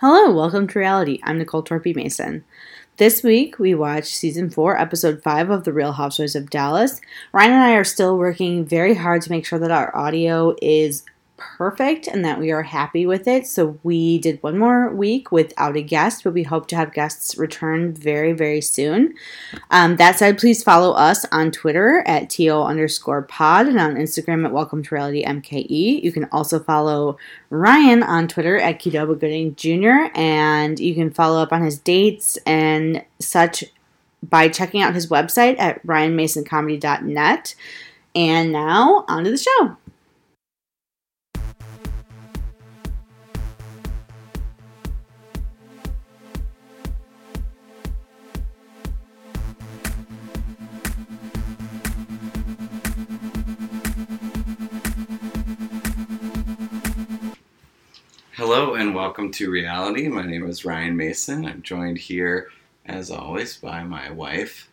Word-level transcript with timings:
Hello, 0.00 0.30
welcome 0.32 0.68
to 0.68 0.78
reality. 0.78 1.18
I'm 1.24 1.38
Nicole 1.38 1.64
Torpy 1.64 1.92
Mason. 1.92 2.44
This 2.98 3.24
week 3.24 3.58
we 3.58 3.74
watched 3.74 4.14
season 4.14 4.48
four, 4.48 4.78
episode 4.78 5.24
five 5.24 5.50
of 5.50 5.64
The 5.64 5.72
Real 5.72 5.90
Housewives 5.90 6.36
of 6.36 6.50
Dallas. 6.50 7.00
Ryan 7.32 7.50
and 7.50 7.62
I 7.64 7.72
are 7.72 7.82
still 7.82 8.16
working 8.16 8.64
very 8.64 8.94
hard 8.94 9.22
to 9.22 9.30
make 9.32 9.44
sure 9.44 9.58
that 9.58 9.72
our 9.72 9.94
audio 9.96 10.54
is 10.62 11.02
perfect 11.38 12.06
and 12.06 12.24
that 12.24 12.38
we 12.38 12.50
are 12.50 12.62
happy 12.62 13.06
with 13.06 13.26
it. 13.26 13.46
So 13.46 13.78
we 13.82 14.18
did 14.18 14.42
one 14.42 14.58
more 14.58 14.90
week 14.90 15.32
without 15.32 15.76
a 15.76 15.82
guest, 15.82 16.24
but 16.24 16.34
we 16.34 16.42
hope 16.42 16.66
to 16.68 16.76
have 16.76 16.92
guests 16.92 17.38
return 17.38 17.94
very, 17.94 18.32
very 18.32 18.60
soon. 18.60 19.14
Um, 19.70 19.96
that 19.96 20.18
said, 20.18 20.38
please 20.38 20.62
follow 20.62 20.92
us 20.92 21.24
on 21.32 21.50
Twitter 21.50 22.02
at 22.06 22.28
TO 22.28 22.50
underscore 22.50 23.22
pod 23.22 23.66
and 23.66 23.80
on 23.80 23.94
Instagram 23.94 24.44
at 24.44 24.52
Welcome 24.52 24.82
to 24.82 24.94
Reality 24.94 25.24
MKE. 25.24 26.02
You 26.02 26.12
can 26.12 26.24
also 26.26 26.58
follow 26.58 27.16
Ryan 27.48 28.02
on 28.02 28.28
Twitter 28.28 28.58
at 28.58 28.80
Kidoba 28.80 29.18
Gooding 29.18 29.54
Jr. 29.54 30.10
and 30.14 30.78
you 30.78 30.94
can 30.94 31.10
follow 31.10 31.40
up 31.40 31.52
on 31.52 31.62
his 31.62 31.78
dates 31.78 32.36
and 32.44 33.04
such 33.18 33.64
by 34.22 34.48
checking 34.48 34.82
out 34.82 34.94
his 34.94 35.08
website 35.08 35.58
at 35.58 35.84
ryanmasoncomedy.net. 35.86 37.54
And 38.14 38.52
now, 38.52 39.04
on 39.06 39.24
to 39.24 39.30
the 39.30 39.38
show. 39.38 39.76
And 58.78 58.94
welcome 58.94 59.30
to 59.32 59.50
reality. 59.50 60.06
My 60.08 60.22
name 60.22 60.48
is 60.48 60.64
Ryan 60.64 60.96
Mason. 60.96 61.44
I'm 61.44 61.62
joined 61.62 61.98
here, 61.98 62.48
as 62.86 63.10
always, 63.10 63.56
by 63.56 63.82
my 63.82 64.10
wife, 64.10 64.68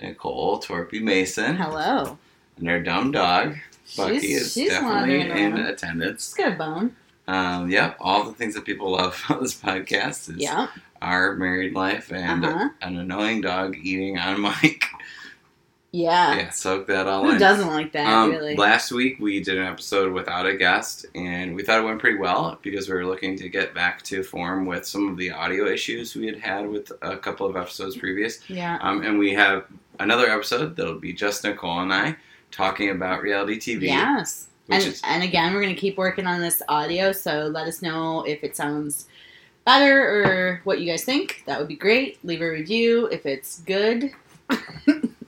Nicole 0.00 0.60
Torpy 0.60 1.00
Mason, 1.00 1.54
Hello. 1.56 2.18
and 2.56 2.68
our 2.68 2.80
dumb 2.80 3.12
dog, 3.12 3.56
Bucky, 3.96 4.18
She's- 4.20 4.42
is 4.42 4.52
she's 4.54 4.68
definitely 4.70 5.20
in 5.20 5.30
around. 5.52 5.66
attendance. 5.66 6.28
It's 6.28 6.34
got 6.34 6.52
a 6.52 6.56
bone. 6.56 6.96
Um, 7.28 7.70
yep, 7.70 7.96
all 8.00 8.24
the 8.24 8.32
things 8.32 8.54
that 8.54 8.64
people 8.64 8.90
love 8.92 9.22
about 9.28 9.42
this 9.42 9.54
podcast 9.54 10.30
is 10.30 10.36
Yeah. 10.38 10.66
our 11.00 11.36
married 11.36 11.74
life 11.74 12.10
and 12.12 12.44
Uh-huh. 12.44 12.70
an 12.80 12.96
annoying 12.96 13.40
dog 13.42 13.76
eating 13.80 14.18
on 14.18 14.40
mic. 14.62 14.84
Yeah. 15.94 16.36
yeah, 16.36 16.50
soak 16.50 16.86
that 16.86 17.06
all 17.06 17.22
Who 17.24 17.32
in. 17.32 17.38
doesn't 17.38 17.68
like 17.68 17.92
that, 17.92 18.06
Um, 18.10 18.30
really? 18.30 18.56
Last 18.56 18.92
week 18.92 19.18
we 19.20 19.42
did 19.42 19.58
an 19.58 19.66
episode 19.66 20.10
without 20.12 20.46
a 20.46 20.56
guest, 20.56 21.04
and 21.14 21.54
we 21.54 21.62
thought 21.62 21.80
it 21.80 21.84
went 21.84 22.00
pretty 22.00 22.16
well 22.16 22.58
because 22.62 22.88
we 22.88 22.94
were 22.94 23.04
looking 23.04 23.36
to 23.36 23.48
get 23.50 23.74
back 23.74 24.00
to 24.04 24.22
form 24.22 24.64
with 24.64 24.86
some 24.86 25.06
of 25.08 25.18
the 25.18 25.30
audio 25.30 25.66
issues 25.66 26.16
we 26.16 26.24
had 26.26 26.38
had 26.38 26.66
with 26.66 26.90
a 27.02 27.18
couple 27.18 27.46
of 27.46 27.56
episodes 27.56 27.96
previous. 27.96 28.40
yeah. 28.48 28.78
Um, 28.80 29.02
and 29.02 29.18
we 29.18 29.34
have 29.34 29.66
another 30.00 30.30
episode 30.30 30.76
that'll 30.76 30.98
be 30.98 31.12
just 31.12 31.44
Nicole 31.44 31.80
and 31.80 31.92
I 31.92 32.16
talking 32.50 32.88
about 32.88 33.20
reality 33.20 33.58
TV. 33.58 33.82
Yes. 33.82 34.48
And, 34.70 34.82
is 34.82 35.02
and 35.04 35.22
again, 35.22 35.52
we're 35.52 35.60
going 35.60 35.74
to 35.74 35.80
keep 35.80 35.98
working 35.98 36.26
on 36.26 36.40
this 36.40 36.62
audio, 36.70 37.12
so 37.12 37.48
let 37.48 37.66
us 37.68 37.82
know 37.82 38.22
if 38.22 38.42
it 38.42 38.56
sounds 38.56 39.08
better 39.66 40.00
or 40.24 40.60
what 40.64 40.80
you 40.80 40.86
guys 40.90 41.04
think. 41.04 41.42
That 41.46 41.58
would 41.58 41.68
be 41.68 41.76
great. 41.76 42.24
Leave 42.24 42.40
a 42.40 42.48
review 42.48 43.08
if 43.08 43.26
it's 43.26 43.60
good. 43.60 44.10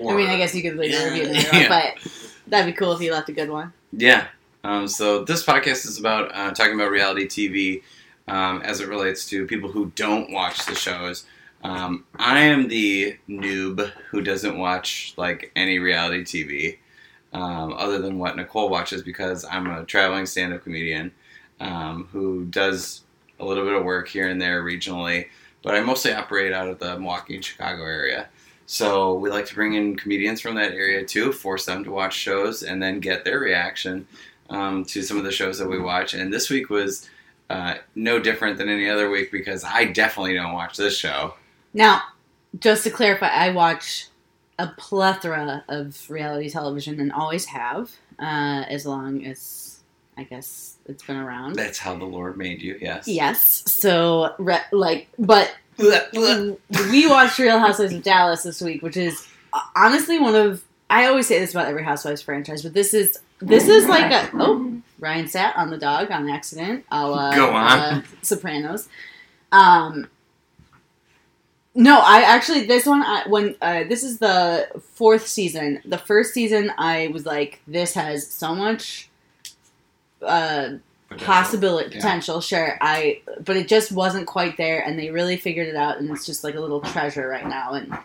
I 0.00 0.14
mean, 0.14 0.28
I 0.28 0.36
guess 0.36 0.54
you 0.54 0.62
could 0.62 0.76
leave 0.76 0.94
a 0.94 1.04
review, 1.04 1.22
in 1.24 1.28
the 1.28 1.34
middle, 1.34 1.60
Yeah. 1.60 1.68
but 1.68 2.12
that'd 2.46 2.66
be 2.72 2.76
cool 2.76 2.92
if 2.92 3.00
you 3.00 3.12
left 3.12 3.28
a 3.28 3.32
good 3.32 3.50
one. 3.50 3.72
Yeah. 3.92 4.26
Um, 4.64 4.88
so 4.88 5.24
this 5.24 5.44
podcast 5.44 5.86
is 5.86 5.98
about 5.98 6.34
uh, 6.34 6.50
talking 6.52 6.74
about 6.74 6.90
reality 6.90 7.26
TV 7.26 7.82
um, 8.26 8.60
as 8.62 8.80
it 8.80 8.88
relates 8.88 9.26
to 9.30 9.46
people 9.46 9.70
who 9.70 9.92
don't 9.94 10.30
watch 10.32 10.66
the 10.66 10.74
shows. 10.74 11.24
Um, 11.64 12.04
I 12.16 12.40
am 12.40 12.68
the 12.68 13.16
noob 13.28 13.90
who 14.10 14.20
doesn't 14.20 14.58
watch 14.58 15.14
like 15.16 15.50
any 15.56 15.78
reality 15.78 16.22
TV 16.24 16.78
um, 17.32 17.72
other 17.72 17.98
than 17.98 18.18
what 18.18 18.36
Nicole 18.36 18.68
watches 18.68 19.02
because 19.02 19.44
I'm 19.44 19.66
a 19.68 19.84
traveling 19.84 20.26
stand-up 20.26 20.62
comedian 20.64 21.12
um, 21.60 22.08
who 22.12 22.44
does 22.46 23.02
a 23.40 23.44
little 23.44 23.64
bit 23.64 23.74
of 23.74 23.84
work 23.84 24.08
here 24.08 24.28
and 24.28 24.40
there 24.40 24.62
regionally, 24.62 25.28
but 25.62 25.74
I 25.74 25.80
mostly 25.80 26.12
operate 26.12 26.52
out 26.52 26.68
of 26.68 26.78
the 26.78 26.98
Milwaukee 26.98 27.34
and 27.36 27.44
Chicago 27.44 27.82
area. 27.84 28.28
So 28.70 29.14
we 29.14 29.30
like 29.30 29.46
to 29.46 29.54
bring 29.54 29.72
in 29.72 29.96
comedians 29.96 30.42
from 30.42 30.54
that 30.56 30.72
area 30.72 31.02
too, 31.02 31.32
force 31.32 31.64
them 31.64 31.84
to 31.84 31.90
watch 31.90 32.14
shows, 32.14 32.62
and 32.62 32.82
then 32.82 33.00
get 33.00 33.24
their 33.24 33.40
reaction 33.40 34.06
um, 34.50 34.84
to 34.84 35.02
some 35.02 35.16
of 35.16 35.24
the 35.24 35.32
shows 35.32 35.58
that 35.58 35.66
we 35.66 35.78
watch. 35.78 36.12
And 36.12 36.30
this 36.30 36.50
week 36.50 36.68
was 36.68 37.08
uh, 37.48 37.76
no 37.94 38.20
different 38.20 38.58
than 38.58 38.68
any 38.68 38.90
other 38.90 39.08
week 39.08 39.32
because 39.32 39.64
I 39.64 39.86
definitely 39.86 40.34
don't 40.34 40.52
watch 40.52 40.76
this 40.76 40.98
show. 40.98 41.32
Now, 41.72 42.02
just 42.60 42.84
to 42.84 42.90
clarify, 42.90 43.28
I 43.28 43.52
watch 43.52 44.08
a 44.58 44.66
plethora 44.76 45.64
of 45.68 46.04
reality 46.10 46.50
television 46.50 47.00
and 47.00 47.10
always 47.10 47.46
have, 47.46 47.90
uh, 48.18 48.64
as 48.68 48.84
long 48.84 49.24
as 49.24 49.80
I 50.18 50.24
guess 50.24 50.76
it's 50.84 51.04
been 51.04 51.16
around. 51.16 51.54
That's 51.54 51.78
how 51.78 51.96
the 51.96 52.04
Lord 52.04 52.36
made 52.36 52.60
you. 52.60 52.76
Yes. 52.78 53.08
Yes. 53.08 53.62
So, 53.66 54.34
re- 54.38 54.60
like, 54.72 55.08
but 55.18 55.54
we 55.78 57.06
watched 57.08 57.38
Real 57.38 57.58
Housewives 57.58 57.92
of 57.92 58.02
Dallas 58.02 58.42
this 58.42 58.60
week, 58.60 58.82
which 58.82 58.96
is 58.96 59.26
uh, 59.52 59.60
honestly 59.76 60.18
one 60.18 60.34
of 60.34 60.62
I 60.90 61.06
always 61.06 61.26
say 61.26 61.38
this 61.38 61.52
about 61.52 61.66
every 61.68 61.84
Housewives 61.84 62.22
franchise, 62.22 62.62
but 62.62 62.74
this 62.74 62.94
is 62.94 63.18
this 63.40 63.68
is 63.68 63.86
like 63.86 64.10
a 64.10 64.30
oh 64.34 64.80
Ryan 64.98 65.28
sat 65.28 65.56
on 65.56 65.70
the 65.70 65.78
dog 65.78 66.10
on 66.10 66.28
accident. 66.28 66.84
A 66.90 67.06
la, 67.06 67.34
Go 67.34 67.50
on. 67.50 67.78
uh, 67.78 68.02
Sopranos. 68.22 68.88
Um. 69.52 70.08
No, 71.74 72.00
I 72.00 72.22
actually 72.22 72.66
this 72.66 72.86
one 72.86 73.02
I, 73.02 73.28
when 73.28 73.54
uh, 73.62 73.84
this 73.84 74.02
is 74.02 74.18
the 74.18 74.68
fourth 74.94 75.28
season. 75.28 75.80
The 75.84 75.98
first 75.98 76.34
season 76.34 76.72
I 76.76 77.08
was 77.12 77.24
like, 77.24 77.60
this 77.68 77.94
has 77.94 78.28
so 78.28 78.52
much 78.54 79.08
uh, 80.22 80.70
possibility 81.16 81.88
Yeah. 81.90 81.96
potential 81.96 82.40
sure 82.40 82.76
i 82.80 83.20
but 83.44 83.56
it 83.56 83.66
just 83.68 83.92
wasn't 83.92 84.26
quite 84.26 84.56
there 84.58 84.80
and 84.84 84.98
they 84.98 85.10
really 85.10 85.36
figured 85.36 85.66
it 85.68 85.74
out 85.76 85.98
and 85.98 86.10
it's 86.10 86.26
just 86.26 86.44
like 86.44 86.54
a 86.54 86.60
little 86.60 86.80
treasure 86.80 87.26
right 87.28 87.46
now 87.48 87.72
and 87.72 87.96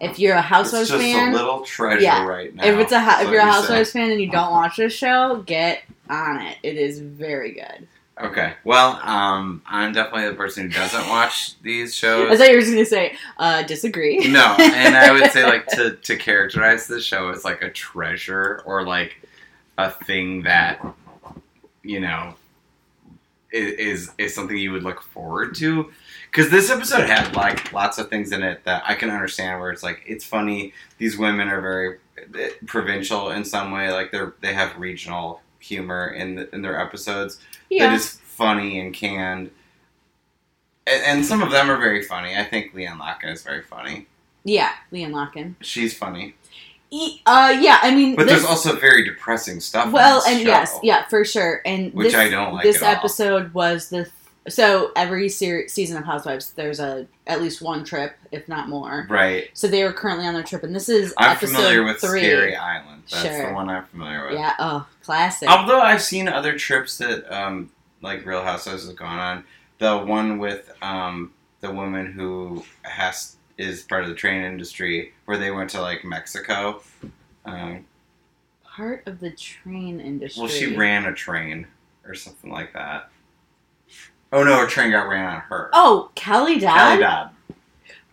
if 0.00 0.18
you're 0.18 0.34
a 0.36 0.38
It's 0.40 0.48
housewives 0.48 0.88
just 0.90 1.00
fan 1.02 1.32
a 1.32 1.36
little 1.36 1.60
treasure 1.62 2.02
Yeah. 2.02 2.24
right 2.26 2.54
now. 2.54 2.64
if 2.64 2.78
it's 2.78 2.92
a 2.92 2.98
if 3.22 3.30
you're 3.30 3.40
a 3.40 3.44
housewives 3.50 3.92
fan 3.92 4.10
and 4.10 4.20
you 4.20 4.30
don't 4.30 4.50
watch 4.50 4.76
this 4.76 4.92
show 4.92 5.42
get 5.46 5.82
on 6.10 6.40
it 6.42 6.58
it 6.62 6.76
is 6.76 6.98
very 7.00 7.52
good 7.52 7.86
Okay. 8.22 8.52
Well, 8.64 9.00
um, 9.02 9.62
I'm 9.64 9.94
definitely 9.94 10.28
the 10.28 10.34
person 10.34 10.64
who 10.64 10.68
doesn't 10.76 11.08
watch 11.08 11.58
these 11.62 11.94
shows. 11.94 12.30
i 12.30 12.36
thought 12.36 12.48
you 12.50 12.54
were 12.56 12.60
just 12.60 12.72
gonna 12.72 12.84
say 12.84 13.16
uh 13.38 13.62
disagree 13.62 14.18
no, 14.28 14.56
and 14.60 14.94
I 14.94 15.10
would 15.10 15.30
say 15.30 15.44
like 15.46 15.66
to 15.68 15.92
to 16.02 16.16
characterize 16.18 16.86
this 16.86 17.02
show 17.02 17.30
as 17.30 17.46
like 17.46 17.62
a 17.62 17.70
treasure 17.70 18.60
or 18.66 18.84
like 18.84 19.26
a 19.78 19.90
thing 19.90 20.42
that 20.42 20.84
you 21.82 22.00
know 22.00 22.34
is 23.52 24.10
is 24.18 24.34
something 24.34 24.56
you 24.56 24.72
would 24.72 24.82
look 24.82 25.02
forward 25.02 25.54
to. 25.56 25.90
Because 26.30 26.50
this 26.50 26.70
episode 26.70 27.08
had 27.08 27.34
like 27.34 27.72
lots 27.72 27.98
of 27.98 28.08
things 28.08 28.30
in 28.32 28.42
it 28.42 28.64
that 28.64 28.82
I 28.86 28.94
can 28.94 29.10
understand. 29.10 29.60
Where 29.60 29.70
it's 29.70 29.82
like 29.82 30.02
it's 30.06 30.24
funny. 30.24 30.72
These 30.98 31.18
women 31.18 31.48
are 31.48 31.60
very 31.60 31.98
eh, 32.38 32.50
provincial 32.66 33.30
in 33.30 33.44
some 33.44 33.70
way. 33.72 33.90
Like 33.92 34.12
they're 34.12 34.34
they 34.40 34.52
have 34.54 34.76
regional 34.78 35.40
humor 35.58 36.08
in 36.08 36.36
the, 36.36 36.54
in 36.54 36.62
their 36.62 36.80
episodes 36.80 37.36
that 37.36 37.44
yeah 37.70 37.94
is 37.94 38.10
funny 38.24 38.78
and 38.80 38.94
canned. 38.94 39.50
And, 40.86 41.02
and 41.04 41.26
some 41.26 41.42
of 41.42 41.50
them 41.50 41.70
are 41.70 41.76
very 41.78 42.02
funny. 42.02 42.36
I 42.36 42.44
think 42.44 42.74
Leanne 42.74 42.98
Locken 42.98 43.32
is 43.32 43.42
very 43.42 43.62
funny. 43.62 44.06
yeah 44.44 44.70
leon 44.90 45.12
locken 45.12 45.54
She's 45.60 45.96
funny. 45.96 46.34
Uh 47.26 47.56
yeah 47.60 47.78
i 47.82 47.94
mean 47.94 48.16
But 48.16 48.26
this, 48.26 48.40
there's 48.40 48.44
also 48.50 48.76
very 48.76 49.04
depressing 49.04 49.60
stuff. 49.60 49.92
well 49.92 50.22
and 50.26 50.40
show, 50.42 50.46
yes 50.48 50.76
yeah 50.82 51.06
for 51.08 51.24
sure 51.24 51.60
and 51.64 51.92
Which 51.94 52.08
this, 52.08 52.14
I 52.16 52.28
don't 52.28 52.52
like 52.54 52.64
this 52.64 52.82
at 52.82 52.88
all. 52.88 52.94
episode 52.96 53.54
was 53.54 53.90
the 53.90 54.04
th- 54.04 54.14
so 54.48 54.90
every 54.96 55.28
ser- 55.28 55.68
season 55.68 55.96
of 55.98 56.04
housewives 56.04 56.50
there's 56.52 56.80
a 56.80 57.06
at 57.28 57.40
least 57.40 57.62
one 57.62 57.84
trip 57.84 58.16
if 58.32 58.48
not 58.48 58.68
more 58.68 59.06
Right. 59.08 59.50
So 59.54 59.68
they 59.68 59.84
were 59.84 59.92
currently 59.92 60.26
on 60.26 60.34
their 60.34 60.42
trip, 60.42 60.62
and 60.64 60.74
this 60.74 60.88
is 60.88 61.12
I'm 61.18 61.32
episode 61.36 61.54
familiar 61.56 61.82
with 61.84 62.00
three. 62.00 62.20
Scary 62.22 62.56
Island. 62.56 63.02
That's 63.10 63.22
Sure. 63.24 63.48
the 63.48 63.54
one 63.54 63.68
I'm 63.68 63.84
familiar 63.86 64.26
with. 64.28 64.34
Yeah. 64.38 64.54
Oh, 64.58 64.86
classic. 65.02 65.48
Although 65.48 65.80
I've 65.80 66.00
seen 66.02 66.28
other 66.28 66.56
trips 66.56 66.98
that, 66.98 67.28
um, 67.32 67.70
like 68.02 68.24
Real 68.24 68.42
Housewives 68.42 68.84
has 68.86 68.94
gone 68.94 69.18
on. 69.18 69.44
The 69.78 69.98
one 69.98 70.38
with 70.38 70.72
um, 70.80 71.32
the 71.60 71.70
woman 71.72 72.06
who 72.12 72.64
has 72.82 73.36
is 73.60 73.82
part 73.82 74.02
of 74.02 74.08
the 74.08 74.14
train 74.14 74.42
industry, 74.42 75.12
where 75.26 75.36
they 75.38 75.50
went 75.50 75.70
to 75.70 75.80
like 75.80 76.04
Mexico. 76.04 76.82
Um, 77.44 77.84
Part 78.64 79.02
of 79.06 79.20
the 79.20 79.30
train 79.32 80.00
industry. 80.00 80.40
well, 80.42 80.48
she 80.50 80.76
ran 80.76 81.04
a 81.06 81.12
train 81.12 81.66
or 82.06 82.14
something 82.14 82.50
like 82.50 82.72
that. 82.72 83.10
Oh 84.32 84.44
no, 84.44 84.64
a 84.64 84.68
train 84.68 84.92
got 84.92 85.08
ran 85.08 85.26
on 85.26 85.40
her. 85.40 85.70
Oh, 85.72 86.10
Kelly 86.14 86.58
Dodd. 86.58 86.76
Kelly 86.78 87.00
Dodd. 87.00 87.30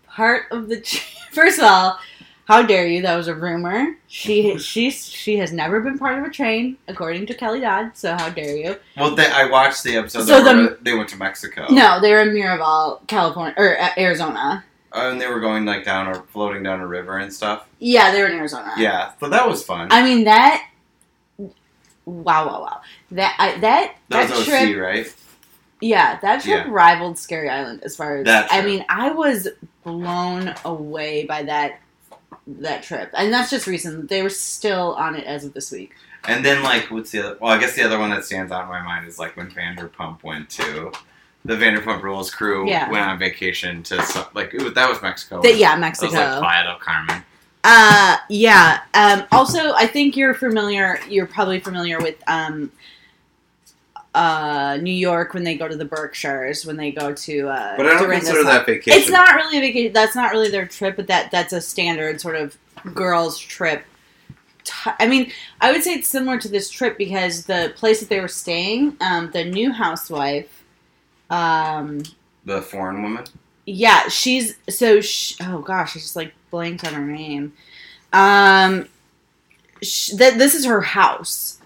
Part 0.07 0.45
of 0.51 0.67
the. 0.67 0.81
Tra- 0.81 0.99
First 1.31 1.59
of 1.59 1.65
all, 1.65 1.99
How 2.45 2.63
dare 2.63 2.87
you? 2.87 3.01
That 3.03 3.15
was 3.15 3.27
a 3.27 3.35
rumor. 3.35 3.95
She 4.07 4.57
she 4.59 4.89
she 4.89 5.37
has 5.37 5.53
never 5.53 5.79
been 5.79 5.99
part 5.99 6.17
of 6.17 6.25
a 6.25 6.29
train, 6.31 6.77
according 6.87 7.27
to 7.27 7.33
Kelly 7.35 7.59
Dodd. 7.61 7.91
So 7.95 8.15
how 8.15 8.29
dare 8.29 8.57
you? 8.57 8.75
Well, 8.97 9.13
they, 9.15 9.27
I 9.27 9.45
watched 9.49 9.83
the 9.83 9.95
episode. 9.95 10.23
So 10.25 10.43
the- 10.43 10.77
they 10.81 10.95
went 10.95 11.09
to 11.09 11.17
Mexico. 11.17 11.67
No, 11.69 12.01
they 12.01 12.11
were 12.11 12.21
in 12.21 12.29
Miraval, 12.29 13.05
California 13.07 13.53
or 13.57 13.79
uh, 13.79 13.89
Arizona. 13.97 14.65
Uh, 14.97 15.11
and 15.11 15.21
they 15.21 15.27
were 15.27 15.39
going 15.39 15.65
like 15.65 15.85
down 15.85 16.07
or 16.07 16.23
floating 16.29 16.63
down 16.63 16.79
a 16.79 16.87
river 16.87 17.17
and 17.17 17.31
stuff. 17.31 17.67
Yeah, 17.79 18.11
they 18.11 18.21
were 18.21 18.27
in 18.27 18.37
Arizona. 18.37 18.73
Yeah, 18.77 19.11
but 19.19 19.29
that 19.31 19.47
was 19.47 19.63
fun. 19.63 19.89
I 19.91 20.03
mean 20.03 20.23
that. 20.23 20.67
Wow! 21.37 22.47
Wow! 22.47 22.61
Wow! 22.61 22.81
That 23.11 23.35
I, 23.37 23.51
that 23.59 23.95
that 24.09 24.29
that, 24.29 24.35
was 24.37 24.45
trip. 24.45 24.77
Right? 24.77 25.13
Yeah, 25.81 26.19
that 26.21 26.41
trip 26.41 26.65
Yeah. 26.65 26.71
rivaled 26.71 27.19
Scary 27.19 27.49
Island 27.49 27.81
as 27.83 27.95
far 27.95 28.17
as 28.17 28.25
That 28.25 28.51
I 28.51 28.61
trip. 28.61 28.65
mean, 28.65 28.85
I 28.89 29.11
was 29.11 29.47
blown 29.83 30.55
away 30.65 31.25
by 31.25 31.43
that 31.43 31.79
that 32.47 32.83
trip, 32.83 33.09
and 33.13 33.31
that's 33.31 33.49
just 33.49 33.67
recent. 33.67 34.09
They 34.09 34.23
were 34.23 34.29
still 34.29 34.95
on 34.95 35.15
it 35.15 35.25
as 35.25 35.45
of 35.45 35.53
this 35.53 35.71
week. 35.71 35.93
And 36.27 36.43
then 36.43 36.63
like, 36.63 36.89
what's 36.89 37.11
the 37.11 37.19
other? 37.19 37.37
Well, 37.39 37.51
I 37.51 37.59
guess 37.59 37.75
the 37.75 37.83
other 37.83 37.99
one 37.99 38.09
that 38.09 38.25
stands 38.25 38.51
out 38.51 38.63
in 38.63 38.69
my 38.69 38.81
mind 38.81 39.07
is 39.07 39.19
like 39.19 39.37
when 39.37 39.51
Vanderpump 39.51 40.23
went 40.23 40.49
to 40.51 40.91
the 41.47 41.55
Vanderpump 41.55 42.01
Rules 42.03 42.29
crew 42.29 42.69
Yeah. 42.69 42.89
went 42.91 43.05
on 43.05 43.17
vacation 43.17 43.81
to 43.83 44.27
like 44.35 44.53
it 44.53 44.61
was, 44.61 44.73
that 44.73 44.89
was 44.89 45.01
Mexico. 45.01 45.41
That- 45.41 45.55
yeah, 45.57 45.71
That 45.71 45.79
Mexico. 45.79 46.11
was 46.11 46.13
like 46.19 46.39
Playa 46.39 46.63
del 46.63 46.75
Carmen. 46.79 47.23
Uh, 47.63 48.17
yeah. 48.29 48.81
Um, 48.93 49.23
also, 49.31 49.73
I 49.73 49.87
think 49.87 50.15
you're 50.15 50.33
familiar. 50.33 50.99
You're 51.09 51.25
probably 51.25 51.59
familiar 51.59 51.97
with 51.99 52.15
um, 52.27 52.71
uh, 54.13 54.77
New 54.81 54.93
York 54.93 55.33
when 55.33 55.43
they 55.43 55.55
go 55.55 55.67
to 55.67 55.75
the 55.75 55.85
Berkshires 55.85 56.65
when 56.65 56.77
they 56.77 56.91
go 56.91 57.13
to. 57.13 57.49
Uh, 57.49 57.77
But 57.77 57.85
I 57.85 57.89
don't 57.89 58.03
Dorinda's 58.03 58.29
consider 58.29 58.47
house. 58.47 58.57
that 58.59 58.65
vacation. 58.65 58.99
It's 59.01 59.09
not 59.11 59.35
really 59.35 59.57
a 59.57 59.61
vacation. 59.61 59.93
That's 59.93 60.15
not 60.15 60.31
really 60.31 60.49
their 60.49 60.65
trip, 60.65 60.95
but 60.95 61.07
that 61.07 61.29
that's 61.31 61.53
a 61.53 61.61
standard 61.61 62.19
sort 62.21 62.35
of 62.35 62.57
girls' 62.93 63.37
trip. 63.37 63.83
T- 64.63 64.91
I 64.99 65.07
mean, 65.07 65.31
I 65.61 65.71
would 65.71 65.83
say 65.83 65.93
it's 65.93 66.07
similar 66.07 66.37
to 66.39 66.47
this 66.47 66.69
trip 66.69 66.97
because 66.97 67.45
the 67.45 67.73
place 67.75 67.99
that 67.99 68.09
they 68.09 68.19
were 68.19 68.27
staying, 68.27 68.97
um, 69.01 69.29
the 69.31 69.43
new 69.43 69.71
housewife, 69.71 70.56
um, 71.29 72.03
the 72.45 72.61
foreign 72.61 73.01
woman. 73.03 73.25
yeah, 73.65 74.07
she's 74.07 74.55
so. 74.69 75.01
Sh- 75.01 75.35
oh 75.41 75.59
gosh, 75.59 75.95
I 75.95 75.99
just 75.99 76.15
like 76.15 76.33
blanked 76.51 76.85
on 76.85 76.93
her 76.93 77.05
name. 77.05 77.53
Um, 78.13 78.87
sh- 79.81 80.11
that 80.11 80.37
this 80.37 80.55
is 80.55 80.65
her 80.65 80.81
house. 80.81 81.59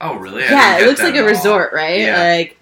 Oh, 0.00 0.16
really? 0.16 0.44
I 0.44 0.50
yeah, 0.50 0.78
it 0.80 0.86
looks 0.86 1.02
like 1.02 1.14
a 1.14 1.20
all. 1.20 1.26
resort, 1.26 1.72
right? 1.72 2.00
Yeah. 2.00 2.22
Like 2.22 2.58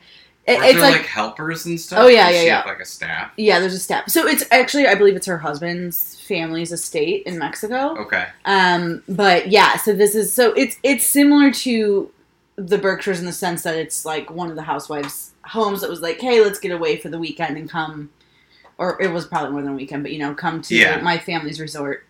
it, 0.46 0.62
it's 0.62 0.80
like, 0.80 0.98
like, 0.98 1.06
helpers 1.06 1.64
and 1.64 1.80
stuff. 1.80 2.00
Oh, 2.00 2.06
yeah, 2.06 2.26
Does 2.26 2.34
yeah, 2.34 2.40
she 2.40 2.46
yeah. 2.46 2.62
like 2.66 2.80
a 2.80 2.84
staff. 2.84 3.32
yeah, 3.36 3.60
there's 3.60 3.74
a 3.74 3.78
step. 3.78 4.10
So 4.10 4.26
it's 4.26 4.44
actually, 4.50 4.86
I 4.86 4.94
believe 4.94 5.16
it's 5.16 5.26
her 5.26 5.38
husband's 5.38 6.20
family's 6.20 6.70
estate 6.70 7.22
in 7.26 7.38
Mexico. 7.38 7.96
Okay. 7.98 8.26
Um, 8.44 9.02
but 9.08 9.48
yeah, 9.48 9.76
so 9.78 9.94
this 9.94 10.14
is 10.14 10.32
so 10.32 10.52
it's 10.52 10.76
it's 10.82 11.06
similar 11.06 11.50
to 11.50 12.10
the 12.56 12.78
Berkshires 12.78 13.20
in 13.20 13.26
the 13.26 13.32
sense 13.32 13.62
that 13.62 13.74
it's 13.74 14.04
like 14.04 14.30
one 14.30 14.50
of 14.50 14.56
the 14.56 14.62
housewives' 14.62 15.32
homes 15.46 15.80
that 15.82 15.90
was 15.90 16.00
like, 16.00 16.20
hey, 16.20 16.40
let's 16.42 16.58
get 16.58 16.72
away 16.72 16.96
for 16.98 17.08
the 17.08 17.18
weekend 17.18 17.56
and 17.56 17.68
come, 17.70 18.10
or 18.78 19.00
it 19.00 19.10
was 19.12 19.26
probably 19.26 19.50
more 19.52 19.62
than 19.62 19.72
a 19.72 19.76
weekend, 19.76 20.02
but 20.02 20.12
you 20.12 20.18
know, 20.18 20.34
come 20.34 20.60
to 20.62 20.74
Yeah. 20.74 21.00
my 21.00 21.18
family's 21.18 21.60
resort 21.60 22.06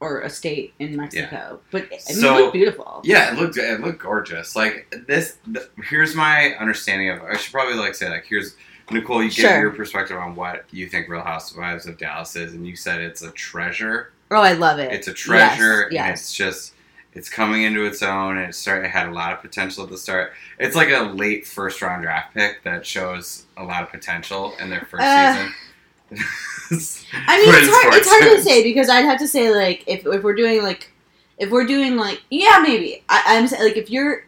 or 0.00 0.22
estate 0.22 0.72
in 0.78 0.96
Mexico. 0.96 1.58
But 1.72 1.84
I 1.86 1.88
mean, 1.90 2.00
So- 2.00 2.36
it 2.36 2.40
looked 2.40 2.52
beautiful. 2.54 3.00
Yeah, 3.04 3.32
it 3.32 3.38
looked 3.38 3.56
it 3.56 3.80
looked 3.80 3.98
gorgeous. 4.00 4.54
Like 4.54 4.94
this. 5.08 5.36
th 5.52 5.66
here's 5.84 6.14
my 6.14 6.54
understanding 6.60 7.10
of. 7.10 7.22
I 7.22 7.36
should 7.36 7.52
probably 7.52 7.74
like 7.74 7.94
say 7.94 8.08
like 8.08 8.24
here's 8.24 8.54
Nicole. 8.90 9.22
You 9.22 9.30
Sure. 9.30 9.50
give 9.50 9.60
your 9.60 9.70
perspective 9.72 10.16
on 10.16 10.34
what 10.36 10.64
you 10.70 10.88
think 10.88 11.08
Real 11.08 11.22
Housewives 11.22 11.86
of 11.86 11.98
Dallas 11.98 12.36
is, 12.36 12.54
and 12.54 12.66
you 12.66 12.76
said 12.76 13.00
it's 13.00 13.22
a 13.22 13.30
treasure. 13.32 14.12
Oh, 14.30 14.40
I 14.40 14.52
love 14.52 14.78
it. 14.78 14.92
It's 14.92 15.08
a 15.08 15.12
treasure, 15.12 15.80
Yes, 15.80 15.84
and 15.86 15.92
yes. 15.92 16.20
it's 16.20 16.32
just 16.32 16.74
it's 17.14 17.28
coming 17.28 17.62
into 17.62 17.84
its 17.84 18.02
own. 18.02 18.36
And 18.38 18.48
it 18.50 18.54
started. 18.54 18.86
It 18.86 18.90
had 18.90 19.08
a 19.08 19.12
lot 19.12 19.32
of 19.32 19.40
potential 19.40 19.84
at 19.84 19.90
the 19.90 19.98
start. 19.98 20.32
It's 20.58 20.76
like 20.76 20.90
a 20.90 21.02
late 21.14 21.46
first 21.46 21.80
round 21.82 22.02
draft 22.02 22.34
pick 22.34 22.62
that 22.64 22.86
shows 22.86 23.46
a 23.56 23.64
lot 23.64 23.82
of 23.82 23.90
potential 23.90 24.54
in 24.60 24.70
their 24.70 24.86
first 24.90 25.02
Uh, 25.04 25.32
season. 25.34 25.54
I 26.10 26.16
mean, 26.70 27.54
it's 27.54 27.68
hard. 27.70 27.94
It's 27.94 28.08
hard 28.08 28.22
to 28.36 28.42
say 28.42 28.62
because 28.62 28.88
I'd 28.88 29.04
have 29.04 29.18
to 29.18 29.28
say 29.28 29.54
like 29.54 29.84
if 29.86 30.06
if 30.06 30.22
we're 30.22 30.34
doing 30.34 30.62
like 30.62 30.90
if 31.38 31.50
we're 31.50 31.66
doing 31.66 31.96
like 31.96 32.22
yeah 32.30 32.60
maybe 32.62 33.02
I, 33.08 33.22
I'm 33.26 33.46
saying 33.46 33.62
like 33.62 33.76
if 33.76 33.90
you're 33.90 34.26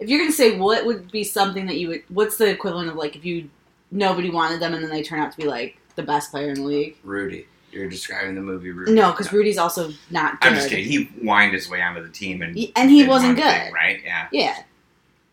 if 0.00 0.08
you're 0.08 0.18
gonna 0.18 0.32
say 0.32 0.58
what 0.58 0.84
would 0.84 1.10
be 1.10 1.24
something 1.24 1.66
that 1.66 1.78
you 1.78 1.88
would 1.88 2.02
what's 2.08 2.36
the 2.36 2.48
equivalent 2.48 2.90
of 2.90 2.96
like 2.96 3.16
if 3.16 3.24
you 3.24 3.48
nobody 3.90 4.28
wanted 4.30 4.60
them 4.60 4.74
and 4.74 4.82
then 4.82 4.90
they 4.90 5.02
turn 5.02 5.18
out 5.20 5.30
to 5.32 5.36
be 5.38 5.44
like 5.46 5.78
the 5.96 6.02
best 6.02 6.30
player 6.30 6.48
in 6.50 6.54
the 6.56 6.62
league. 6.62 6.96
Rudy, 7.04 7.46
you're 7.74 7.88
describing 7.88 8.34
the 8.34 8.40
movie 8.40 8.70
Rudy. 8.70 8.92
No, 8.92 9.10
because 9.10 9.32
Rudy's 9.32 9.58
also 9.58 9.92
not 10.10 10.40
good. 10.40 10.48
I'm 10.48 10.54
just 10.54 10.68
kidding. 10.68 10.84
He 10.86 11.04
whined 11.20 11.52
his 11.52 11.68
way 11.68 11.82
onto 11.82 12.02
the 12.02 12.08
team, 12.08 12.42
and 12.42 12.54
He- 12.56 12.72
and 12.76 12.90
he 12.90 13.06
wasn't 13.06 13.36
good. 13.36 13.44
thing, 13.44 13.72
right? 13.72 14.00
Yeah. 14.04 14.28
Yeah. 14.32 14.62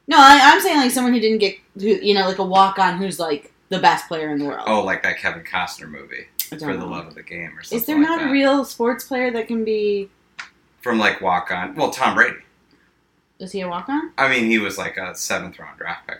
No, 0.07 0.17
I, 0.17 0.39
I'm 0.41 0.59
saying 0.61 0.77
like 0.77 0.91
someone 0.91 1.13
who 1.13 1.19
didn't 1.19 1.38
get 1.38 1.55
who 1.79 1.88
you 1.88 2.13
know 2.13 2.27
like 2.27 2.39
a 2.39 2.43
walk 2.43 2.79
on 2.79 2.97
who's 2.97 3.19
like 3.19 3.53
the 3.69 3.79
best 3.79 4.07
player 4.07 4.29
in 4.31 4.39
the 4.39 4.45
world. 4.45 4.63
Oh, 4.67 4.83
like 4.83 5.03
that 5.03 5.17
Kevin 5.19 5.43
Costner 5.43 5.89
movie 5.89 6.27
for 6.49 6.75
the 6.75 6.85
love 6.85 7.07
of 7.07 7.15
the 7.15 7.23
game, 7.23 7.57
or 7.57 7.63
something. 7.63 7.77
Is 7.79 7.85
there 7.85 7.95
like 7.97 8.07
not 8.09 8.19
that. 8.19 8.27
a 8.29 8.31
real 8.31 8.65
sports 8.65 9.05
player 9.05 9.31
that 9.31 9.47
can 9.47 9.63
be? 9.63 10.09
from 10.81 10.97
like 10.97 11.21
walk 11.21 11.51
on? 11.51 11.75
Well, 11.75 11.91
Tom 11.91 12.15
Brady. 12.15 12.38
Is 13.39 13.51
he 13.51 13.61
a 13.61 13.67
walk 13.69 13.88
on? 13.88 14.11
I 14.17 14.27
mean, 14.29 14.49
he 14.49 14.57
was 14.57 14.77
like 14.77 14.97
a 14.97 15.15
seventh 15.15 15.57
round 15.59 15.77
draft 15.77 16.07
pick. 16.07 16.19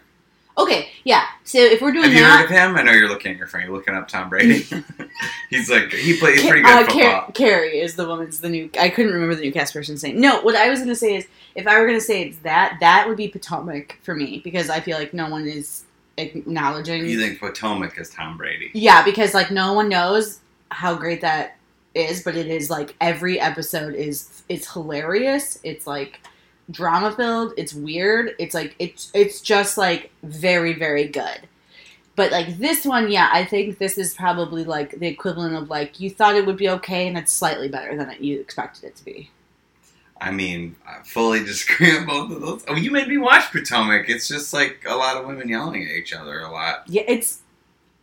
Okay, 0.58 0.90
yeah. 1.04 1.26
So 1.44 1.60
if 1.60 1.82
we're 1.82 1.92
doing 1.92 2.04
Have 2.06 2.14
you 2.14 2.20
that, 2.20 2.40
heard 2.40 2.46
of 2.46 2.52
him? 2.52 2.76
I 2.78 2.84
know 2.84 2.92
you're 2.92 3.08
looking 3.10 3.32
at 3.32 3.38
your 3.38 3.48
phone. 3.48 3.62
You're 3.62 3.72
looking 3.72 3.94
up 3.96 4.08
Tom 4.08 4.30
Brady. 4.30 4.66
He's 5.50 5.70
like 5.70 5.92
he 5.92 6.18
plays 6.20 6.42
pretty 6.46 6.62
good 6.62 6.66
uh, 6.72 6.86
football. 6.86 7.02
Car- 7.22 7.32
Kary 7.34 7.80
is 7.80 7.96
the 7.96 8.06
woman's 8.08 8.40
the 8.40 8.50
new. 8.50 8.70
I 8.80 8.90
couldn't 8.90 9.14
remember 9.14 9.36
the 9.36 9.42
new 9.42 9.52
cast 9.54 9.74
person's 9.74 10.04
name. 10.04 10.20
No, 10.20 10.42
what 10.42 10.56
I 10.56 10.70
was 10.70 10.80
gonna 10.80 10.96
say 10.96 11.16
is 11.16 11.28
if 11.56 11.68
I 11.68 11.80
were 11.80 11.86
gonna 11.88 12.02
say 12.02 12.24
it's 12.24 12.38
that, 12.40 12.78
that 12.82 13.08
would 13.08 13.18
be 13.18 13.28
Potomac 13.28 13.98
for 14.04 14.14
me 14.16 14.42
because 14.44 14.70
I 14.70 14.80
feel 14.82 14.98
like 14.98 15.14
no 15.14 15.30
one 15.30 15.48
is 15.48 15.84
acknowledging. 16.18 17.06
you 17.06 17.20
think 17.20 17.40
Potomac 17.40 17.98
is 17.98 18.10
Tom 18.10 18.38
Brady? 18.38 18.72
yeah, 18.74 19.04
because 19.04 19.34
like 19.34 19.52
no 19.52 19.74
one 19.74 19.90
knows 19.90 20.40
how 20.70 20.96
great 20.96 21.22
that 21.22 21.58
is, 21.94 22.24
but 22.24 22.36
it 22.36 22.48
is 22.48 22.70
like 22.70 22.96
every 23.02 23.40
episode 23.40 23.94
is 23.96 24.44
it's 24.50 24.72
hilarious. 24.72 25.60
It's 25.64 25.86
like 25.88 26.22
drama 26.70 27.12
filled. 27.12 27.54
It's 27.58 27.74
weird. 27.74 28.36
It's 28.40 28.54
like 28.54 28.76
it's 28.80 29.12
it's 29.14 29.42
just 29.42 29.78
like 29.78 30.12
very 30.24 30.74
very 30.74 31.08
good. 31.08 31.48
But 32.16 32.32
like 32.32 32.58
this 32.58 32.86
one, 32.86 33.10
yeah, 33.10 33.30
I 33.32 33.46
think 33.46 33.78
this 33.78 33.98
is 33.98 34.14
probably 34.14 34.64
like 34.64 35.00
the 35.00 35.08
equivalent 35.08 35.56
of 35.56 35.70
like 35.70 36.00
you 36.00 36.10
thought 36.10 36.36
it 36.36 36.46
would 36.46 36.58
be 36.58 36.70
okay, 36.70 37.08
and 37.08 37.18
it's 37.18 37.32
slightly 37.32 37.68
better 37.68 37.96
than 37.96 38.10
it, 38.10 38.20
you 38.20 38.40
expected 38.40 38.86
it 38.86 38.96
to 38.98 39.06
be. 39.06 39.30
I 40.20 40.30
mean, 40.30 40.76
I 40.88 41.00
fully 41.04 41.40
disagree 41.44 41.98
on 41.98 42.06
both 42.06 42.32
of 42.32 42.42
those. 42.42 42.66
Oh, 42.68 42.76
you 42.76 42.92
made 42.92 43.08
me 43.08 43.18
watch 43.18 43.52
Potomac. 43.52 44.10
It's 44.10 44.28
just 44.28 44.54
like 44.54 44.84
a 44.88 44.96
lot 44.96 45.18
of 45.18 45.26
women 45.26 45.50
yelling 45.50 45.84
at 45.84 45.90
each 45.90 46.14
other 46.14 46.42
a 46.42 46.52
lot. 46.52 46.84
Yeah, 46.88 47.04
it's 47.08 47.40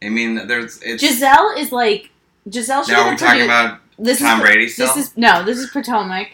I 0.02 0.08
mean, 0.08 0.46
there's 0.46 0.80
it's. 0.82 1.02
Gizelle 1.02 1.56
is 1.58 1.72
like 1.72 2.10
Gizelle. 2.48 2.84
should 2.84 2.92
now 2.92 3.08
we're 3.08 3.16
talking 3.16 3.44
about 3.44 3.80
this 3.98 4.20
Tom 4.20 4.40
is, 4.40 4.44
Brady 4.44 4.68
still. 4.68 4.86
This 4.94 5.08
is 5.08 5.16
no, 5.16 5.44
this 5.44 5.58
is 5.58 5.70
Potomac. 5.70 6.28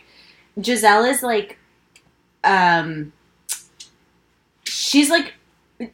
Gizelle 0.58 1.10
is 1.10 1.22
like, 1.22 1.58
um, 2.44 3.12
she's 4.64 5.10
like, 5.10 5.34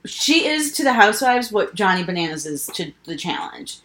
she 0.05 0.47
is 0.47 0.73
to 0.73 0.85
the 0.85 0.93
Housewives 0.93 1.51
what 1.51 1.75
Johnny 1.75 2.05
Bananas 2.05 2.47
is 2.47 2.67
to 2.75 2.93
the 3.05 3.17
Challenge, 3.17 3.79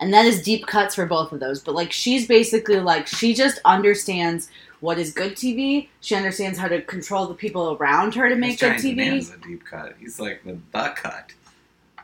and 0.00 0.12
that 0.12 0.26
is 0.26 0.42
deep 0.42 0.66
cuts 0.66 0.94
for 0.94 1.06
both 1.06 1.32
of 1.32 1.40
those. 1.40 1.60
But 1.60 1.74
like, 1.74 1.92
she's 1.92 2.26
basically 2.26 2.80
like 2.80 3.06
she 3.06 3.34
just 3.34 3.60
understands 3.64 4.48
what 4.80 4.98
is 4.98 5.12
good 5.12 5.32
TV. 5.32 5.88
She 6.00 6.14
understands 6.14 6.58
how 6.58 6.68
to 6.68 6.82
control 6.82 7.26
the 7.26 7.34
people 7.34 7.76
around 7.80 8.14
her 8.14 8.28
to 8.28 8.36
make 8.36 8.60
good 8.60 8.78
Johnny 8.78 8.94
TV. 8.94 8.96
Bananas 8.96 9.32
a 9.32 9.38
deep 9.38 9.64
cut. 9.64 9.94
He's 9.98 10.20
like 10.20 10.44
the 10.44 10.58
the 10.72 10.92
cut. 10.94 11.32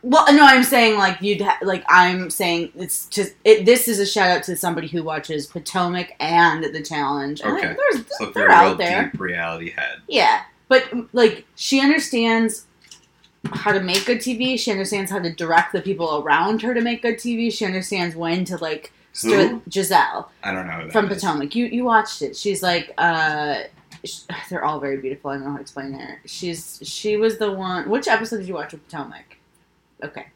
Well, 0.02 0.24
no, 0.34 0.44
I'm 0.46 0.64
saying 0.64 0.96
like 0.98 1.20
you'd 1.20 1.42
ha- 1.42 1.58
like 1.62 1.84
I'm 1.88 2.30
saying 2.30 2.72
it's 2.74 3.06
just 3.06 3.34
it, 3.44 3.66
this 3.66 3.86
is 3.88 3.98
a 3.98 4.06
shout 4.06 4.30
out 4.30 4.42
to 4.44 4.56
somebody 4.56 4.88
who 4.88 5.02
watches 5.02 5.46
Potomac 5.46 6.12
and 6.20 6.64
the 6.64 6.82
Challenge. 6.82 7.40
And, 7.42 7.52
like, 7.54 7.64
Okay. 7.64 7.76
there's, 7.92 8.04
So 8.18 8.26
they're 8.30 8.44
you're 8.44 8.52
a 8.52 8.60
real 8.60 8.70
out 8.72 8.78
there. 8.78 9.10
deep 9.12 9.20
reality 9.20 9.70
head. 9.70 9.98
Yeah, 10.08 10.42
but 10.68 10.84
like 11.12 11.44
she 11.54 11.80
understands 11.80 12.64
how 13.52 13.72
to 13.72 13.80
make 13.80 14.06
good 14.06 14.18
TV. 14.18 14.58
She 14.58 14.70
understands 14.70 15.10
how 15.10 15.18
to 15.18 15.32
direct 15.32 15.72
the 15.72 15.80
people 15.82 16.22
around 16.22 16.62
her 16.62 16.72
to 16.74 16.80
make 16.80 17.02
good 17.02 17.16
TV. 17.16 17.52
She 17.52 17.64
understands 17.66 18.14
when 18.16 18.44
to 18.46 18.56
like 18.58 18.92
stir? 19.12 19.60
Gizelle 19.68 20.26
I 20.42 20.52
don't 20.52 20.66
know 20.66 20.88
from 20.90 21.10
is. 21.10 21.14
Potomac. 21.22 21.54
You 21.54 21.66
you 21.66 21.84
watched 21.84 22.22
it. 22.22 22.36
She's 22.36 22.62
like 22.62 22.94
uh. 22.96 23.64
sh- 24.04 24.20
They're 24.48 24.64
all 24.64 24.80
very 24.80 24.96
beautiful. 24.96 25.30
I 25.30 25.34
don't 25.34 25.44
know 25.44 25.50
how 25.50 25.56
to 25.56 25.62
explain 25.62 25.92
her. 25.92 26.20
She's 26.24 26.80
she 26.82 27.16
was 27.18 27.36
the 27.38 27.50
one. 27.52 27.90
Which 27.90 28.08
episode 28.08 28.38
did 28.38 28.48
you 28.48 28.54
watch 28.54 28.72
of 28.72 28.82
Potomac? 28.88 29.36
Okay. 30.02 30.26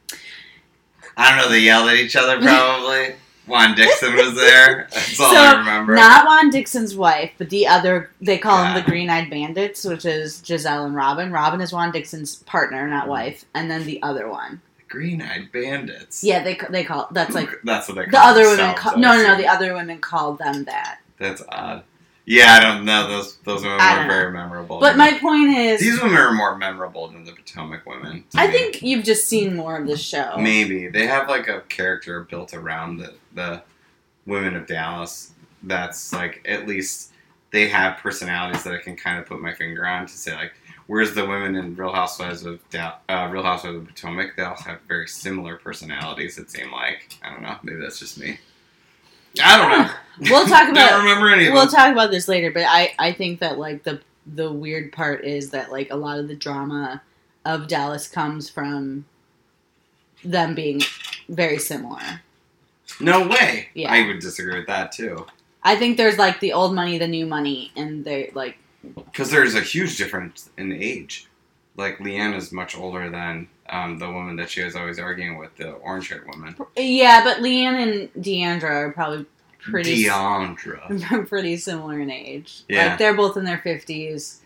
I 1.16 1.30
don't 1.30 1.38
know. 1.38 1.49
They 1.49 1.61
yelled 1.61 1.88
at 1.88 1.97
each 1.97 2.16
other 2.16 2.40
probably. 2.40 3.14
Juan 3.47 3.75
Dixon 3.75 4.14
was 4.14 4.35
there. 4.35 4.88
That's 4.90 5.21
all 5.21 5.30
So, 5.30 5.37
I 5.37 5.59
remember. 5.59 5.94
Not 5.94 6.25
Juan 6.26 6.49
Dixon's 6.50 6.97
wife, 6.97 7.33
but 7.37 7.50
the 7.50 7.66
other. 7.66 8.11
They 8.21 8.38
call 8.38 8.59
them 8.62 8.75
Yeah. 8.75 8.80
the 8.80 8.90
Green 8.90 9.11
Eyed 9.11 9.28
Bandits, 9.28 9.85
which 9.85 10.06
is 10.06 10.40
Gizelle 10.40 10.87
and 10.87 10.94
Robyn. 10.94 11.30
Robyn 11.30 11.61
is 11.61 11.73
Juan 11.73 11.92
Dixon's 11.92 12.37
partner, 12.44 12.88
not 12.88 13.02
mm-hmm. 13.02 13.11
wife, 13.11 13.44
and 13.54 13.71
then 13.71 13.85
the 13.85 14.02
other 14.02 14.28
one. 14.28 14.62
Green 14.88 15.21
Eyed 15.21 15.52
Bandits. 15.52 16.25
Yeah, 16.25 16.42
they 16.42 16.59
they 16.71 16.85
call 16.85 17.09
that's 17.11 17.35
like 17.35 17.50
that's 17.64 17.88
what 17.88 17.97
they 17.97 18.06
call 18.06 18.35
the 18.35 18.40
other 18.40 18.49
women. 18.49 18.75
Call, 18.76 18.97
no, 18.97 19.14
no, 19.16 19.23
no. 19.23 19.37
The 19.37 19.49
other 19.49 19.75
women 19.75 19.99
called 19.99 20.38
them 20.38 20.64
that. 20.64 21.00
That's 21.18 21.42
odd. 21.49 21.83
Yeah, 22.26 22.52
I 22.52 22.61
don't 22.61 22.85
know. 22.85 23.07
Those 23.07 23.37
those 23.38 23.62
women 23.62 23.78
I 23.81 23.99
were 23.99 24.02
know. 24.04 24.09
very 24.14 24.33
memorable. 24.33 24.81
But 24.81 24.97
my 24.97 25.19
point 25.19 25.57
is, 25.57 25.81
these 25.81 26.00
women 26.00 26.16
are 26.16 26.33
more 26.33 26.57
memorable 26.57 27.09
than 27.09 27.25
the 27.25 27.33
Potomac 27.33 27.85
women. 27.87 28.25
I 28.35 28.47
me. 28.47 28.52
think 28.52 28.83
you've 28.83 29.04
just 29.04 29.28
seen 29.28 29.54
more 29.54 29.76
of 29.76 29.87
the 29.87 29.97
show. 29.97 30.37
maybe 30.38 30.88
they 30.88 31.07
have 31.07 31.28
like 31.28 31.49
a 31.49 31.61
character 31.62 32.23
built 32.23 32.54
around 32.54 32.99
the 32.99 33.14
the 33.35 33.62
women 34.26 34.57
of 34.57 34.66
Dallas. 34.66 35.33
That's 35.62 36.12
like 36.12 36.43
at 36.49 36.66
least 36.66 37.12
they 37.50 37.69
have 37.69 37.99
personalities 37.99 38.64
that 38.64 38.73
I 38.73 38.78
can 38.78 38.97
kind 38.97 39.19
of 39.19 39.26
put 39.26 39.40
my 39.40 39.52
finger 39.52 39.87
on 39.87 40.07
to 40.07 40.12
say 40.12 40.35
like. 40.35 40.52
Whereas 40.87 41.14
the 41.14 41.25
women 41.25 41.57
in 41.57 41.75
Real 41.76 41.95
Housewives 41.95 42.45
of 42.45 42.61
Dal- 42.69 43.00
uh, 43.09 43.26
Real 43.33 43.43
Housewives 43.43 43.76
of 43.78 43.87
Potomac, 43.87 44.37
they 44.37 44.43
all 44.43 44.54
have 44.54 44.83
very 44.83 45.09
similar 45.09 45.57
personalities. 45.57 46.37
It 46.37 46.50
seemed 46.50 46.73
like 46.73 47.16
I 47.23 47.31
don't 47.31 47.40
know. 47.40 47.57
Maybe 47.62 47.81
that's 47.81 47.99
just 47.99 48.19
me. 48.21 48.38
I 49.43 49.57
don't 49.59 49.71
know. 49.71 49.91
We'll 50.31 50.47
talk 50.47 50.69
about- 50.71 50.91
don't 50.91 51.05
remember 51.05 51.29
any 51.33 51.47
of 51.49 51.53
We'll 51.55 51.62
them. 51.67 51.75
talk 51.75 51.91
about 51.93 52.12
this 52.12 52.29
later, 52.29 52.53
but 52.53 52.62
I 52.69 52.95
I 53.00 53.11
think 53.12 53.41
that 53.41 53.59
like 53.59 53.83
the 53.83 54.00
the 54.25 54.50
weird 54.53 54.93
part 54.93 55.25
is 55.25 55.50
that 55.50 55.73
like 55.73 55.91
a 55.91 55.97
lot 55.97 56.21
of 56.21 56.29
the 56.29 56.37
drama 56.37 57.03
of 57.45 57.67
Dallas 57.67 58.07
comes 58.07 58.49
from 58.49 59.07
them 60.25 60.55
being 60.55 60.83
very 61.29 61.59
similar. 61.59 62.23
No 63.00 63.26
way. 63.26 63.69
Yeah. 63.75 63.93
I 63.93 64.07
would 64.07 64.21
disagree 64.21 64.57
with 64.57 64.69
that 64.69 64.93
too. 64.93 65.26
I 65.64 65.75
think 65.76 65.97
there's 65.97 66.17
like 66.17 66.38
the 66.38 66.53
old 66.53 66.75
money, 66.76 66.97
the 66.97 67.09
new 67.09 67.26
money, 67.26 67.73
and 67.76 68.05
they 68.05 68.31
like 68.35 68.57
Because 68.95 69.31
there's 69.33 69.57
a 69.57 69.61
huge 69.62 69.97
difference 69.99 70.49
in 70.57 70.73
age. 70.73 71.26
Like 71.76 71.99
Leanne 71.99 72.37
is 72.37 72.53
much 72.53 72.76
older 72.79 73.11
than 73.11 73.49
um, 73.75 73.99
the 73.99 74.11
woman 74.11 74.37
that 74.37 74.49
she 74.50 74.62
was 74.62 74.76
always 74.76 74.99
arguing 74.99 75.38
with, 75.38 75.57
the 75.57 75.73
orange 75.73 76.09
haired 76.09 76.26
woman. 76.28 76.54
yeah, 76.76 77.23
but 77.25 77.38
Leanne 77.38 77.83
and 77.83 78.25
Deandra 78.25 78.71
are 78.71 78.93
probably 78.93 79.26
pretty 79.61 80.04
Deandra. 80.04 81.26
pretty 81.28 81.57
similar 81.57 81.99
in 82.00 82.11
age. 82.11 82.62
Yeah. 82.69 82.88
Like 82.90 82.99
they're 82.99 83.14
both 83.16 83.37
in 83.37 83.45
their 83.45 83.59
fifties. 83.59 84.40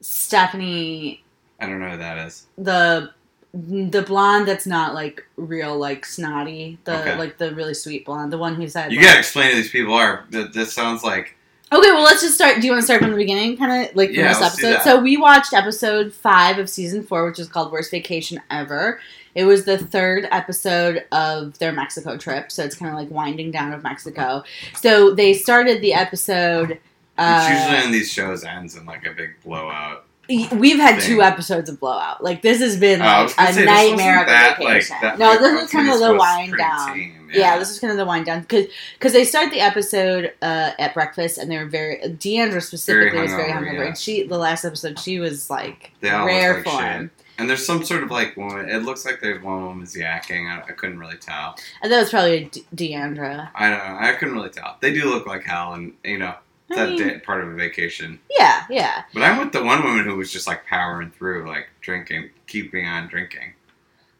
Stephanie, 0.00 1.24
I 1.60 1.66
don't 1.66 1.80
know 1.80 1.90
who 1.90 1.96
that 1.98 2.18
is. 2.26 2.46
the 2.58 3.10
the 3.54 4.02
blonde 4.02 4.48
that's 4.48 4.66
not 4.66 4.94
like 4.94 5.24
real 5.36 5.78
like 5.78 6.04
snotty, 6.04 6.76
the 6.84 7.00
Okay. 7.00 7.16
like 7.16 7.38
the 7.38 7.54
really 7.54 7.72
sweet 7.74 8.04
blonde, 8.04 8.32
the 8.32 8.38
one 8.38 8.56
who 8.56 8.66
said 8.68 8.90
You 8.90 8.98
like- 8.98 9.06
gotta 9.06 9.18
explain 9.20 9.50
who 9.50 9.56
these 9.56 9.70
people 9.70 9.94
are. 9.94 10.24
Th- 10.32 10.50
This 10.52 10.72
sounds 10.72 11.04
like 11.04 11.36
Okay, 11.74 11.90
well, 11.90 12.04
let's 12.04 12.22
just 12.22 12.36
start. 12.36 12.60
Do 12.60 12.66
you 12.66 12.72
want 12.72 12.82
to 12.82 12.86
start 12.86 13.02
from 13.02 13.10
the 13.10 13.16
beginning, 13.16 13.56
kind 13.56 13.88
of 13.88 13.96
like 13.96 14.10
from 14.10 14.18
Yeah, 14.20 14.28
this 14.28 14.42
episode? 14.42 14.82
So 14.82 15.00
we 15.00 15.16
watched 15.16 15.52
episode 15.52 16.12
five 16.12 16.58
of 16.58 16.70
season 16.70 17.02
four, 17.02 17.26
which 17.26 17.40
is 17.40 17.48
called 17.48 17.72
"Worst 17.72 17.90
Vacation 17.90 18.40
Ever." 18.48 19.00
It 19.34 19.44
was 19.44 19.64
the 19.64 19.76
third 19.76 20.28
episode 20.30 21.04
of 21.10 21.58
their 21.58 21.72
Mexico 21.72 22.16
trip, 22.16 22.52
so 22.52 22.62
it's 22.62 22.76
kind 22.76 22.92
of 22.92 22.96
like 22.96 23.10
winding 23.10 23.50
down 23.50 23.72
of 23.72 23.82
Mexico. 23.82 24.44
So 24.76 25.12
they 25.12 25.34
started 25.34 25.80
the 25.82 25.94
episode. 25.94 26.70
it's 26.70 26.80
Uh, 27.18 27.48
usually 27.52 27.84
in 27.84 27.90
these 27.90 28.12
shows 28.12 28.44
ends 28.44 28.76
in 28.76 28.86
like 28.86 29.04
a 29.06 29.12
big 29.12 29.30
blowout. 29.42 30.03
We've 30.28 30.78
had 30.78 31.00
thing. 31.00 31.16
two 31.16 31.22
episodes 31.22 31.68
of 31.68 31.78
blowout. 31.80 32.22
Like 32.22 32.42
this 32.42 32.60
has 32.60 32.76
been 32.78 33.00
Oh, 33.02 33.04
like 33.36 33.48
a 33.50 33.52
say, 33.52 33.64
nightmare 33.64 34.22
of 34.22 34.28
a 34.28 34.32
like, 34.32 34.56
vacation. 34.58 34.96
that- 35.02 35.18
no, 35.18 35.38
this 35.38 35.64
is 35.64 35.70
kind 35.70 35.90
of 35.90 35.98
the 36.00 36.14
wind 36.14 36.54
down. 36.56 36.94
tame, 36.94 37.30
Yeah. 37.32 37.58
this 37.58 37.70
is 37.70 37.78
kind 37.80 37.90
of 37.90 37.96
the 37.98 38.04
wind 38.06 38.26
down 38.26 38.40
because 38.40 38.66
because 38.98 39.12
they 39.12 39.24
start 39.24 39.50
the 39.50 39.60
episode 39.60 40.32
uh, 40.42 40.70
at 40.78 40.94
breakfast 40.94 41.38
and 41.38 41.50
they 41.50 41.58
were 41.58 41.66
very 41.66 41.98
Deandra 42.04 42.62
specifically 42.62 43.10
Very 43.10 43.22
was 43.22 43.32
very 43.32 43.50
hungover, 43.52 43.74
yeah. 43.74 43.82
and 43.88 43.98
she 43.98 44.26
the 44.26 44.38
last 44.38 44.64
episode 44.64 44.98
she 44.98 45.18
was 45.18 45.50
like 45.50 45.92
They 46.00 46.10
all 46.10 46.20
look 46.20 46.28
rare 46.28 46.54
like 46.56 46.64
form 46.64 47.10
And 47.38 47.50
there's 47.50 47.66
some 47.66 47.84
sort 47.84 48.04
of 48.04 48.10
like 48.12 48.36
woman. 48.36 48.68
It 48.70 48.84
looks 48.84 49.04
like 49.04 49.20
there's 49.20 49.42
one 49.42 49.64
woman's 49.66 49.94
yakking. 49.96 50.48
I, 50.48 50.60
I 50.68 50.72
couldn't 50.72 51.00
really 51.00 51.16
tell. 51.16 51.56
and 51.82 51.90
that 51.92 51.98
was 51.98 52.10
probably 52.10 52.44
De- 52.44 52.60
Deandra. 52.92 53.50
I 53.56 53.70
don't 53.70 53.78
know. 53.78 53.96
I 53.98 54.12
couldn't 54.12 54.34
really 54.34 54.50
tell. 54.50 54.76
They 54.80 54.92
do 54.94 55.04
look 55.06 55.26
like 55.26 55.42
hell, 55.42 55.72
and 55.74 55.94
you 56.04 56.18
know 56.18 56.34
I 56.70 56.74
that 56.76 56.88
mean, 56.90 57.20
part 57.20 57.42
of 57.44 57.50
a 57.50 57.54
vacation. 57.54 58.18
yeah, 58.30 58.64
yeah. 58.70 59.04
But 59.12 59.22
I'm 59.22 59.38
with 59.38 59.52
the 59.52 59.62
one 59.62 59.82
woman 59.84 60.04
who 60.04 60.16
was 60.16 60.32
just 60.32 60.46
like 60.46 60.66
powering 60.66 61.10
through, 61.10 61.48
like 61.48 61.68
drinking, 61.80 62.30
keeping 62.46 62.86
on 62.86 63.08
drinking. 63.08 63.52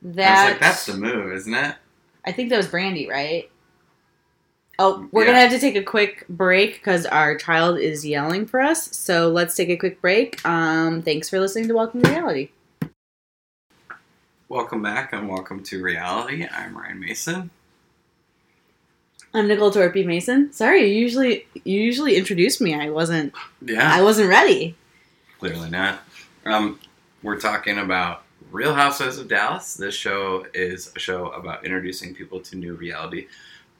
I 0.05 0.07
was 0.07 0.17
That 0.17 0.51
like, 0.53 0.61
that's 0.61 0.87
the 0.87 0.95
move, 0.95 1.33
isn't 1.33 1.55
it? 1.55 1.77
I 2.27 2.33
think 2.33 2.51
that 2.51 2.57
was 2.59 2.69
Brandy, 2.69 3.09
right? 3.09 3.51
Oh, 4.79 5.09
we're 5.13 5.23
Yeah. 5.23 5.29
gonna 5.29 5.41
have 5.41 5.51
to 5.53 5.59
take 5.59 5.77
a 5.77 5.83
quick 5.83 6.27
break 6.29 6.75
because 6.75 7.07
our 7.07 7.37
child 7.37 7.79
is 7.79 8.05
yelling 8.05 8.45
for 8.47 8.61
us. 8.61 8.95
So 8.97 9.31
let's 9.31 9.55
take 9.55 9.69
a 9.69 9.77
quick 9.77 10.01
break. 10.01 10.45
Um, 10.47 11.01
thanks 11.03 11.29
for 11.31 11.39
listening 11.41 11.69
to 11.69 11.75
Welcome 11.75 12.03
to 12.03 12.11
Reality. 12.11 12.51
Welcome 14.49 14.83
back 14.83 15.13
and 15.13 15.29
welcome 15.29 15.63
to 15.65 15.83
reality. 15.83 16.47
I'm 16.51 16.77
Ryan 16.77 17.01
Mason. 17.01 17.51
I'm 19.35 19.49
Nicole 19.49 19.73
Torpy 19.73 20.07
Mason. 20.07 20.53
Sorry, 20.53 20.83
you 20.89 21.01
usually 21.01 21.47
you 21.65 21.81
usually 21.81 22.17
introduced 22.17 22.61
me. 22.61 22.75
I 22.75 22.91
wasn't 22.91 23.35
Yeah, 23.61 23.93
I 23.93 24.01
wasn't 24.03 24.29
ready. 24.29 24.77
clearly 25.39 25.71
not. 25.71 26.01
Um, 26.47 26.79
we're 27.23 27.41
talking 27.41 27.79
about 27.79 28.23
Real 28.53 28.75
Housewives 28.75 29.19
of 29.19 29.29
Dallas. 29.29 29.75
This 29.75 29.95
show 29.95 30.47
is 30.55 30.93
a 30.95 30.99
show 31.01 31.31
about 31.31 31.65
introducing 31.65 32.15
people 32.15 32.39
to 32.41 32.57
new 32.57 32.75
reality 32.75 33.27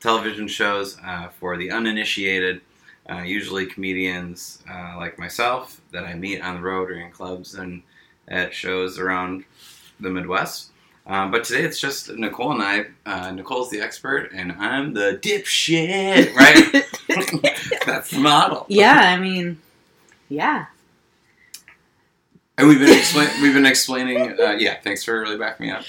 television 0.01 0.49
shows 0.49 0.99
uh, 1.05 1.29
for 1.29 1.57
the 1.57 1.71
uninitiated. 1.71 2.61
Uh, 3.09 3.19
usually 3.19 3.67
comedians 3.67 4.63
uh, 4.71 4.95
like 4.97 5.19
myself 5.19 5.81
that 5.93 6.05
I 6.05 6.15
meet 6.15 6.41
on 6.41 6.57
the 6.57 6.63
road 6.63 6.91
or 6.91 6.95
in 6.95 7.11
clubs 7.11 7.55
and 7.55 7.83
at 8.29 8.55
shows 8.55 8.99
around 8.99 9.45
the 10.01 10.09
Midwest. 10.11 10.71
Um, 11.07 11.31
but 11.31 11.45
today 11.45 11.65
it's 11.65 11.79
just 11.79 12.11
Nicole 12.15 12.53
and 12.53 12.63
I. 12.63 12.87
Uh, 13.05 13.31
Nicole's 13.33 13.69
the 13.71 13.81
expert, 13.81 14.31
and 14.33 14.53
I'm 14.53 14.95
the 14.95 15.19
dipshit, 15.23 16.35
right? 16.35 16.85
That's 17.87 18.11
the 18.11 18.21
model. 18.21 18.65
yeah, 18.69 19.01
I 19.15 19.19
mean, 19.19 19.61
yeah. 20.31 20.67
And 22.57 22.69
we've 22.69 22.79
been 22.79 22.97
explain- 22.97 23.43
we've 23.43 23.53
been 23.53 23.67
explaining. 23.67 24.41
Uh, 24.41 24.53
yeah, 24.59 24.77
thanks 24.83 25.05
for 25.05 25.21
really 25.21 25.37
backing 25.37 25.67
me 25.67 25.73
up. 25.73 25.81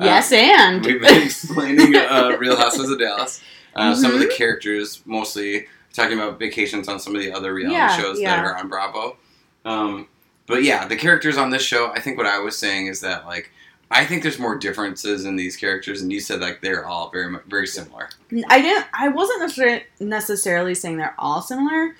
Uh, 0.00 0.06
yes, 0.06 0.32
and 0.32 0.84
We've 0.84 1.00
been 1.00 1.22
explaining 1.26 1.94
uh, 1.94 2.36
Real 2.40 2.56
Housewives 2.56 2.90
of 2.90 2.98
Dallas. 2.98 3.40
Uh, 3.76 3.94
Some 3.94 4.06
of 4.12 4.18
Mm-hmm. 4.18 4.28
the 4.28 4.34
characters, 4.34 5.02
mostly 5.04 5.66
talking 5.92 6.18
about 6.18 6.38
vacations 6.40 6.88
on 6.88 6.98
some 6.98 7.14
of 7.14 7.20
the 7.22 7.30
other 7.32 7.54
reality 7.54 7.76
Yeah, 7.76 7.96
shows 7.96 8.20
yeah. 8.20 8.36
that 8.36 8.44
are 8.44 8.56
on 8.56 8.68
Bravo. 8.68 9.16
Um, 9.64 10.08
but 10.46 10.64
yeah, 10.64 10.88
the 10.88 10.96
characters 10.96 11.36
on 11.36 11.50
this 11.50 11.62
show, 11.62 11.92
I 11.92 12.00
think 12.00 12.16
what 12.16 12.26
I 12.26 12.38
was 12.40 12.56
saying 12.58 12.88
is 12.88 13.00
that 13.02 13.24
like 13.26 13.50
I 13.90 14.04
think 14.04 14.22
there's 14.22 14.38
more 14.38 14.56
differences 14.56 15.24
in 15.24 15.36
these 15.36 15.56
characters, 15.56 16.02
and 16.02 16.12
you 16.12 16.20
said 16.20 16.40
like 16.40 16.60
they're 16.60 16.86
all 16.86 17.10
very 17.10 17.36
very 17.46 17.66
similar. 17.66 18.08
I 18.48 18.60
didn't. 18.60 18.86
I 18.92 19.08
wasn't 19.08 19.42
necessar- 19.42 19.82
necessarily 20.00 20.74
saying 20.74 20.96
they're 20.96 21.14
all 21.18 21.42
similar, 21.42 21.94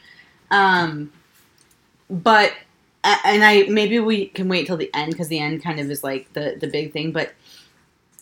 um, 0.51 1.13
but 2.11 2.53
and 3.03 3.45
I 3.45 3.67
maybe 3.69 4.01
we 4.01 4.27
can 4.27 4.49
wait 4.49 4.67
till 4.67 4.77
the 4.77 4.91
end 4.95 5.13
because 5.13 5.29
the 5.29 5.39
end 5.39 5.63
kind 5.63 5.79
of 5.79 5.91
is 5.91 6.03
like 6.03 6.33
the 6.33 6.57
the 6.59 6.67
big 6.67 6.93
thing, 6.93 7.13
but 7.13 7.33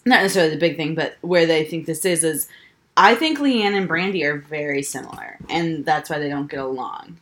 not 0.04 0.22
necessarily 0.22 0.54
the 0.54 0.60
big 0.60 0.76
thing, 0.76 0.94
but 0.94 1.16
where 1.20 1.46
they 1.46 1.64
think 1.64 1.86
this 1.86 2.04
is 2.04 2.24
is 2.24 2.48
I 2.96 3.14
think 3.14 3.38
Leanne 3.38 3.76
and 3.76 3.88
Brandy 3.88 4.24
are 4.24 4.38
very 4.38 4.82
similar, 4.82 5.38
and 5.48 5.84
that's 5.84 6.10
why 6.10 6.18
they 6.18 6.28
don't 6.28 6.50
get 6.50 6.60
along 6.60 7.18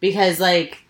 because 0.00 0.38
like 0.38 0.84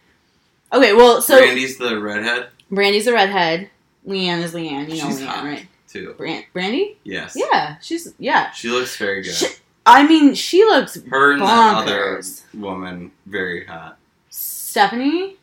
okay, 0.72 0.92
well, 0.92 1.22
so 1.22 1.40
Randy's 1.40 1.78
the 1.78 2.00
redhead 2.00 2.48
Brandy's 2.72 3.06
a 3.06 3.12
redhead, 3.12 3.68
Leanne 4.06 4.42
is 4.42 4.52
Leanne, 4.54 4.88
you 4.88 5.00
know 5.02 5.08
She's 5.08 5.20
Leanne, 5.20 5.26
hot. 5.26 5.44
right? 5.44 5.66
too. 5.88 6.14
Bran- 6.16 6.44
Brandy, 6.52 6.96
Yes. 7.04 7.34
yeah, 7.36 7.76
she's 7.82 8.14
yeah. 8.18 8.50
She 8.52 8.68
looks 8.70 8.96
very 8.96 9.22
good. 9.22 9.34
She, 9.34 9.46
I 9.84 10.06
mean, 10.06 10.34
she 10.34 10.64
looks 10.64 10.96
Her 11.10 11.32
and 11.32 11.42
the 11.42 11.44
other 11.46 12.22
woman, 12.54 13.12
very 13.26 13.66
hot. 13.66 13.98
Stephanie 14.30 15.36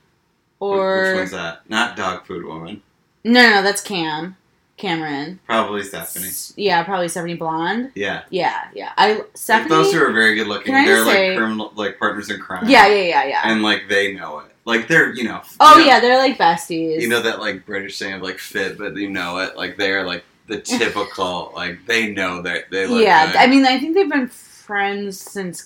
or 0.60 1.10
Which 1.12 1.16
one's 1.18 1.32
that? 1.32 1.70
Not 1.70 1.96
dog 1.96 2.26
food 2.26 2.46
woman. 2.46 2.82
no, 3.24 3.42
no, 3.44 3.50
no, 3.56 3.62
that's 3.62 3.82
Cam, 3.82 4.36
Cameron. 4.78 5.40
Probably 5.46 5.84
Stephanie. 5.84 6.28
S- 6.28 6.54
Yeah, 6.58 6.84
probably 6.84 7.08
Stephanie 7.10 7.36
Blonde. 7.36 7.92
Yeah. 7.96 8.24
Yeah, 8.30 8.70
yeah. 8.74 8.92
I 8.98 9.22
Stephanie. 9.36 9.70
Those 9.70 9.92
two 9.92 10.00
are 10.02 10.12
very 10.12 10.36
good 10.36 10.48
looking. 10.48 10.74
They're 10.74 11.06
like 11.06 11.14
say- 11.16 11.36
criminal, 11.38 11.72
like 11.76 12.00
partners 12.00 12.30
in 12.30 12.40
crime. 12.40 12.68
yeah, 12.68 12.88
yeah, 12.88 13.04
yeah, 13.04 13.26
yeah. 13.26 13.42
And 13.46 13.62
like 13.62 13.88
they 13.88 14.14
know 14.14 14.40
it. 14.40 14.46
Like 14.70 14.88
they're, 14.88 15.12
you 15.14 15.24
know. 15.24 15.42
oh 15.60 15.74
you 15.74 15.82
know, 15.82 15.88
yeah, 15.88 16.00
they're 16.00 16.18
like 16.20 16.38
besties. 16.38 17.02
You 17.02 17.10
know 17.10 17.22
that 17.24 17.40
like 17.40 17.66
British 17.66 17.98
saying 17.98 18.14
of 18.14 18.22
like 18.22 18.38
fit, 18.38 18.78
but 18.78 18.96
you 18.96 19.10
know 19.10 19.40
it. 19.40 19.58
Like 19.58 19.78
they're 19.78 20.06
like 20.06 20.24
the 20.46 20.62
typical. 20.62 21.52
like 21.56 21.86
they 21.88 22.12
know 22.12 22.44
that 22.44 22.70
they 22.70 22.86
look. 22.86 23.04
yeah, 23.04 23.32
good. 23.32 23.36
I 23.38 23.48
mean, 23.48 23.66
I 23.66 23.80
think 23.80 23.96
they've 23.96 24.10
been 24.10 24.28
friends 24.28 25.20
since 25.20 25.66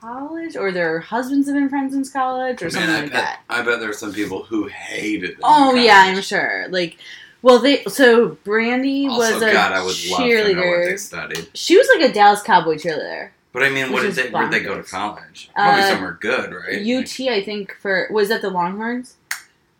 college, 0.00 0.56
or 0.56 0.72
their 0.72 0.98
husbands 0.98 1.46
have 1.46 1.54
been 1.56 1.68
friends 1.68 1.92
since 1.92 2.10
college, 2.10 2.60
or 2.62 2.66
Man, 2.66 2.72
something 2.72 2.90
I 2.90 3.00
like 3.02 3.12
bet, 3.12 3.22
that. 3.22 3.40
I 3.48 3.62
bet 3.62 3.78
there's 3.78 3.98
some 3.98 4.12
people 4.12 4.42
who 4.42 4.66
hated 4.66 5.36
them. 5.36 5.40
Oh 5.44 5.74
yeah, 5.76 6.02
I'm 6.06 6.20
sure. 6.20 6.66
Like, 6.68 6.96
well, 7.42 7.60
they 7.60 7.84
so 7.84 8.30
Brandy 8.42 9.06
Also, 9.06 9.34
was 9.34 9.42
a 9.42 9.52
God, 9.52 9.72
I 9.72 9.84
would 9.84 9.94
love 10.10 10.20
to 10.20 10.54
know 10.54 10.60
what 10.60 10.84
they 10.84 10.94
cheerleader. 10.94 11.48
She 11.54 11.76
was 11.76 11.88
like 11.96 12.10
a 12.10 12.12
Dallas 12.12 12.42
Cowboy 12.42 12.74
cheerleader. 12.74 13.30
But 13.52 13.62
I 13.62 13.68
mean, 13.68 13.92
what 13.92 14.02
did 14.02 14.14
they? 14.14 14.30
Where'd 14.30 14.50
they 14.50 14.60
go 14.60 14.76
to 14.80 14.82
college? 14.82 15.50
Probably 15.54 15.82
Uh, 15.82 15.88
somewhere 15.88 16.18
good, 16.20 16.52
right? 16.54 16.80
UT, 16.80 17.20
I 17.28 17.42
think 17.42 17.76
for 17.80 18.08
was 18.10 18.28
that 18.30 18.40
the 18.40 18.50
Longhorns? 18.50 19.16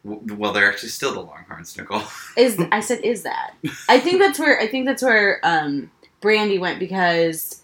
W- 0.04 0.34
Well, 0.36 0.52
they're 0.52 0.68
actually 0.70 0.90
still 0.90 1.12
the 1.14 1.20
Longhorns, 1.20 1.76
Nicole. 1.76 2.02
Is 2.36 2.60
I 2.70 2.80
said 2.80 3.00
is 3.02 3.22
that? 3.22 3.54
I 3.88 3.98
think 3.98 4.20
that's 4.20 4.38
where 4.38 4.60
I 4.60 4.66
think 4.66 4.84
that's 4.86 5.02
where 5.02 5.40
um 5.42 5.90
Brandy 6.20 6.58
went 6.58 6.78
because 6.78 7.62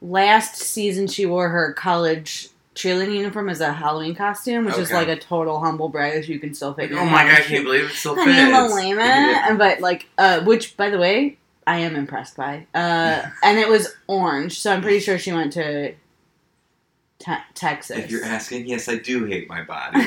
last 0.00 0.56
season 0.56 1.08
she 1.08 1.26
wore 1.26 1.48
her 1.48 1.72
college 1.72 2.48
cheerleading 2.76 3.16
uniform 3.16 3.48
as 3.48 3.60
a 3.60 3.72
Halloween 3.72 4.14
costume, 4.14 4.64
which 4.64 4.78
is 4.78 4.92
like 4.92 5.08
a 5.08 5.16
total 5.16 5.58
humble 5.58 5.88
brag 5.88 6.14
if 6.16 6.28
you 6.28 6.38
can 6.38 6.54
still 6.54 6.72
figure. 6.74 6.94
Like, 6.96 7.04
oh 7.04 7.10
my 7.10 7.24
god, 7.24 7.38
I 7.38 7.40
can't 7.40 7.64
believe 7.64 7.86
it 7.86 7.90
still 7.90 8.14
fits. 8.14 8.28
name 8.28 8.54
is 8.54 8.72
Elena, 8.72 9.56
but 9.58 9.80
like, 9.80 10.06
uh, 10.16 10.40
which 10.42 10.76
by 10.76 10.88
the 10.88 10.98
way, 10.98 11.38
I 11.68 11.76
am 11.80 11.96
impressed 11.96 12.34
by. 12.34 12.66
Uh, 12.74 13.22
and 13.42 13.58
it 13.58 13.68
was 13.68 13.94
orange, 14.06 14.58
so 14.58 14.72
I'm 14.72 14.80
pretty 14.80 15.00
sure 15.00 15.18
she 15.18 15.32
went 15.32 15.52
to 15.52 15.92
te- 17.18 17.44
Texas. 17.54 17.98
If 17.98 18.10
you're 18.10 18.24
asking, 18.24 18.66
yes, 18.66 18.88
I 18.88 18.96
do 18.96 19.26
hate 19.26 19.50
my 19.50 19.62
body. 19.64 20.06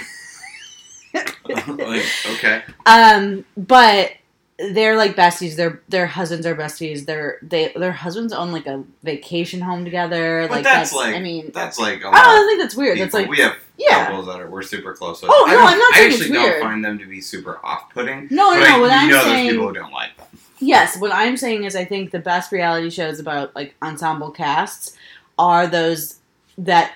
like, 1.14 2.06
okay. 2.32 2.64
Um, 2.88 3.46
but 3.56 4.14
they're 4.58 4.98
like 4.98 5.16
besties. 5.16 5.56
Their 5.56 5.82
their 5.88 6.08
husbands 6.08 6.48
are 6.48 6.56
besties. 6.56 7.06
Their 7.06 7.38
they 7.44 7.72
their 7.76 7.92
husbands 7.92 8.34
own 8.34 8.52
like 8.52 8.66
a 8.66 8.84
vacation 9.04 9.62
home 9.62 9.84
together. 9.86 10.48
But 10.48 10.56
like 10.56 10.64
that's 10.64 10.94
like- 10.94 11.14
I 11.16 11.20
mean, 11.20 11.52
That's 11.54 11.78
like 11.78 12.02
a 12.04 12.06
lot 12.08 12.16
I 12.16 12.24
don't 12.24 12.48
think 12.48 12.60
that's 12.62 12.76
weird. 12.76 12.98
That's 13.00 13.14
like 13.14 13.30
we 13.30 13.38
have 13.38 13.56
yeah. 13.78 14.08
couples 14.08 14.26
that 14.26 14.40
are 14.40 14.50
we're 14.50 14.64
super 14.64 14.94
close 14.96 15.22
with. 15.22 15.30
Oh, 15.32 15.46
I 15.48 15.54
no, 15.54 15.60
I'm 15.60 15.78
not 15.78 15.94
I 15.94 15.98
saying 15.98 16.12
actually 16.14 16.26
it's 16.26 16.34
don't 16.36 16.62
find 16.62 16.84
them 16.84 16.98
to 16.98 17.06
be 17.06 17.22
super 17.22 17.60
off-putting. 17.64 18.30
no, 18.32 18.52
no, 18.54 18.60
but 18.60 18.60
no. 18.60 18.76
I, 18.76 18.80
What 18.80 18.88
you 18.88 18.94
I'm 18.94 19.10
know 19.10 19.24
saying, 19.24 19.36
there's 19.46 19.54
people 19.54 19.68
who 19.68 19.74
don't 19.74 19.92
like 19.92 20.18
them. 20.18 20.28
Yes, 20.62 20.98
what 20.98 21.12
I'm 21.12 21.38
saying 21.38 21.64
is, 21.64 21.76
I 21.76 21.86
think 21.86 22.12
the 22.12 22.20
best 22.20 22.52
reality 22.52 22.90
shows 22.90 23.20
about 23.20 23.56
like 23.56 23.76
ensemble 23.82 24.32
casts 24.32 24.96
are 25.38 25.68
those 25.68 26.20
that 26.58 26.94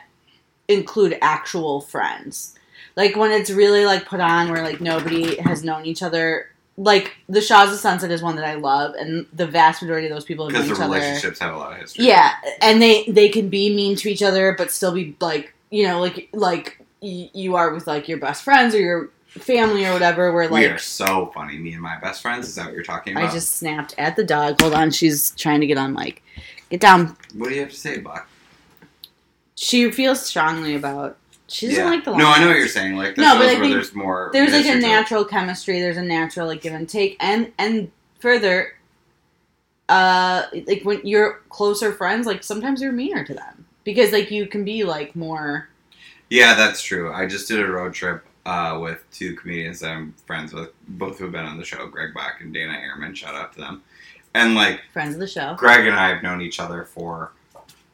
include 0.68 1.18
actual 1.22 1.82
friends. 1.82 2.56
Like 2.96 3.16
when 3.16 3.32
it's 3.32 3.50
really 3.50 3.86
like 3.86 4.06
put 4.06 4.20
on 4.20 4.52
where 4.52 4.64
like 4.64 4.82
nobody 4.82 5.38
has 5.38 5.64
known 5.64 5.86
each 5.86 6.02
other. 6.04 6.50
Like 6.78 7.16
the 7.30 7.40
Shahs 7.42 7.72
of 7.72 7.80
Sunset 7.80 8.12
is 8.12 8.22
one 8.22 8.36
that 8.36 8.44
I 8.46 8.56
love, 8.56 8.96
and 8.96 9.26
the 9.32 9.48
vast 9.48 9.82
majority 9.82 10.08
of 10.08 10.14
those 10.14 10.26
people 10.26 10.46
have 10.46 10.54
known 10.54 10.68
the 10.68 10.74
each 10.74 10.80
other. 10.82 10.94
relationships 10.96 11.40
have 11.40 11.54
a 11.56 11.58
lot 11.58 11.72
of 11.72 11.78
history. 11.78 12.06
Yeah, 12.06 12.32
and 12.62 12.82
they 12.82 13.06
they 13.06 13.30
can 13.30 13.48
be 13.48 13.74
mean 13.74 13.96
to 13.98 14.10
each 14.10 14.22
other, 14.22 14.54
but 14.58 14.72
still 14.72 14.92
be 14.94 15.16
like 15.22 15.54
you 15.72 15.88
know 15.88 16.02
like 16.02 16.28
like 16.34 16.78
y- 17.02 17.30
you 17.34 17.56
are 17.56 17.74
with 17.74 17.88
like 17.88 18.10
your 18.10 18.18
best 18.18 18.44
friends 18.44 18.76
or 18.76 18.80
your 18.80 19.10
family 19.40 19.86
or 19.86 19.94
whatever. 19.94 20.32
Where 20.32 20.48
we 20.50 20.66
like 20.66 20.72
are 20.72 20.78
so 20.78 21.32
funny. 21.34 21.58
Me 21.58 21.74
and 21.74 21.82
my 21.82 21.98
best 22.00 22.22
friends. 22.22 22.48
Is 22.48 22.56
that 22.56 22.66
what 22.66 22.74
you're 22.74 22.84
talking 22.84 23.14
about? 23.14 23.30
I 23.30 23.32
just 23.32 23.54
snapped 23.54 23.96
at 23.98 24.16
the 24.16 24.24
dog. 24.24 24.60
Hold 24.62 24.74
on, 24.74 24.92
she's 24.92 25.32
trying 25.32 25.62
to 25.62 25.68
get 25.68 25.78
on 25.78 25.94
mic. 25.94 26.24
Get 26.70 26.80
down. 26.80 27.16
What 27.36 27.50
do 27.50 27.56
you 27.56 27.62
have 27.62 27.72
to 27.72 27.76
say, 27.76 28.00
Buck? 28.00 28.28
She 29.56 29.92
feels 29.92 30.26
strongly 30.26 30.76
about. 30.76 31.18
She 31.48 31.68
doesn't 31.68 31.86
like 31.86 32.04
the. 32.04 32.16
No, 32.16 32.28
I 32.28 32.40
know 32.40 32.48
what 32.48 32.58
you're 32.58 32.68
saying. 32.68 32.96
Like 32.96 33.18
No, 33.18 33.38
but 33.38 33.48
I 33.48 33.60
think 33.60 33.74
there's 33.74 33.94
more. 33.94 34.30
There's 34.34 34.52
like 34.52 34.62
a 34.62 34.64
history 34.64 34.82
to 34.82 34.88
it. 34.88 34.90
natural 34.90 35.26
chemistry. 35.26 35.80
There's 35.80 35.98
a 35.98 36.02
natural 36.02 36.48
like 36.48 36.62
give 36.62 36.74
and 36.74 36.90
take, 36.90 37.18
and 37.20 37.52
and 37.60 37.92
further, 38.20 38.74
uh, 39.88 40.44
like 40.66 40.82
when 40.84 41.02
you're 41.04 41.42
closer 41.50 41.92
friends, 41.92 42.26
like 42.26 42.44
sometimes 42.44 42.82
you're 42.82 42.92
meaner 42.92 43.24
to 43.24 43.34
them 43.34 43.66
because 43.84 44.12
like 44.12 44.32
you 44.32 44.48
can 44.48 44.66
be 44.66 44.84
like 44.84 45.16
more. 45.16 45.70
Yeah, 46.32 46.56
that's 46.56 46.82
true. 46.82 47.14
I 47.14 47.28
just 47.28 47.48
did 47.48 47.60
a 47.60 47.68
road 47.68 47.94
trip 47.94 48.26
uh, 48.46 48.78
with 48.82 49.04
two 49.12 49.36
comedians 49.36 49.80
that 49.80 49.92
I'm 49.92 50.14
friends 50.26 50.54
with, 50.54 50.70
both 50.88 51.18
who 51.18 51.26
have 51.26 51.34
been 51.34 51.46
on 51.46 51.58
the 51.58 51.66
show, 51.66 51.88
Greg 51.88 52.14
Bach 52.14 52.42
and 52.42 52.54
Dana 52.54 52.74
Ehrman. 52.74 53.16
Shout 53.16 53.36
out 53.36 53.54
to 53.54 53.60
them. 53.60 53.84
And 54.34 54.54
like 54.56 54.82
Friends 54.94 55.16
of 55.16 55.20
the 55.20 55.28
show. 55.28 55.56
Greg 55.56 55.88
and 55.88 55.96
I 55.96 56.10
have 56.10 56.22
known 56.22 56.42
each 56.42 56.60
other 56.60 56.84
for, 56.84 57.32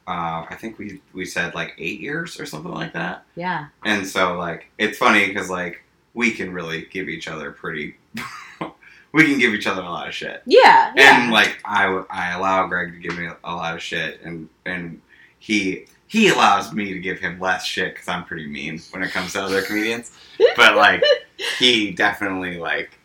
uh, 0.06 0.44
I 0.48 0.56
think 0.60 0.78
we 0.78 1.00
we 1.12 1.24
said 1.24 1.54
like 1.54 1.74
eight 1.78 2.00
years 2.00 2.38
or 2.38 2.46
something 2.46 2.72
like 2.72 2.92
that. 2.92 3.24
Yeah. 3.36 3.68
And 3.84 4.06
so 4.06 4.34
like 4.34 4.66
it's 4.78 4.98
funny 4.98 5.28
because 5.28 5.48
like 5.48 5.82
we 6.14 6.32
can 6.32 6.52
really 6.52 6.86
give 6.90 7.08
each 7.08 7.28
other 7.28 7.52
pretty. 7.52 7.96
we 9.12 9.24
can 9.24 9.38
give 9.38 9.54
each 9.54 9.66
other 9.66 9.82
a 9.82 9.88
lot 9.88 10.08
of 10.08 10.14
shit. 10.14 10.42
Yeah. 10.44 10.92
Yeah. 10.96 11.22
And 11.22 11.32
like 11.32 11.60
I 11.64 11.86
I 12.10 12.32
allow 12.32 12.66
Greg 12.66 12.92
to 12.92 12.98
give 12.98 13.16
me 13.16 13.28
a 13.44 13.54
lot 13.54 13.74
of 13.74 13.82
shit, 13.82 14.20
and 14.22 14.48
and 14.66 15.00
he 15.38 15.86
he 16.12 16.28
allows 16.28 16.74
me 16.74 16.92
to 16.92 16.98
give 16.98 17.18
him 17.18 17.40
less 17.40 17.64
shit 17.64 17.94
because 17.94 18.06
I'm 18.06 18.24
pretty 18.26 18.46
mean 18.46 18.78
when 18.90 19.02
it 19.02 19.12
comes 19.12 19.32
to 19.32 19.42
other 19.42 19.62
comedians. 19.62 20.12
But 20.56 20.76
like 20.76 21.02
he 21.58 21.90
definitely 21.90 22.58
like 22.58 22.98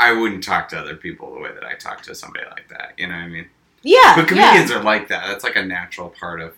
I 0.00 0.10
wouldn't 0.12 0.42
talk 0.42 0.68
to 0.70 0.78
other 0.78 0.96
people 0.96 1.32
the 1.32 1.38
way 1.38 1.54
that 1.54 1.64
I 1.64 1.74
talk 1.74 2.02
to 2.02 2.14
somebody 2.16 2.44
like 2.50 2.68
that. 2.70 2.94
You 2.98 3.06
know 3.06 3.14
what 3.14 3.20
I 3.20 3.28
mean? 3.28 3.46
yeah. 3.82 4.16
But 4.16 4.22
yeah. 4.22 4.50
comedians 4.50 4.72
are 4.72 4.82
like 4.82 5.06
that. 5.08 5.28
That's 5.28 5.44
like 5.44 5.54
a 5.54 5.64
natural 5.64 6.10
part 6.10 6.40
of 6.40 6.56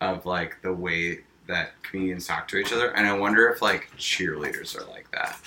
of 0.00 0.26
like 0.26 0.60
the 0.62 0.72
way 0.72 1.20
that 1.46 1.80
comedians 1.84 2.26
talk 2.26 2.48
to 2.48 2.56
each 2.56 2.72
other. 2.72 2.90
And 2.96 3.06
I 3.06 3.12
wonder 3.12 3.48
if 3.50 3.62
like 3.62 3.88
cheerleaders 3.96 4.76
are 4.76 4.90
like 4.90 5.08
that, 5.12 5.38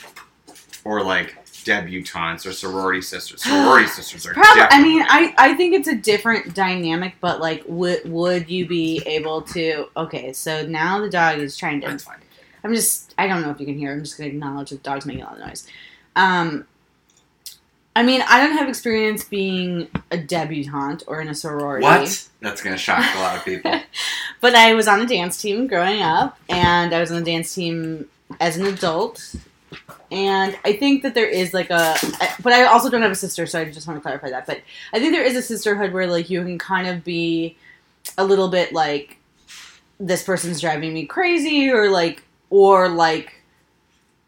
or 0.85 1.03
like 1.03 1.35
debutantes 1.63 2.45
or 2.45 2.51
sorority 2.51 3.01
sisters. 3.01 3.43
Sorority 3.43 3.87
sisters 3.87 4.25
are 4.25 4.33
Probably. 4.33 4.63
I 4.69 4.81
mean, 4.81 5.03
I, 5.07 5.33
I 5.37 5.53
think 5.55 5.73
it's 5.73 5.87
a 5.87 5.95
different 5.95 6.53
dynamic, 6.53 7.15
but 7.21 7.39
like, 7.39 7.63
would 7.67 8.09
would 8.11 8.49
you 8.49 8.67
be 8.67 9.01
able 9.05 9.41
to? 9.43 9.87
Okay, 9.97 10.33
so 10.33 10.65
now 10.65 10.99
the 10.99 11.09
dog 11.09 11.39
is 11.39 11.57
trying 11.57 11.81
to. 11.81 11.87
That's 11.87 12.03
fine. 12.03 12.17
I'm 12.63 12.73
just. 12.73 13.13
I 13.17 13.27
don't 13.27 13.41
know 13.41 13.51
if 13.51 13.59
you 13.59 13.65
can 13.65 13.77
hear. 13.77 13.91
I'm 13.91 14.03
just 14.03 14.17
gonna 14.17 14.29
acknowledge 14.29 14.69
that 14.69 14.83
the 14.83 14.89
dog's 14.89 15.05
making 15.05 15.23
a 15.23 15.25
lot 15.25 15.39
of 15.39 15.47
noise. 15.47 15.67
Um. 16.15 16.67
I 17.93 18.03
mean, 18.03 18.21
I 18.21 18.39
don't 18.39 18.57
have 18.57 18.69
experience 18.69 19.25
being 19.25 19.89
a 20.11 20.17
debutante 20.17 21.03
or 21.07 21.19
in 21.19 21.27
a 21.27 21.35
sorority. 21.35 21.83
What? 21.83 22.29
That's 22.39 22.61
gonna 22.63 22.77
shock 22.77 23.03
a 23.15 23.19
lot 23.19 23.37
of 23.37 23.45
people. 23.45 23.79
But 24.41 24.55
I 24.55 24.73
was 24.73 24.87
on 24.87 24.99
a 24.99 25.05
dance 25.05 25.39
team 25.39 25.67
growing 25.67 26.01
up, 26.01 26.35
and 26.49 26.95
I 26.95 26.99
was 26.99 27.11
on 27.11 27.21
a 27.21 27.23
dance 27.23 27.53
team 27.53 28.09
as 28.39 28.57
an 28.57 28.65
adult. 28.65 29.35
And 30.11 30.57
I 30.65 30.73
think 30.73 31.03
that 31.03 31.13
there 31.13 31.29
is 31.29 31.53
like 31.53 31.69
a, 31.69 31.95
but 32.43 32.51
I 32.51 32.65
also 32.65 32.89
don't 32.89 33.01
have 33.01 33.11
a 33.11 33.15
sister, 33.15 33.45
so 33.45 33.59
I 33.59 33.65
just 33.65 33.87
want 33.87 33.97
to 33.97 34.01
clarify 34.01 34.29
that. 34.29 34.45
But 34.45 34.61
I 34.93 34.99
think 34.99 35.13
there 35.13 35.23
is 35.23 35.37
a 35.37 35.41
sisterhood 35.41 35.93
where 35.93 36.05
like 36.05 36.29
you 36.29 36.43
can 36.43 36.57
kind 36.59 36.87
of 36.87 37.03
be 37.03 37.57
a 38.17 38.25
little 38.25 38.49
bit 38.49 38.73
like, 38.73 39.17
this 39.99 40.23
person's 40.23 40.59
driving 40.59 40.93
me 40.93 41.05
crazy, 41.05 41.69
or 41.69 41.89
like, 41.89 42.23
or 42.49 42.89
like, 42.89 43.35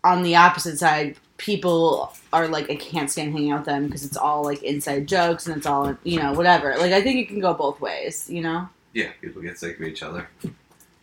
on 0.04 0.22
the 0.22 0.36
opposite 0.36 0.78
side, 0.78 1.18
people 1.38 2.14
are 2.32 2.48
like, 2.48 2.70
I 2.70 2.76
can't 2.76 3.10
stand 3.10 3.34
hanging 3.34 3.52
out 3.52 3.60
with 3.60 3.66
them 3.66 3.88
because 3.88 4.06
it's 4.06 4.16
all 4.16 4.44
like 4.44 4.62
inside 4.64 5.08
jokes 5.08 5.48
and 5.48 5.58
it's 5.58 5.66
all 5.66 5.98
you 6.04 6.20
know 6.20 6.32
whatever. 6.34 6.76
Like 6.78 6.94
I 6.94 7.02
think 7.02 7.20
it 7.20 7.28
can 7.28 7.40
go 7.40 7.54
both 7.54 7.82
ways, 7.82 8.30
you 8.30 8.42
know. 8.42 8.70
yeah, 8.94 9.10
people 9.22 9.42
get 9.42 9.58
sick 9.58 9.80
of 9.80 9.86
each 9.86 10.04
other. 10.04 10.30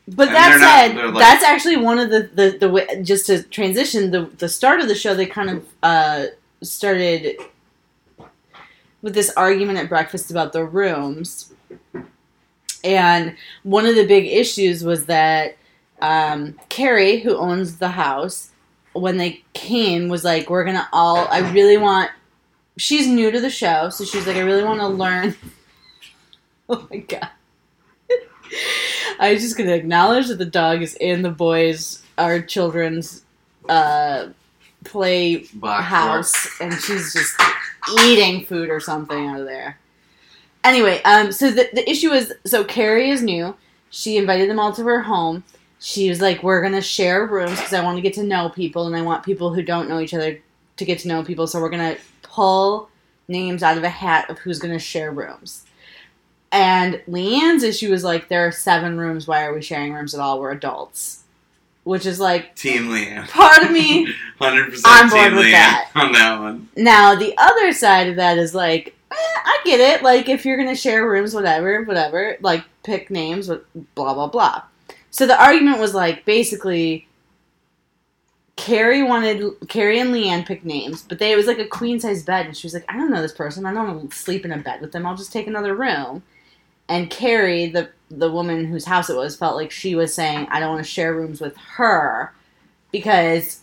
But 0.09 0.29
And 0.29 0.37
that 0.37 0.49
they're 0.51 0.59
not- 0.59 1.05
said, 1.05 1.15
like- 1.15 1.23
that's 1.23 1.45
actually 1.45 1.77
one 1.77 1.99
of 1.99 2.11
the 2.11 2.31
the, 2.35 2.57
the 2.59 2.69
way, 2.69 3.03
just 3.03 3.27
to 3.27 3.43
transition 3.45 4.11
the 4.11 4.23
the 4.39 4.49
start 4.49 4.81
of 4.81 4.89
the 4.89 4.95
show. 4.95 5.15
They 5.15 5.27
kind 5.27 5.51
of 5.51 5.67
uh, 5.83 6.27
started 6.63 7.37
with 9.03 9.15
this 9.15 9.31
argument 9.37 9.79
at 9.79 9.89
breakfast 9.89 10.31
about 10.31 10.53
the 10.53 10.65
rooms, 10.65 11.53
and 12.83 13.37
one 13.63 13.87
of 13.87 13.95
the 13.95 14.07
big 14.07 14.27
issues 14.27 14.83
was 14.83 15.07
that 15.07 15.57
um, 16.03 16.59
Kary, 16.69 17.21
who 17.21 17.37
owns 17.37 17.77
the 17.77 17.89
house, 17.91 18.51
when 18.95 19.17
they 19.17 19.43
came, 19.53 20.09
was 20.09 20.25
like, 20.25 20.51
"We're 20.51 20.65
gonna 20.65 20.89
all. 20.93 21.29
I 21.31 21.51
really 21.53 21.77
want." 21.79 22.11
She's 22.79 23.07
new 23.07 23.31
to 23.31 23.41
the 23.41 23.51
show, 23.51 23.91
so 23.91 24.05
she's 24.05 24.27
like, 24.27 24.37
"I 24.37 24.41
really 24.41 24.65
want 24.65 24.81
to 24.81 24.89
learn." 24.89 25.37
oh 26.69 26.87
my 26.91 26.97
god. 26.97 27.29
I'm 29.21 29.37
just 29.39 29.57
gonna 29.57 29.73
acknowledge 29.73 30.29
that 30.29 30.39
the 30.39 30.47
dog 30.47 30.81
is 30.81 30.95
in 30.95 31.21
the 31.21 31.31
boys, 31.31 32.03
our 32.17 32.41
children's 32.41 33.23
uh, 33.69 34.29
play 34.85 35.45
Black 35.55 35.85
house, 35.85 36.59
and 36.59 36.73
she's 36.73 37.13
just 37.13 37.39
eating 38.03 38.47
food 38.47 38.71
or 38.71 38.81
something 38.81 39.27
out 39.27 39.41
of 39.41 39.47
there. 39.47 39.79
Anyway, 40.65 41.03
um, 41.03 41.33
so 41.33 41.51
the 41.51 41.69
the 41.75 41.89
issue 41.89 42.11
is, 42.13 42.33
so 42.47 42.65
Kary 42.65 43.11
is 43.11 43.23
new. 43.23 43.55
She 43.91 44.17
invited 44.17 44.49
them 44.49 44.59
all 44.59 44.73
to 44.73 44.85
her 44.85 45.03
home. 45.03 45.45
She 45.81 46.09
was 46.09 46.23
like, 46.23 46.43
"We're 46.43 46.63
gonna 46.63 46.81
share 46.81 47.27
rooms 47.27 47.59
because 47.59 47.75
I 47.75 47.85
want 47.85 47.99
to 47.99 48.03
get 48.03 48.15
to 48.15 48.23
know 48.23 48.49
people, 48.49 48.87
and 48.87 48.97
I 48.97 49.03
want 49.03 49.23
people 49.23 49.53
who 49.53 49.63
don't 49.63 49.89
know 49.89 50.01
each 50.01 50.15
other 50.15 50.41
to 50.79 50.85
get 50.87 50.99
to 51.01 51.09
know 51.09 51.23
people. 51.23 51.47
So 51.47 51.61
we're 51.61 51.69
gonna 51.69 51.99
pull 52.23 52.89
names 53.29 53.63
out 53.63 53.77
of 53.77 53.85
a 53.85 53.91
hat 53.91 54.31
of 54.31 54.39
who's 54.39 54.59
gonna 54.59 54.79
share 54.79 55.11
rooms." 55.11 55.67
And 56.53 56.95
Leanne's 57.09 57.63
issue 57.63 57.91
was 57.91 58.03
like, 58.05 58.29
"There 58.29 58.47
are 58.47 58.53
seven 58.53 58.99
rooms. 58.99 59.27
Why 59.27 59.45
are 59.45 59.55
we 59.55 59.63
sharing 59.63 59.93
rooms 59.93 60.15
at 60.15 60.21
all? 60.21 60.41
We're 60.41 60.53
adults." 60.53 61.19
Which 61.85 62.05
is 62.07 62.21
like 62.21 62.55
Team 62.57 62.89
Leanne. 62.89 63.27
part 63.29 63.63
of 63.63 63.71
me 63.71 64.13
Hundred 64.39 64.71
percent 64.71 64.85
I'm 64.87 65.09
Team 65.09 65.19
bored 65.19 65.33
with 65.35 65.45
Leanne 65.47 65.53
that. 65.53 65.91
on 65.95 66.13
that 66.13 66.41
one. 66.41 66.69
Now, 66.77 67.15
the 67.15 67.35
other 67.39 67.73
side 67.73 68.09
of 68.09 68.17
that 68.17 68.37
is 68.37 68.55
like, 68.55 68.95
eh, 69.11 69.15
I 69.17 69.61
get 69.65 69.81
it. 69.81 70.03
Like, 70.03 70.29
if 70.29 70.45
you're 70.45 70.57
going 70.57 70.69
to 70.69 70.75
share 70.75 71.09
rooms, 71.09 71.35
whatever, 71.35 71.83
whatever, 71.85 72.37
like, 72.41 72.65
pick 72.83 73.11
names, 73.11 73.49
blah, 73.95 74.15
blah, 74.15 74.27
blah. 74.27 74.63
So 75.11 75.27
the 75.27 75.43
argument 75.43 75.79
was 75.79 75.95
like, 75.95 76.25
basically, 76.25 77.09
Kary 78.57 79.03
wanted, 79.03 79.43
Kary 79.69 79.99
and 80.01 80.13
Leanne 80.13 80.47
picked 80.47 80.65
names, 80.67 81.03
but 81.03 81.19
they, 81.19 81.33
it 81.33 81.37
was 81.37 81.47
like 81.47 81.59
a 81.59 81.67
queen 81.67 81.99
size 81.99 82.23
bed, 82.23 82.47
and 82.47 82.57
she 82.57 82.67
was 82.67 82.75
like, 82.75 82.85
I 82.89 82.97
don't 82.99 83.11
know 83.11 83.23
this 83.23 83.33
person. 83.33 83.65
I 83.65 83.73
don't 83.73 83.87
want 83.87 84.11
to 84.11 84.17
sleep 84.17 84.45
in 84.45 84.53
a 84.53 84.59
bed 84.59 84.81
with 84.83 84.93
them. 84.93 85.07
I'll 85.07 85.17
just 85.17 85.33
take 85.33 85.47
another 85.47 85.75
room. 85.75 86.23
And 86.91 87.09
Kary, 87.09 87.69
the, 87.69 87.89
the 88.11 88.31
woman 88.31 88.67
whose 88.67 88.85
house 88.85 89.09
it 89.09 89.17
was, 89.17 89.37
felt 89.37 89.57
like 89.57 89.71
she 89.71 89.95
was 89.95 90.13
saying, 90.13 90.47
I 90.51 90.61
don't 90.61 90.75
want 90.75 90.85
to 90.85 90.91
share 90.91 91.15
rooms 91.15 91.41
with 91.41 91.57
her 91.57 92.35
because 92.93 93.61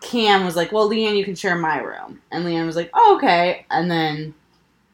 Cam 0.00 0.44
was 0.44 0.56
like, 0.56 0.72
"Well, 0.72 0.88
Leanne, 0.88 1.16
you 1.16 1.24
can 1.24 1.34
share 1.34 1.56
my 1.56 1.78
room," 1.78 2.20
and 2.30 2.44
Leanne 2.44 2.66
was 2.66 2.76
like, 2.76 2.90
"Oh, 2.94 3.16
okay." 3.16 3.66
And 3.70 3.90
then 3.90 4.34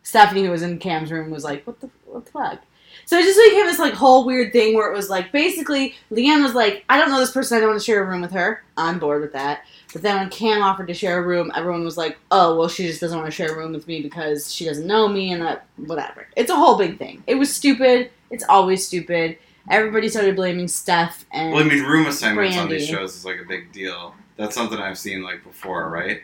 Stephanie, 0.02 0.44
who 0.44 0.50
was 0.50 0.62
in 0.62 0.78
Cam's 0.78 1.12
room, 1.12 1.30
was 1.30 1.44
like, 1.44 1.66
"What 1.66 1.80
the 1.80 1.90
what 2.06 2.24
the 2.24 2.30
fuck?" 2.32 2.60
So 3.04 3.16
it 3.16 3.22
just 3.22 3.38
became 3.38 3.66
this 3.66 3.78
like 3.78 3.94
whole 3.94 4.24
weird 4.24 4.52
thing 4.52 4.74
where 4.74 4.90
it 4.90 4.96
was 4.96 5.08
like 5.08 5.30
basically 5.30 5.94
Leanne 6.10 6.42
was 6.42 6.54
like, 6.54 6.84
I 6.88 6.98
don't 6.98 7.10
know 7.10 7.20
this 7.20 7.30
person, 7.30 7.56
I 7.56 7.60
don't 7.60 7.70
want 7.70 7.80
to 7.80 7.84
share 7.84 8.02
a 8.02 8.08
room 8.08 8.20
with 8.20 8.32
her. 8.32 8.64
On 8.76 8.98
board 8.98 9.22
with 9.22 9.32
that. 9.32 9.64
But 9.92 10.02
then 10.02 10.16
when 10.16 10.30
Cam 10.30 10.62
offered 10.62 10.88
to 10.88 10.94
share 10.94 11.18
a 11.18 11.22
room, 11.26 11.50
everyone 11.54 11.84
was 11.84 11.96
like, 11.96 12.18
oh, 12.30 12.58
well, 12.58 12.68
she 12.68 12.86
just 12.86 13.00
doesn't 13.00 13.16
want 13.16 13.30
to 13.30 13.34
share 13.34 13.52
a 13.52 13.56
room 13.56 13.72
with 13.72 13.86
me 13.86 14.02
because 14.02 14.52
she 14.52 14.64
doesn't 14.64 14.86
know 14.86 15.08
me 15.08 15.32
and 15.32 15.40
that, 15.42 15.66
whatever. 15.76 16.26
It's 16.36 16.50
a 16.50 16.56
whole 16.56 16.76
big 16.76 16.98
thing. 16.98 17.22
It 17.26 17.36
was 17.36 17.54
stupid. 17.54 18.10
It's 18.30 18.44
always 18.48 18.86
stupid. 18.86 19.38
Everybody 19.70 20.08
started 20.08 20.36
blaming 20.36 20.68
Steph 20.68 21.24
and. 21.32 21.52
Well, 21.52 21.64
I 21.64 21.66
mean, 21.68 21.82
room 21.84 22.06
assignments 22.06 22.56
on 22.56 22.68
these 22.68 22.86
shows 22.86 23.16
is 23.16 23.24
like 23.24 23.40
a 23.40 23.44
big 23.44 23.72
deal. 23.72 24.14
That's 24.36 24.54
something 24.54 24.78
I've 24.78 24.98
seen 24.98 25.22
like 25.22 25.42
before, 25.44 25.88
right? 25.88 26.20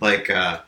Like 0.00 0.30
uh, 0.30 0.60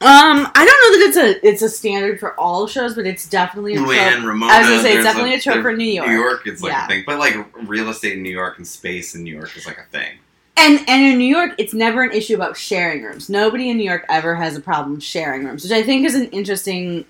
Um, 0.00 0.48
I 0.54 0.64
don't 0.64 0.66
know 0.66 0.98
that 0.98 1.06
it's 1.08 1.16
a 1.16 1.48
it's 1.48 1.62
a 1.62 1.68
standard 1.68 2.20
for 2.20 2.38
all 2.38 2.66
shows, 2.66 2.94
but 2.94 3.06
it's 3.06 3.28
definitely 3.28 3.74
a 3.74 3.78
trope. 3.78 3.90
Luann, 3.90 4.26
Ramona. 4.26 4.52
I 4.52 4.58
was 4.58 4.68
gonna 4.68 4.82
say 4.82 4.94
it's 4.94 5.04
definitely 5.04 5.34
a 5.34 5.40
trope 5.40 5.62
for 5.62 5.74
New 5.76 5.84
York. 5.84 6.08
New 6.08 6.14
York, 6.14 6.46
it's 6.46 6.60
like 6.60 6.72
Yeah. 6.72 6.84
a 6.84 6.88
thing, 6.88 7.04
but 7.06 7.18
like 7.18 7.34
real 7.68 7.88
estate 7.88 8.14
in 8.14 8.22
New 8.22 8.30
York 8.30 8.58
and 8.58 8.66
space 8.66 9.14
in 9.14 9.22
New 9.22 9.34
York 9.34 9.56
is 9.56 9.66
like 9.66 9.78
a 9.78 9.84
thing. 9.90 10.18
And 10.56 10.80
and 10.88 11.02
in 11.02 11.18
New 11.18 11.24
York, 11.24 11.54
it's 11.58 11.74
never 11.74 12.02
an 12.02 12.12
issue 12.12 12.34
about 12.34 12.56
sharing 12.56 13.02
rooms. 13.02 13.28
Nobody 13.30 13.70
in 13.70 13.78
New 13.78 13.84
York 13.84 14.04
ever 14.08 14.34
has 14.34 14.56
a 14.56 14.60
problem 14.60 15.00
sharing 15.00 15.44
rooms, 15.44 15.62
which 15.62 15.72
I 15.72 15.82
think 15.82 16.06
is 16.06 16.14
an 16.14 16.26
interesting. 16.26 17.04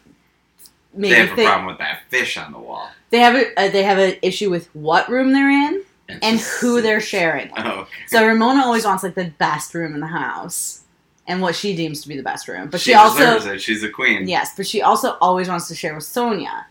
Maybe 0.95 1.15
they 1.15 1.21
have 1.21 1.33
a 1.33 1.37
thing. 1.37 1.47
problem 1.47 1.67
with 1.67 1.79
that 1.79 2.03
fish 2.09 2.37
on 2.37 2.53
the 2.53 2.59
wall. 2.59 2.89
They 3.11 3.19
have 3.19 3.35
a 3.35 3.61
uh, 3.61 3.71
they 3.71 3.83
have 3.83 3.99
an 3.99 4.17
issue 4.23 4.51
with 4.51 4.69
what 4.75 5.09
room 5.09 5.33
they're 5.33 5.51
in 5.51 5.83
and 6.23 6.41
who 6.41 6.83
they're 6.83 7.01
sharing. 7.01 7.51
Oh, 7.57 7.81
okay. 7.81 7.91
So 8.09 8.27
Ramona 8.27 8.63
always 8.65 8.85
wants 8.85 9.03
like 9.03 9.15
the 9.15 9.33
best 9.39 9.75
room 9.75 9.95
in 9.95 10.01
the 10.01 10.07
house, 10.07 10.83
and 11.27 11.41
what 11.41 11.55
she 11.55 11.75
deems 11.75 12.03
to 12.03 12.09
be 12.09 12.17
the 12.17 12.23
best 12.23 12.49
room. 12.49 12.69
But 12.69 12.81
she, 12.81 12.91
she 12.91 12.95
also 12.95 13.39
it. 13.39 13.61
She's 13.61 13.83
a 13.83 13.89
queen. 13.89 14.29
Yes, 14.29 14.55
but 14.57 14.67
she 14.67 14.83
also 14.83 15.17
always 15.21 15.49
wants 15.49 15.69
to 15.69 15.75
share 15.75 15.95
with 15.95 16.05
Sonja. 16.05 16.65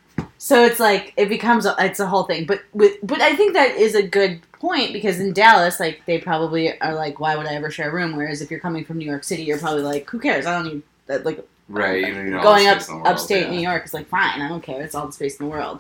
So 0.44 0.66
it's 0.66 0.80
like 0.80 1.14
it 1.18 1.30
becomes 1.30 1.68
a, 1.68 1.76
it's 1.78 2.00
a 2.00 2.08
whole 2.08 2.24
thing. 2.24 2.48
But 2.48 2.64
with 2.74 2.98
but 3.04 3.22
I 3.22 3.36
think 3.36 3.54
that 3.54 3.76
is 3.76 3.94
a 3.94 4.02
good 4.02 4.42
point 4.54 4.92
because 4.92 5.20
in 5.20 5.34
Dallas, 5.34 5.80
like 5.80 6.02
they 6.08 6.18
probably 6.18 6.82
are 6.82 6.96
like, 6.96 7.20
why 7.20 7.36
would 7.36 7.46
I 7.46 7.54
ever 7.54 7.70
share 7.70 7.92
a 7.92 7.94
room? 7.94 8.16
Whereas 8.16 8.42
if 8.42 8.50
you're 8.50 8.60
coming 8.60 8.84
from 8.84 8.98
New 8.98 9.06
York 9.06 9.24
City, 9.24 9.44
you're 9.44 9.60
probably 9.60 9.84
like, 9.84 10.10
who 10.10 10.18
cares? 10.18 10.48
I 10.48 10.56
don't 10.56 10.74
need 10.74 10.82
that. 11.06 11.28
Like 11.28 11.48
Right. 11.70 12.08
You 12.08 12.24
know, 12.24 12.42
going 12.42 12.66
up 12.66 12.78
space 12.78 12.88
in 12.88 12.96
the 12.96 13.04
world, 13.04 13.14
upstate 13.14 13.44
yeah. 13.44 13.52
New 13.52 13.60
York 13.60 13.86
is 13.86 13.94
like 13.94 14.08
fine. 14.08 14.42
I 14.42 14.50
don't 14.50 14.64
care. 14.64 14.82
It's 14.82 14.96
all 14.96 15.06
the 15.06 15.14
space 15.14 15.40
in 15.40 15.46
the 15.46 15.52
world. 15.52 15.80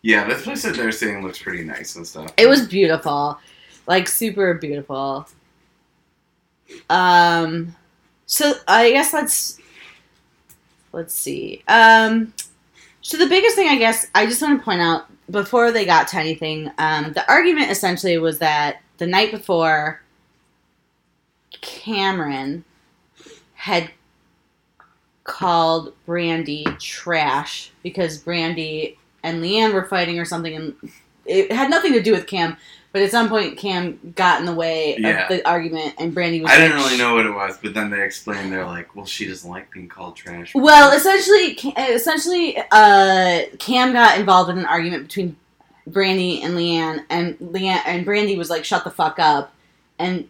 Yeah, 0.00 0.26
this 0.26 0.42
place 0.42 0.62
that 0.62 0.74
they're 0.74 0.90
saying 0.90 1.22
looks 1.22 1.42
pretty 1.42 1.64
nice 1.64 1.96
and 1.96 2.06
stuff. 2.06 2.32
It 2.38 2.48
was 2.48 2.66
beautiful, 2.66 3.38
like 3.86 4.08
super 4.08 4.54
beautiful. 4.54 5.28
Um, 6.88 7.76
so 8.24 8.54
I 8.66 8.90
guess 8.90 9.12
let's 9.12 9.58
let's 10.92 11.14
see. 11.14 11.62
Um, 11.68 12.32
so 13.00 13.16
the 13.16 13.26
biggest 13.26 13.56
thing 13.56 13.68
I 13.68 13.78
guess 13.78 14.06
I 14.14 14.26
just 14.26 14.42
want 14.42 14.58
to 14.58 14.64
point 14.64 14.80
out 14.80 15.06
before 15.30 15.70
they 15.70 15.84
got 15.84 16.08
to 16.08 16.18
anything, 16.18 16.70
um, 16.78 17.12
the 17.12 17.28
argument 17.30 17.70
essentially 17.70 18.18
was 18.18 18.38
that 18.38 18.82
the 18.98 19.06
night 19.06 19.30
before, 19.30 20.02
Cameron 21.60 22.64
had 23.54 23.90
called 25.24 25.94
Brandy 26.06 26.64
trash 26.78 27.70
because 27.82 28.18
Brandy 28.18 28.98
and 29.22 29.42
Leanne 29.42 29.72
were 29.72 29.84
fighting 29.84 30.18
or 30.18 30.24
something, 30.24 30.54
and 30.54 30.74
it 31.26 31.52
had 31.52 31.70
nothing 31.70 31.92
to 31.92 32.02
do 32.02 32.12
with 32.12 32.26
Cam. 32.26 32.56
But 32.98 33.04
at 33.04 33.12
some 33.12 33.28
point, 33.28 33.56
Cam 33.56 34.12
got 34.16 34.40
in 34.40 34.46
the 34.46 34.52
way 34.52 34.96
Yeah. 34.98 35.22
of 35.22 35.28
the 35.28 35.48
argument, 35.48 35.94
and 35.98 36.12
Brandy 36.12 36.40
was. 36.40 36.50
I 36.50 36.56
didn't 36.58 36.78
really 36.78 36.98
know 36.98 37.14
what 37.14 37.26
it 37.26 37.30
was, 37.30 37.56
but 37.62 37.72
then 37.72 37.90
they 37.90 38.02
explained 38.02 38.52
they're 38.52 38.66
like, 38.66 38.96
well, 38.96 39.06
she 39.06 39.24
doesn't 39.28 39.48
like 39.48 39.70
being 39.70 39.86
called 39.86 40.16
trash. 40.16 40.52
Well, 40.52 40.90
essentially, 40.90 41.52
essentially, 41.78 42.58
uh, 42.72 43.42
Cam 43.60 43.92
got 43.92 44.18
involved 44.18 44.50
in 44.50 44.58
an 44.58 44.66
argument 44.66 45.04
between 45.04 45.36
Brandy 45.86 46.42
and 46.42 46.54
Leanne, 46.56 47.04
and 47.08 47.38
Leanne 47.38 47.82
and 47.86 48.04
Brandy 48.04 48.36
was 48.36 48.50
like, 48.50 48.64
"Shut 48.64 48.82
the 48.82 48.90
fuck 48.90 49.20
up," 49.20 49.52
and 50.00 50.28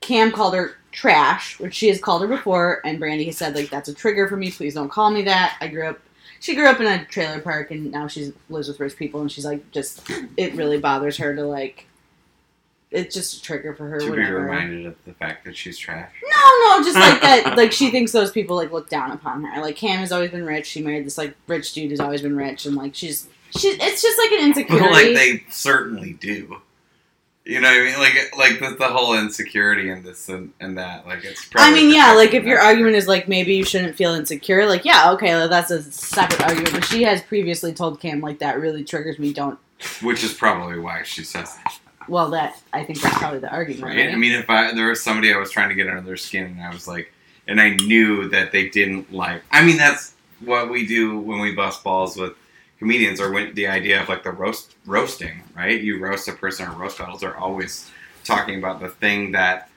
Cam 0.00 0.30
called 0.30 0.54
her 0.54 0.76
trash, 0.92 1.58
which 1.58 1.74
she 1.74 1.88
has 1.88 2.00
called 2.00 2.22
her 2.22 2.28
before, 2.28 2.82
and 2.84 3.00
Brandy 3.00 3.24
has 3.24 3.36
said 3.36 3.56
like, 3.56 3.68
"That's 3.68 3.88
a 3.88 3.94
trigger 3.94 4.28
for 4.28 4.36
me. 4.36 4.52
Please 4.52 4.74
don't 4.74 4.90
call 4.92 5.10
me 5.10 5.22
that." 5.22 5.56
I 5.60 5.66
grew 5.66 5.88
up. 5.88 5.98
She 6.40 6.54
grew 6.54 6.66
up 6.66 6.80
in 6.80 6.86
a 6.86 7.04
trailer 7.04 7.40
park, 7.40 7.70
and 7.70 7.90
now 7.92 8.08
she 8.08 8.32
lives 8.48 8.66
with 8.66 8.80
rich 8.80 8.96
people, 8.96 9.20
and 9.20 9.30
she's 9.30 9.44
like, 9.44 9.70
just 9.70 10.02
it 10.36 10.54
really 10.54 10.78
bothers 10.78 11.18
her 11.18 11.34
to 11.36 11.44
like. 11.44 11.86
It's 12.90 13.14
just 13.14 13.36
a 13.36 13.42
trigger 13.42 13.72
for 13.72 13.86
her. 13.88 14.00
to 14.00 14.10
be 14.10 14.18
reminded 14.18 14.84
of 14.86 14.96
the 15.06 15.12
fact 15.12 15.44
that 15.44 15.56
she's 15.56 15.78
trash. 15.78 16.10
No, 16.24 16.78
no, 16.78 16.82
just 16.84 16.98
like 16.98 17.20
that. 17.22 17.56
Like 17.56 17.70
she 17.70 17.90
thinks 17.90 18.10
those 18.10 18.32
people 18.32 18.56
like 18.56 18.72
look 18.72 18.88
down 18.88 19.12
upon 19.12 19.44
her. 19.44 19.60
Like 19.60 19.76
Cam 19.76 20.00
has 20.00 20.10
always 20.10 20.32
been 20.32 20.44
rich. 20.44 20.66
She 20.66 20.82
married 20.82 21.06
this 21.06 21.16
like 21.16 21.36
rich 21.46 21.72
dude 21.72 21.90
who's 21.90 22.00
always 22.00 22.22
been 22.22 22.36
rich, 22.36 22.66
and 22.66 22.74
like 22.74 22.94
she's 22.96 23.28
she's. 23.56 23.76
It's 23.78 24.02
just 24.02 24.18
like 24.18 24.32
an 24.32 24.40
insecurity. 24.48 24.88
like 24.90 25.14
they 25.14 25.44
certainly 25.50 26.14
do. 26.14 26.60
You 27.50 27.60
know 27.60 27.68
what 27.68 27.80
I 27.80 27.84
mean? 27.84 27.98
Like, 27.98 28.36
like 28.38 28.60
the, 28.60 28.76
the 28.76 28.86
whole 28.86 29.18
insecurity 29.18 29.90
in 29.90 30.04
this 30.04 30.28
and, 30.28 30.52
and 30.60 30.78
that. 30.78 31.04
Like, 31.04 31.24
it's. 31.24 31.50
I 31.56 31.72
mean, 31.72 31.92
yeah, 31.92 32.12
like 32.12 32.32
if 32.32 32.44
your 32.44 32.60
argument 32.60 32.94
is 32.94 33.08
like 33.08 33.26
maybe 33.26 33.56
you 33.56 33.64
shouldn't 33.64 33.96
feel 33.96 34.14
insecure, 34.14 34.66
like 34.66 34.84
yeah, 34.84 35.10
okay, 35.14 35.34
well, 35.34 35.48
that's 35.48 35.72
a 35.72 35.82
separate 35.82 36.42
argument. 36.42 36.74
But 36.74 36.84
she 36.84 37.02
has 37.02 37.20
previously 37.22 37.72
told 37.72 37.98
Cam 37.98 38.20
like 38.20 38.38
that 38.38 38.60
really 38.60 38.84
triggers 38.84 39.18
me. 39.18 39.32
Don't. 39.32 39.58
which 40.00 40.22
is 40.22 40.32
probably 40.32 40.78
why 40.78 41.02
she 41.02 41.24
says 41.24 41.56
that. 41.56 41.80
Well, 42.08 42.30
that 42.30 42.62
I 42.72 42.84
think 42.84 43.00
that's 43.00 43.18
probably 43.18 43.40
the 43.40 43.50
argument. 43.50 43.82
Right? 43.82 43.96
Right? 43.96 44.14
I 44.14 44.16
mean, 44.16 44.30
if 44.30 44.48
I 44.48 44.72
there 44.72 44.86
was 44.86 45.02
somebody 45.02 45.34
I 45.34 45.36
was 45.36 45.50
trying 45.50 45.70
to 45.70 45.74
get 45.74 45.88
under 45.88 46.02
their 46.02 46.16
skin, 46.16 46.44
and 46.44 46.62
I 46.62 46.72
was 46.72 46.86
like, 46.86 47.12
and 47.48 47.60
I 47.60 47.70
knew 47.70 48.28
that 48.28 48.52
they 48.52 48.68
didn't 48.68 49.12
like. 49.12 49.42
I 49.50 49.64
mean, 49.64 49.76
that's 49.76 50.14
what 50.38 50.70
we 50.70 50.86
do 50.86 51.18
when 51.18 51.40
we 51.40 51.50
bust 51.50 51.82
balls 51.82 52.16
with 52.16 52.34
comedians, 52.80 53.20
or 53.20 53.30
when 53.30 53.54
the 53.54 53.68
idea 53.68 54.02
of 54.02 54.08
like 54.08 54.24
the 54.24 54.32
roast 54.32 54.74
roasting, 54.86 55.42
right? 55.54 55.80
You 55.80 56.00
roast 56.00 56.26
a 56.26 56.32
person, 56.32 56.66
or 56.66 56.72
roast 56.72 56.98
battles 56.98 57.22
are 57.22 57.36
always 57.36 57.88
talking 58.24 58.58
about 58.58 58.80
the 58.80 58.88
thing 58.88 59.32
that 59.32 59.68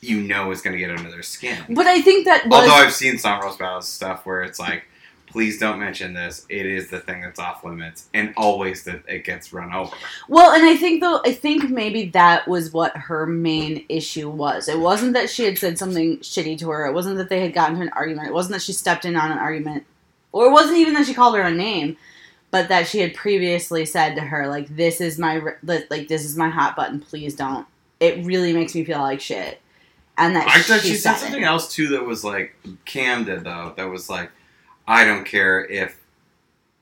you 0.00 0.22
know 0.22 0.50
is 0.52 0.62
going 0.62 0.72
to 0.72 0.78
get 0.78 0.90
under 0.90 1.10
their 1.10 1.22
skin. 1.22 1.58
but 1.68 1.86
I 1.86 2.00
think 2.00 2.24
that 2.24 2.46
was, 2.46 2.60
Although 2.60 2.74
I've 2.74 2.92
seen 2.92 3.18
some 3.18 3.40
roast 3.40 3.58
battles 3.58 3.88
stuff 3.88 4.24
where 4.24 4.42
it's 4.44 4.60
like, 4.60 4.84
please 5.26 5.58
don't 5.58 5.80
mention 5.80 6.14
this. 6.14 6.46
It 6.48 6.64
is 6.64 6.88
the 6.88 7.00
thing 7.00 7.20
that's 7.22 7.40
off 7.40 7.64
limits, 7.64 8.08
and 8.14 8.32
always 8.36 8.84
that 8.84 9.02
it 9.08 9.24
gets 9.24 9.52
run 9.52 9.72
over. 9.74 9.94
Well, 10.28 10.52
and 10.52 10.64
I 10.64 10.76
think 10.76 11.00
though, 11.00 11.20
I 11.26 11.32
think 11.32 11.68
maybe 11.68 12.06
that 12.10 12.46
was 12.46 12.72
what 12.72 12.96
her 12.96 13.26
main 13.26 13.84
issue 13.88 14.30
was. 14.30 14.68
It 14.68 14.78
wasn't 14.78 15.14
that 15.14 15.28
she 15.28 15.44
had 15.44 15.58
said 15.58 15.76
something 15.76 16.18
shitty 16.18 16.56
to 16.58 16.70
her. 16.70 16.86
It 16.86 16.92
wasn't 16.92 17.18
that 17.18 17.28
they 17.28 17.40
had 17.40 17.52
gotten 17.52 17.76
to 17.76 17.82
an 17.82 17.90
argument. 17.90 18.28
It 18.28 18.34
wasn't 18.34 18.52
that 18.52 18.62
she 18.62 18.72
stepped 18.72 19.04
in 19.04 19.16
on 19.16 19.32
an 19.32 19.38
argument, 19.38 19.84
or 20.30 20.46
it 20.46 20.52
wasn't 20.52 20.78
even 20.78 20.94
that 20.94 21.06
she 21.06 21.14
called 21.14 21.34
her 21.34 21.42
a 21.42 21.50
name, 21.50 21.96
but 22.50 22.68
that 22.68 22.86
she 22.86 23.00
had 23.00 23.14
previously 23.14 23.84
said 23.84 24.14
to 24.14 24.22
her 24.22 24.48
like, 24.48 24.68
"This 24.68 25.00
is 25.00 25.18
my 25.18 25.42
like 25.62 26.08
this 26.08 26.24
is 26.24 26.36
my 26.36 26.48
hot 26.48 26.76
button. 26.76 27.00
Please 27.00 27.34
don't." 27.34 27.66
It 28.00 28.24
really 28.24 28.52
makes 28.52 28.74
me 28.74 28.84
feel 28.84 29.00
like 29.00 29.20
shit. 29.20 29.60
And 30.16 30.34
that 30.34 30.48
I 30.48 30.60
she, 30.60 30.90
she 30.90 30.94
said 30.96 31.14
it. 31.14 31.18
something 31.18 31.44
else 31.44 31.72
too 31.72 31.88
that 31.88 32.04
was 32.04 32.24
like 32.24 32.56
Cam 32.84 33.24
did 33.24 33.44
though. 33.44 33.72
That 33.76 33.84
was 33.84 34.10
like, 34.10 34.30
I 34.86 35.04
don't 35.04 35.24
care 35.24 35.64
if 35.64 35.96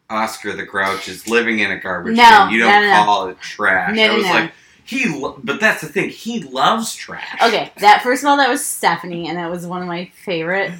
Oscar 0.09 0.55
the 0.55 0.65
Grouch 0.65 1.09
is 1.09 1.29
living 1.29 1.59
in 1.59 1.71
a 1.71 1.79
garbage 1.79 2.17
No, 2.17 2.23
can. 2.23 2.53
You 2.53 2.61
don't 2.61 2.71
no, 2.71 2.81
no, 2.81 3.05
call 3.05 3.29
it 3.29 3.41
trash. 3.41 3.95
No, 3.95 4.05
I 4.05 4.17
was 4.17 4.25
like, 4.25 4.53
he. 4.85 5.09
Lo- 5.09 5.39
but 5.43 5.61
that's 5.61 5.81
the 5.81 5.89
thing. 5.89 6.11
He 6.11 6.41
loves 6.41 6.95
trash. 6.95 7.43
Okay, 7.43 7.73
that 7.79 8.03
first 8.03 8.23
of 8.23 8.29
all, 8.29 8.37
that 8.37 8.49
was 8.49 8.65
Stephanie, 8.65 9.29
and 9.29 9.37
that 9.37 9.51
was 9.51 9.67
one 9.67 9.83
of 9.83 9.89
my 9.89 10.11
favorite, 10.25 10.73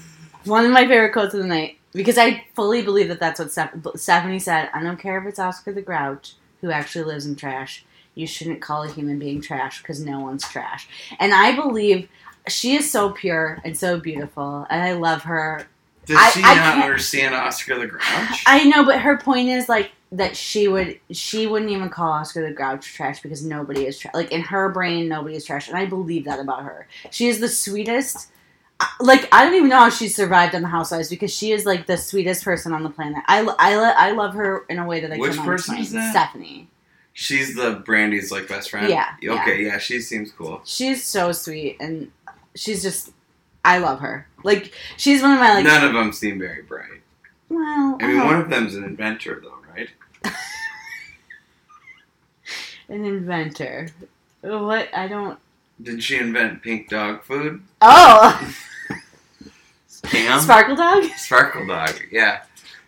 one 0.45 0.65
of 0.65 0.71
my 0.71 0.87
favorite 0.87 1.13
quotes 1.13 1.35
of 1.35 1.41
the 1.41 1.47
night 1.47 1.77
because 1.97 2.19
I 2.19 2.45
fully 2.55 2.83
believe 2.83 3.09
that 3.09 3.19
that's 3.19 3.41
what 3.41 3.51
Steph- 3.51 3.75
Stephanie 3.97 4.39
said. 4.39 4.71
I 4.75 4.83
don't 4.83 4.99
care 4.99 5.19
if 5.19 5.27
it's 5.27 5.39
Oscar 5.39 5.73
the 5.73 5.83
Grouch 5.83 6.35
who 6.61 6.71
actually 6.71 7.05
lives 7.05 7.27
in 7.27 7.37
trash. 7.37 7.85
You 8.15 8.27
shouldn't 8.27 8.61
call 8.63 8.83
a 8.83 8.91
human 8.91 9.19
being 9.19 9.41
trash 9.41 9.83
because 9.83 10.01
no 10.01 10.21
one's 10.21 10.49
trash. 10.49 10.89
And 11.19 11.35
I 11.35 11.55
believe 11.55 12.09
she 12.49 12.77
is 12.77 12.91
so 12.91 13.11
pure 13.11 13.61
and 13.65 13.77
so 13.77 13.99
beautiful, 13.99 14.67
and 14.71 14.83
I 14.83 14.93
love 14.93 15.23
her. 15.25 15.67
Does 16.07 16.17
I- 16.19 16.31
she 16.31 16.43
I 16.45 16.55
not 16.55 16.85
understand 16.85 17.35
Oscar 17.35 17.79
the 17.79 17.87
Grouch? 17.87 18.45
I 18.47 18.65
know, 18.65 18.85
but 18.85 19.01
her 19.01 19.19
point 19.19 19.49
is 19.49 19.69
like 19.69 19.91
that 20.13 20.37
she 20.37 20.69
would 20.69 21.01
she 21.11 21.47
wouldn't 21.49 21.71
even 21.73 21.89
call 21.91 22.13
Oscar 22.13 22.47
the 22.47 22.55
Grouch 22.55 22.87
trash 22.95 23.21
because 23.21 23.45
nobody 23.45 23.87
is 23.87 23.99
trash. 23.99 24.15
Like 24.15 24.31
in 24.33 24.41
her 24.43 24.69
brain, 24.69 25.09
nobody 25.09 25.35
is 25.35 25.45
trash, 25.45 25.69
and 25.69 25.77
I 25.77 25.85
believe 25.87 26.25
that 26.27 26.39
about 26.39 26.63
her. 26.63 26.87
She 27.11 27.27
is 27.29 27.41
the 27.41 27.49
sweetest. 27.49 28.29
I- 28.79 28.89
Like 29.01 29.29
I 29.33 29.45
don't 29.45 29.55
even 29.55 29.69
know 29.69 29.79
how 29.81 29.91
she 29.91 30.09
survived 30.09 30.55
on 30.55 30.63
the 30.63 30.69
Housewives 30.69 31.09
because 31.09 31.33
she 31.33 31.53
is 31.53 31.65
like 31.65 31.87
the 31.87 31.97
sweetest 31.97 32.45
person 32.45 32.73
on 32.73 32.83
the 32.83 32.91
planet. 32.91 33.23
I, 33.27 33.41
I, 33.59 34.09
I 34.09 34.11
love 34.13 34.35
her 34.35 34.65
in 34.69 34.79
a 34.79 34.87
way 34.87 35.01
that 35.01 35.13
I 35.13 35.17
Which 35.17 35.33
cannot 35.33 35.47
person 35.47 35.77
explain. 35.77 35.83
is 35.85 35.93
that? 35.93 36.11
Stephanie. 36.13 36.69
She's 37.15 37.55
the 37.55 37.83
Brandy's 37.87 38.31
like 38.31 38.47
best 38.49 38.69
friend. 38.71 38.89
Yeah, 38.91 39.15
Okay. 39.23 39.65
Yeah. 39.65 39.79
She 39.79 40.01
seems 40.01 40.31
cool. 40.33 40.61
She's 40.65 41.03
so 41.03 41.33
sweet 41.33 41.79
and 41.81 42.11
she's 42.55 42.83
just. 42.83 43.13
I 43.65 43.79
love 43.79 44.01
her. 44.01 44.29
Like 44.45 44.73
she's 44.99 45.23
one 45.23 45.33
of 45.33 45.39
my 45.41 45.55
like. 45.55 45.65
None 45.65 45.85
of 45.85 45.93
them 45.95 46.13
seem 46.13 46.39
very 46.39 46.63
bright. 46.63 47.01
well, 47.49 47.97
I 48.01 48.07
mean, 48.07 48.17
don't- 48.19 48.27
one 48.27 48.41
of 48.43 48.51
them's 48.51 48.75
an 48.75 48.85
inventor, 48.85 49.41
though, 49.43 49.55
right? 49.75 49.89
an 52.89 53.05
inventor. 53.05 53.89
What 54.43 54.95
I 54.95 55.09
don't. 55.09 55.39
Did 55.83 56.03
she 56.03 56.17
invent 56.19 56.63
pink 56.63 56.89
dog 56.89 57.23
food? 57.25 57.63
Oh, 57.81 58.55
Cam? 60.05 60.41
Sparkle 60.41 60.77
Dog. 60.77 61.05
Sparkle 61.17 61.67
dog, 61.67 61.95
yeah. 62.11 62.43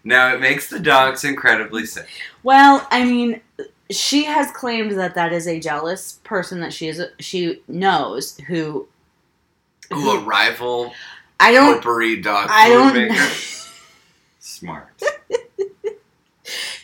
Now 0.05 0.33
it 0.35 0.41
makes 0.41 0.69
the 0.71 0.79
dogs 0.79 1.25
incredibly 1.25 1.85
sick. 1.85 2.07
Well, 2.43 2.87
I 2.91 3.05
mean, 3.05 3.41
she 3.91 4.25
has 4.25 4.51
claimed 4.53 4.93
that 4.93 5.15
that 5.17 5.33
is 5.33 5.47
a 5.47 5.59
jealous 5.61 6.15
person 6.25 6.61
that 6.61 6.73
she 6.73 6.89
is. 6.89 7.03
She 7.19 7.61
knows 7.69 8.39
who. 8.47 8.89
who 9.91 10.11
a 10.13 10.21
rival 10.21 10.93
I 11.41 11.53
don't. 11.53 11.75
potpourri 11.75 12.21
dog 12.23 12.49
I 12.51 12.69
food 12.69 12.75
don't. 12.75 12.95
maker. 13.09 13.35
Smart. 14.41 15.03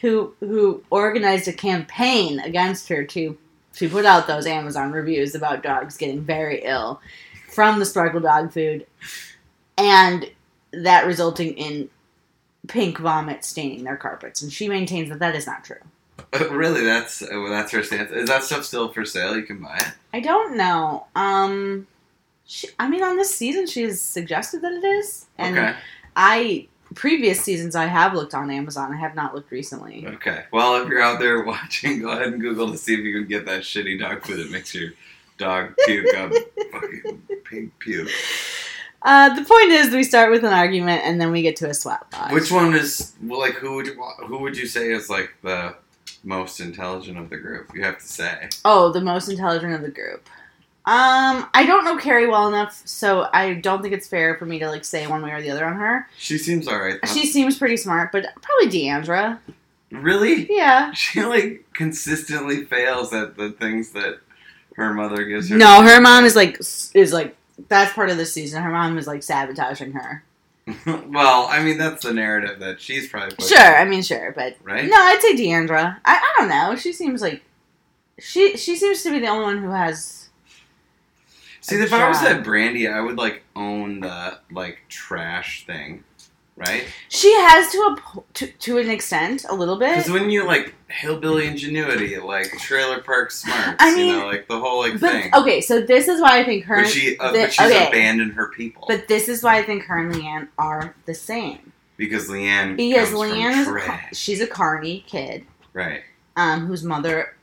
who 0.00 0.34
who 0.40 0.82
organized 0.90 1.48
a 1.48 1.52
campaign 1.52 2.40
against 2.40 2.88
her 2.88 3.04
to 3.04 3.38
to 3.76 3.88
put 3.88 4.04
out 4.04 4.26
those 4.26 4.46
Amazon 4.46 4.92
reviews 4.92 5.34
about 5.34 5.62
dogs 5.62 5.96
getting 5.96 6.20
very 6.20 6.62
ill 6.64 7.00
from 7.52 7.78
the 7.78 7.84
sparkle 7.84 8.20
dog 8.20 8.52
food, 8.52 8.86
and 9.76 10.30
that 10.72 11.06
resulting 11.06 11.54
in 11.54 11.88
pink 12.68 12.98
vomit 12.98 13.44
staining 13.44 13.84
their 13.84 13.96
carpets. 13.96 14.42
And 14.42 14.52
she 14.52 14.68
maintains 14.68 15.08
that 15.10 15.18
that 15.20 15.34
is 15.34 15.46
not 15.46 15.64
true. 15.64 15.76
really, 16.50 16.84
that's 16.84 17.22
uh, 17.22 17.46
that's 17.48 17.72
her 17.72 17.82
stance. 17.82 18.10
Is 18.10 18.28
that 18.28 18.42
stuff 18.42 18.64
still 18.64 18.88
for 18.88 19.04
sale? 19.04 19.36
You 19.36 19.42
can 19.42 19.60
buy 19.60 19.76
it. 19.76 19.92
I 20.12 20.20
don't 20.20 20.56
know. 20.56 21.06
Um, 21.14 21.86
she, 22.46 22.68
I 22.78 22.88
mean, 22.88 23.02
on 23.02 23.16
this 23.16 23.34
season, 23.34 23.66
she 23.66 23.82
has 23.82 24.00
suggested 24.00 24.62
that 24.62 24.72
it 24.72 24.84
is, 24.84 25.26
and 25.38 25.58
okay. 25.58 25.76
I 26.16 26.68
previous 26.94 27.40
seasons 27.40 27.74
I 27.74 27.86
have 27.86 28.14
looked 28.14 28.34
on 28.34 28.50
Amazon. 28.50 28.92
I 28.92 28.96
have 28.96 29.14
not 29.14 29.34
looked 29.34 29.50
recently. 29.50 30.06
Okay. 30.06 30.44
Well, 30.52 30.82
if 30.82 30.88
you're 30.88 31.02
out 31.02 31.18
there 31.18 31.42
watching, 31.44 32.00
go 32.00 32.10
ahead 32.10 32.28
and 32.28 32.40
Google 32.40 32.70
to 32.70 32.78
see 32.78 32.94
if 32.94 33.00
you 33.00 33.18
can 33.18 33.28
get 33.28 33.46
that 33.46 33.62
shitty 33.62 33.98
dog 33.98 34.24
food 34.24 34.38
that 34.38 34.50
makes 34.50 34.74
your 34.74 34.90
dog 35.38 35.74
puke 35.86 36.14
up 36.16 36.32
fucking 36.72 37.22
pink 37.44 37.72
puke. 37.78 38.08
Uh, 39.02 39.34
the 39.34 39.44
point 39.44 39.70
is, 39.70 39.92
we 39.92 40.02
start 40.02 40.30
with 40.30 40.44
an 40.44 40.52
argument 40.52 41.02
and 41.04 41.20
then 41.20 41.30
we 41.30 41.42
get 41.42 41.56
to 41.56 41.68
a 41.68 41.74
swap 41.74 42.10
box. 42.10 42.32
Which 42.32 42.50
one 42.50 42.74
is 42.74 43.12
well, 43.22 43.38
like 43.38 43.54
who 43.54 43.74
would 43.74 43.86
you 43.86 44.02
who 44.26 44.38
would 44.38 44.56
you 44.56 44.66
say 44.66 44.90
is 44.90 45.10
like 45.10 45.34
the 45.42 45.76
most 46.22 46.58
intelligent 46.58 47.18
of 47.18 47.28
the 47.28 47.36
group? 47.36 47.74
You 47.74 47.84
have 47.84 47.98
to 47.98 48.06
say. 48.06 48.48
Oh, 48.64 48.90
the 48.92 49.02
most 49.02 49.28
intelligent 49.28 49.74
of 49.74 49.82
the 49.82 49.90
group. 49.90 50.26
Um, 50.86 51.48
I 51.54 51.64
don't 51.66 51.84
know 51.84 51.96
Kary 51.96 52.26
well 52.26 52.46
enough, 52.46 52.82
so 52.84 53.26
I 53.32 53.54
don't 53.54 53.80
think 53.80 53.94
it's 53.94 54.06
fair 54.06 54.36
for 54.36 54.44
me 54.44 54.58
to 54.58 54.68
like 54.68 54.84
say 54.84 55.06
one 55.06 55.22
way 55.22 55.30
or 55.30 55.40
the 55.40 55.50
other 55.50 55.64
on 55.64 55.76
her. 55.76 56.08
She 56.18 56.36
seems 56.36 56.68
alright. 56.68 56.98
She 57.08 57.24
seems 57.24 57.56
pretty 57.56 57.78
smart, 57.78 58.12
but 58.12 58.26
probably 58.42 58.68
Deandra. 58.68 59.38
really 59.90 60.46
Yeah. 60.50 60.92
she 60.92 61.24
like 61.24 61.64
consistently 61.72 62.64
fails 62.66 63.14
at 63.14 63.36
the 63.36 63.50
things 63.52 63.92
that 63.92 64.18
her 64.76 64.92
mother 64.92 65.24
gives 65.24 65.48
her. 65.48 65.56
No, 65.56 65.82
her 65.82 66.00
mom 66.02 66.24
is 66.26 66.36
like 66.36 66.58
is 66.60 67.12
like 67.14 67.34
that's 67.68 67.94
part 67.94 68.10
of 68.10 68.18
the 68.18 68.26
season. 68.26 68.62
Her 68.62 68.70
mom 68.70 68.98
is 68.98 69.06
like 69.06 69.22
sabotaging 69.22 69.92
her. 69.92 70.22
well, 70.86 71.46
I 71.48 71.62
mean 71.62 71.78
that's 71.78 72.02
the 72.04 72.12
narrative 72.12 72.58
that 72.60 72.78
she's 72.78 73.08
probably 73.08 73.34
pushing, 73.36 73.56
Sure, 73.56 73.76
I 73.76 73.86
mean 73.86 74.02
sure, 74.02 74.32
but 74.36 74.56
right. 74.62 74.84
no, 74.84 74.96
I'd 74.96 75.20
say 75.22 75.34
Deandra. 75.34 75.96
I, 76.04 76.16
I 76.16 76.34
don't 76.40 76.48
know. 76.50 76.76
She 76.76 76.92
seems 76.92 77.22
like 77.22 77.42
she 78.18 78.56
she 78.58 78.76
seems 78.76 79.02
to 79.04 79.10
be 79.10 79.18
the 79.20 79.28
only 79.28 79.44
one 79.44 79.58
who 79.62 79.70
has 79.70 80.23
See, 81.64 81.76
if 81.76 81.94
I 81.94 82.06
was 82.08 82.18
job. 82.20 82.28
at 82.28 82.44
Brandy, 82.44 82.86
I 82.88 83.00
would 83.00 83.16
like 83.16 83.42
own 83.56 84.00
the 84.00 84.38
like 84.52 84.80
trash 84.90 85.64
thing, 85.64 86.04
right? 86.56 86.84
She 87.08 87.32
has 87.32 87.72
to 87.72 87.78
a 87.78 88.22
to, 88.34 88.46
to 88.46 88.78
an 88.78 88.90
extent, 88.90 89.46
a 89.48 89.54
little 89.54 89.78
bit. 89.78 89.96
Because 89.96 90.10
when 90.10 90.28
you 90.28 90.46
like 90.46 90.74
hillbilly 90.88 91.46
ingenuity, 91.46 92.18
like 92.18 92.50
trailer 92.58 93.00
park 93.00 93.30
smarts, 93.30 93.76
I 93.82 93.90
you 93.92 93.96
mean, 93.96 94.18
know, 94.18 94.26
like 94.26 94.46
the 94.46 94.60
whole 94.60 94.80
like 94.80 95.00
But 95.00 95.10
thing. 95.10 95.34
okay, 95.34 95.62
so 95.62 95.80
this 95.80 96.06
is 96.06 96.20
why 96.20 96.38
I 96.38 96.44
think 96.44 96.64
her. 96.66 96.82
but 96.82 96.90
she, 96.90 97.16
uh, 97.18 97.32
the- 97.32 97.38
but 97.38 97.52
she's 97.54 97.70
okay. 97.70 97.88
abandoned 97.88 98.34
her 98.34 98.48
people 98.48 98.84
But 98.86 99.08
this 99.08 99.30
is 99.30 99.42
why 99.42 99.56
I 99.56 99.62
think 99.62 99.84
her 99.84 99.98
and 99.98 100.14
Leanne 100.14 100.48
are 100.58 100.94
the 101.06 101.14
same. 101.14 101.72
because 101.96 102.28
Leanne. 102.28 102.76
Because 102.76 103.08
Leanne 103.10 103.62
is 103.62 103.66
a, 103.68 104.14
she's 104.14 104.40
a 104.42 104.46
carny 104.46 105.02
kid, 105.06 105.46
right. 105.72 106.02
um, 106.36 106.66
whose 106.66 106.84
mother, 106.84 107.34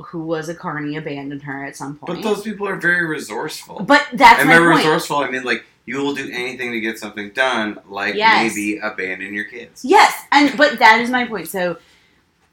who 0.00 0.20
was 0.24 0.48
a 0.48 0.54
carny, 0.54 0.96
abandoned 0.96 1.42
her 1.42 1.64
at 1.64 1.76
some 1.76 1.96
point. 1.96 2.22
But 2.22 2.28
those 2.28 2.42
people 2.42 2.66
are 2.68 2.76
very 2.76 3.06
resourceful. 3.06 3.82
But 3.82 4.06
that's 4.12 4.40
and 4.40 4.48
my 4.48 4.58
by 4.58 4.64
point. 4.64 4.76
resourceful, 4.78 5.18
I 5.18 5.30
mean 5.30 5.44
like 5.44 5.64
you 5.86 5.98
will 6.02 6.14
do 6.14 6.28
anything 6.32 6.72
to 6.72 6.80
get 6.80 6.98
something 6.98 7.30
done, 7.30 7.78
like 7.88 8.14
Yes. 8.14 8.54
maybe 8.54 8.78
abandon 8.78 9.34
your 9.34 9.44
kids. 9.44 9.84
Yes, 9.84 10.14
and 10.32 10.56
but 10.56 10.78
that 10.78 11.00
is 11.00 11.10
my 11.10 11.26
point. 11.26 11.46
So, 11.48 11.76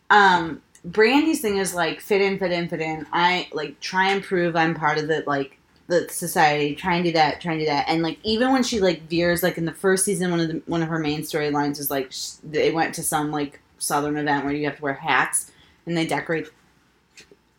um, 0.10 0.62
Brandy's 0.84 1.42
thing 1.42 1.58
is 1.58 1.74
like 1.74 2.02
fit 2.02 2.22
in, 2.22 2.38
fit 2.40 2.52
in, 2.52 2.68
fit 2.68 2.82
in. 2.82 3.06
I 3.14 3.48
like 3.54 3.80
try 3.80 4.12
and 4.12 4.24
prove 4.24 4.56
I'm 4.56 4.74
part 4.74 4.98
of 4.98 5.08
the 5.08 5.24
like 5.28 5.58
the 5.88 6.08
society. 6.10 6.76
Try 6.76 6.96
and 6.96 7.06
do 7.06 7.12
that. 7.14 7.42
Try 7.42 7.54
and 7.54 7.62
do 7.62 7.66
that. 7.68 7.86
And 7.88 8.02
like 8.02 8.18
even 8.24 8.52
when 8.52 8.64
she 8.64 8.80
like 8.80 9.04
veers, 9.08 9.44
like 9.44 9.58
in 9.58 9.66
the 9.66 9.72
first 9.74 10.06
season, 10.06 10.32
one 10.32 10.40
of 10.40 10.48
the 10.48 10.62
one 10.66 10.82
of 10.82 10.90
her 10.90 11.00
main 11.00 11.22
storylines 11.22 11.80
is 11.80 11.90
like 11.92 12.12
sh- 12.12 12.32
they 12.44 12.72
went 12.72 12.96
to 12.96 13.04
some 13.04 13.32
like 13.32 13.60
southern 13.78 14.18
event 14.18 14.44
where 14.46 14.54
you 14.54 14.66
have 14.66 14.78
to 14.78 14.82
wear 14.82 14.94
hats 14.94 15.52
and 15.86 15.96
they 15.98 16.06
decorate, 16.06 16.48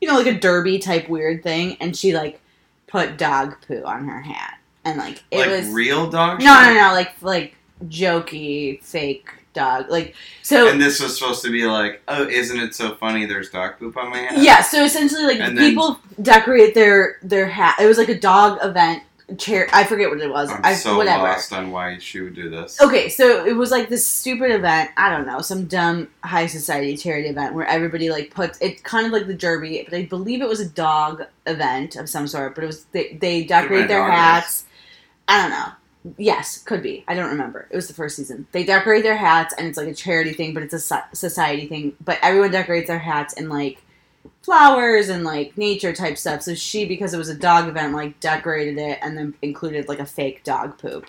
you 0.02 0.08
know, 0.08 0.16
like 0.16 0.26
a 0.26 0.36
derby 0.38 0.80
type 0.80 1.08
weird 1.08 1.42
thing, 1.44 1.76
and 1.80 1.96
she 1.96 2.12
like 2.12 2.40
put 2.88 3.16
dog 3.16 3.54
poo 3.66 3.82
on 3.84 4.06
her 4.08 4.20
hat, 4.20 4.58
and 4.84 4.98
like 4.98 5.22
it 5.30 5.38
like 5.38 5.50
was 5.50 5.68
real 5.68 6.10
dog. 6.10 6.40
no, 6.40 6.44
shit? 6.64 6.74
no, 6.74 6.88
no, 6.88 6.92
like 6.92 7.14
like 7.22 7.54
jokey 7.86 8.82
fake 8.82 9.28
dog. 9.52 9.88
Like 9.90 10.14
so 10.42 10.68
And 10.68 10.80
this 10.82 11.00
was 11.00 11.16
supposed 11.18 11.42
to 11.44 11.50
be 11.52 11.66
like, 11.66 12.02
oh, 12.08 12.26
isn't 12.26 12.58
it 12.58 12.74
so 12.74 12.94
funny? 12.96 13.26
There's 13.26 13.50
dog 13.50 13.78
poop 13.78 13.96
on 13.96 14.10
my 14.10 14.18
hat. 14.18 14.38
yeah, 14.38 14.60
so 14.62 14.82
essentially 14.84 15.22
like 15.24 15.38
And 15.40 15.56
then- 15.56 15.70
people 15.70 16.00
decorate 16.20 16.74
their 16.74 17.18
their 17.22 17.46
hat. 17.46 17.76
It 17.80 17.86
was 17.86 17.98
like 17.98 18.08
a 18.08 18.18
dog 18.18 18.58
event 18.62 19.02
chair 19.38 19.68
I 19.72 19.84
forget 19.84 20.10
what 20.10 20.20
it 20.20 20.30
was. 20.30 20.50
I'm 20.50 20.60
I 20.64 20.74
so 20.74 20.96
whatever. 20.96 21.24
lost 21.24 21.52
on 21.52 21.70
why 21.70 21.98
she 21.98 22.20
would 22.20 22.34
do 22.34 22.50
this. 22.50 22.80
Okay, 22.80 23.08
so 23.08 23.44
it 23.44 23.56
was 23.56 23.70
like 23.70 23.88
this 23.88 24.06
stupid 24.06 24.50
event. 24.50 24.90
I 24.96 25.10
don't 25.10 25.26
know, 25.26 25.40
some 25.40 25.66
dumb 25.66 26.08
high 26.22 26.46
society 26.46 26.96
charity 26.96 27.28
event 27.28 27.54
where 27.54 27.66
everybody 27.66 28.10
like 28.10 28.30
puts 28.30 28.60
it 28.60 28.82
kind 28.84 29.06
of 29.06 29.12
like 29.12 29.26
the 29.26 29.34
derby, 29.34 29.82
but 29.88 29.96
I 29.96 30.04
believe 30.04 30.42
it 30.42 30.48
was 30.48 30.60
a 30.60 30.68
dog 30.68 31.24
event 31.46 31.96
of 31.96 32.08
some 32.08 32.26
sort. 32.26 32.54
But 32.54 32.64
it 32.64 32.66
was 32.66 32.84
they 32.92 33.14
they 33.14 33.44
decorate 33.44 33.88
their 33.88 34.10
hats. 34.10 34.64
I 35.28 35.40
don't 35.40 35.50
know. 35.50 35.72
Yes, 36.18 36.58
could 36.58 36.82
be. 36.82 37.04
I 37.06 37.14
don't 37.14 37.30
remember. 37.30 37.68
It 37.70 37.76
was 37.76 37.86
the 37.86 37.94
first 37.94 38.16
season. 38.16 38.46
They 38.50 38.64
decorate 38.64 39.04
their 39.04 39.16
hats, 39.16 39.54
and 39.56 39.68
it's 39.68 39.78
like 39.78 39.86
a 39.86 39.94
charity 39.94 40.32
thing, 40.32 40.52
but 40.52 40.64
it's 40.64 40.74
a 40.74 41.04
society 41.14 41.66
thing. 41.66 41.94
But 42.04 42.18
everyone 42.22 42.50
decorates 42.50 42.88
their 42.88 42.98
hats 42.98 43.34
in 43.34 43.48
like 43.48 43.82
flowers 44.42 45.08
and 45.08 45.24
like 45.24 45.56
nature 45.56 45.92
type 45.92 46.18
stuff. 46.18 46.42
So 46.42 46.54
she, 46.54 46.84
because 46.84 47.14
it 47.14 47.18
was 47.18 47.28
a 47.28 47.34
dog 47.36 47.68
event, 47.68 47.94
like 47.94 48.18
decorated 48.20 48.78
it 48.78 48.98
and 49.02 49.16
then 49.16 49.34
included 49.42 49.88
like 49.88 49.98
a 50.00 50.06
fake 50.06 50.42
dog 50.44 50.78
poop 50.78 51.06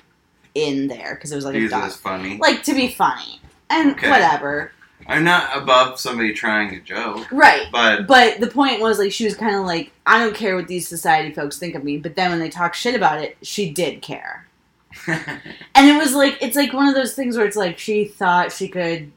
in 0.56 0.88
there 0.88 1.16
because 1.16 1.32
it 1.32 1.36
was 1.36 1.46
like 1.46 1.56
a 1.56 1.60
Use 1.60 1.72
it 1.72 1.76
dog 1.76 1.92
funny. 1.94 2.38
like 2.38 2.64
to 2.64 2.74
be 2.76 2.90
funny 2.90 3.40
and 3.72 3.92
Okay. 3.92 4.10
whatever 4.10 4.72
I'm 5.08 5.24
not 5.24 5.50
above 5.58 6.00
somebody 6.00 6.32
trying 6.32 6.74
a 6.76 6.80
joke, 6.80 7.30
right 7.32 7.68
but 7.72 8.06
but 8.08 8.40
the 8.40 8.48
point 8.48 8.80
was 8.80 9.00
like 9.00 9.12
she 9.12 9.26
was 9.26 9.36
kind 9.36 9.56
of 9.56 9.66
like 9.66 9.92
i 10.06 10.20
don't 10.20 10.36
care 10.36 10.56
what 10.56 10.68
these 10.68 10.88
society 10.88 11.34
folks 11.34 11.58
think 11.58 11.74
of 11.76 11.84
me 11.84 11.98
but 11.98 12.16
then 12.16 12.30
when 12.30 12.40
they 12.40 12.50
talk 12.50 12.74
shit 12.76 12.94
about 12.96 13.20
it 13.20 13.36
she 13.42 13.72
did 13.72 14.02
care 14.04 14.48
and 15.08 15.90
it 15.90 15.98
was 15.98 16.14
like 16.14 16.38
it's 16.42 16.56
like 16.56 16.72
one 16.72 16.88
of 16.88 16.94
those 16.96 17.16
things 17.16 17.36
where 17.36 17.46
it's 17.48 17.58
like 17.58 17.80
she 17.80 18.06
thought 18.06 18.52
she 18.52 18.68
could 18.68 19.12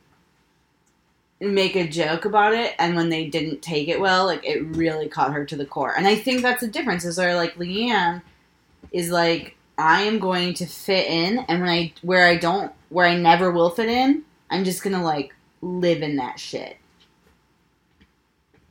make 1.41 1.77
a 1.77 1.87
joke 1.87 2.25
about 2.25 2.55
it 2.55 2.75
and 2.79 2.97
when 2.97 3.11
they 3.11 3.27
didn't 3.27 3.61
take 3.61 3.89
it 3.89 4.01
well 4.01 4.25
like 4.25 4.45
it 4.45 4.65
really 4.77 5.09
caught 5.09 5.33
her 5.33 5.45
to 5.45 5.57
the 5.57 5.67
core. 5.67 5.95
And 5.97 6.07
i 6.07 6.15
think 6.15 6.43
that's 6.43 6.63
the 6.63 6.69
difference 6.69 7.05
is 7.05 7.19
where 7.19 7.37
like 7.37 7.57
leanne 7.57 8.23
is 8.93 9.11
like 9.11 9.57
i 9.77 10.03
am 10.03 10.19
going 10.19 10.55
to 10.55 10.67
fit 10.67 11.07
in 11.07 11.39
and 11.41 11.61
when 11.61 11.69
i 11.69 11.93
where 12.03 12.27
i 12.27 12.37
don't 12.37 12.73
where 12.89 13.07
i 13.07 13.17
never 13.17 13.51
will 13.51 13.71
fit 13.71 13.89
in 13.89 14.25
i'm 14.49 14.65
just 14.65 14.83
gonna 14.83 15.03
like 15.03 15.35
live 15.61 16.03
in 16.03 16.17
that 16.17 16.39
shit. 16.39 16.77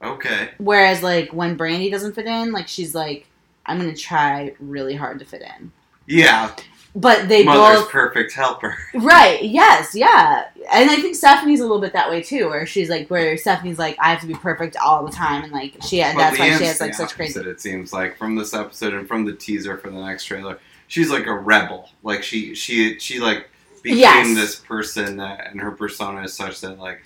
Okay. 0.03 0.49
whereas 0.57 1.01
like 1.03 1.33
when 1.33 1.55
brandy 1.55 1.89
doesn't 1.89 2.13
fit 2.13 2.25
in 2.25 2.51
like 2.51 2.67
she's 2.67 2.93
like 2.95 3.27
i'm 3.65 3.77
gonna 3.77 3.95
try 3.95 4.55
really 4.59 4.95
hard 4.95 5.19
to 5.19 5.25
fit 5.25 5.41
in. 5.41 5.71
Yeah, 6.07 6.55
but 6.95 7.27
they 7.27 7.43
mother's 7.43 7.81
both 7.81 7.91
perfect 7.91 8.33
helper. 8.33 8.77
Right. 8.93 9.43
Yes. 9.43 9.93
Yeah. 9.93 10.47
And 10.71 10.89
I 10.89 10.95
think 10.95 11.15
Stephanie's 11.15 11.59
a 11.59 11.63
little 11.63 11.81
bit 11.81 11.93
that 11.93 12.09
way 12.09 12.23
too, 12.23 12.47
where 12.47 12.65
she's 12.65 12.89
like, 12.89 13.09
where 13.09 13.37
Stephanie's 13.37 13.77
like, 13.77 13.97
I 13.99 14.09
have 14.09 14.21
to 14.21 14.27
be 14.27 14.33
perfect 14.33 14.77
all 14.77 15.05
the 15.05 15.11
time, 15.11 15.43
and 15.43 15.51
like 15.51 15.75
she, 15.83 16.01
But 16.01 16.15
that's 16.15 16.39
why 16.39 16.57
she 16.57 16.63
has 16.63 16.79
like 16.79 16.93
such 16.93 17.13
crazy. 17.15 17.39
It 17.41 17.59
seems 17.59 17.91
like 17.91 18.17
from 18.17 18.35
this 18.35 18.53
episode 18.53 18.93
and 18.93 19.07
from 19.07 19.25
the 19.25 19.33
teaser 19.33 19.77
for 19.77 19.89
the 19.89 19.99
next 19.99 20.25
trailer, 20.25 20.57
she's 20.87 21.11
like 21.11 21.27
a 21.27 21.33
rebel. 21.33 21.89
Like 22.01 22.23
she, 22.23 22.55
she, 22.55 22.97
she 22.99 23.19
like 23.19 23.49
became 23.83 23.99
Yes. 23.99 24.35
this 24.35 24.55
person 24.55 25.17
that, 25.17 25.51
and 25.51 25.59
her 25.59 25.71
persona 25.71 26.23
is 26.23 26.33
such 26.33 26.61
that 26.61 26.79
like, 26.79 27.01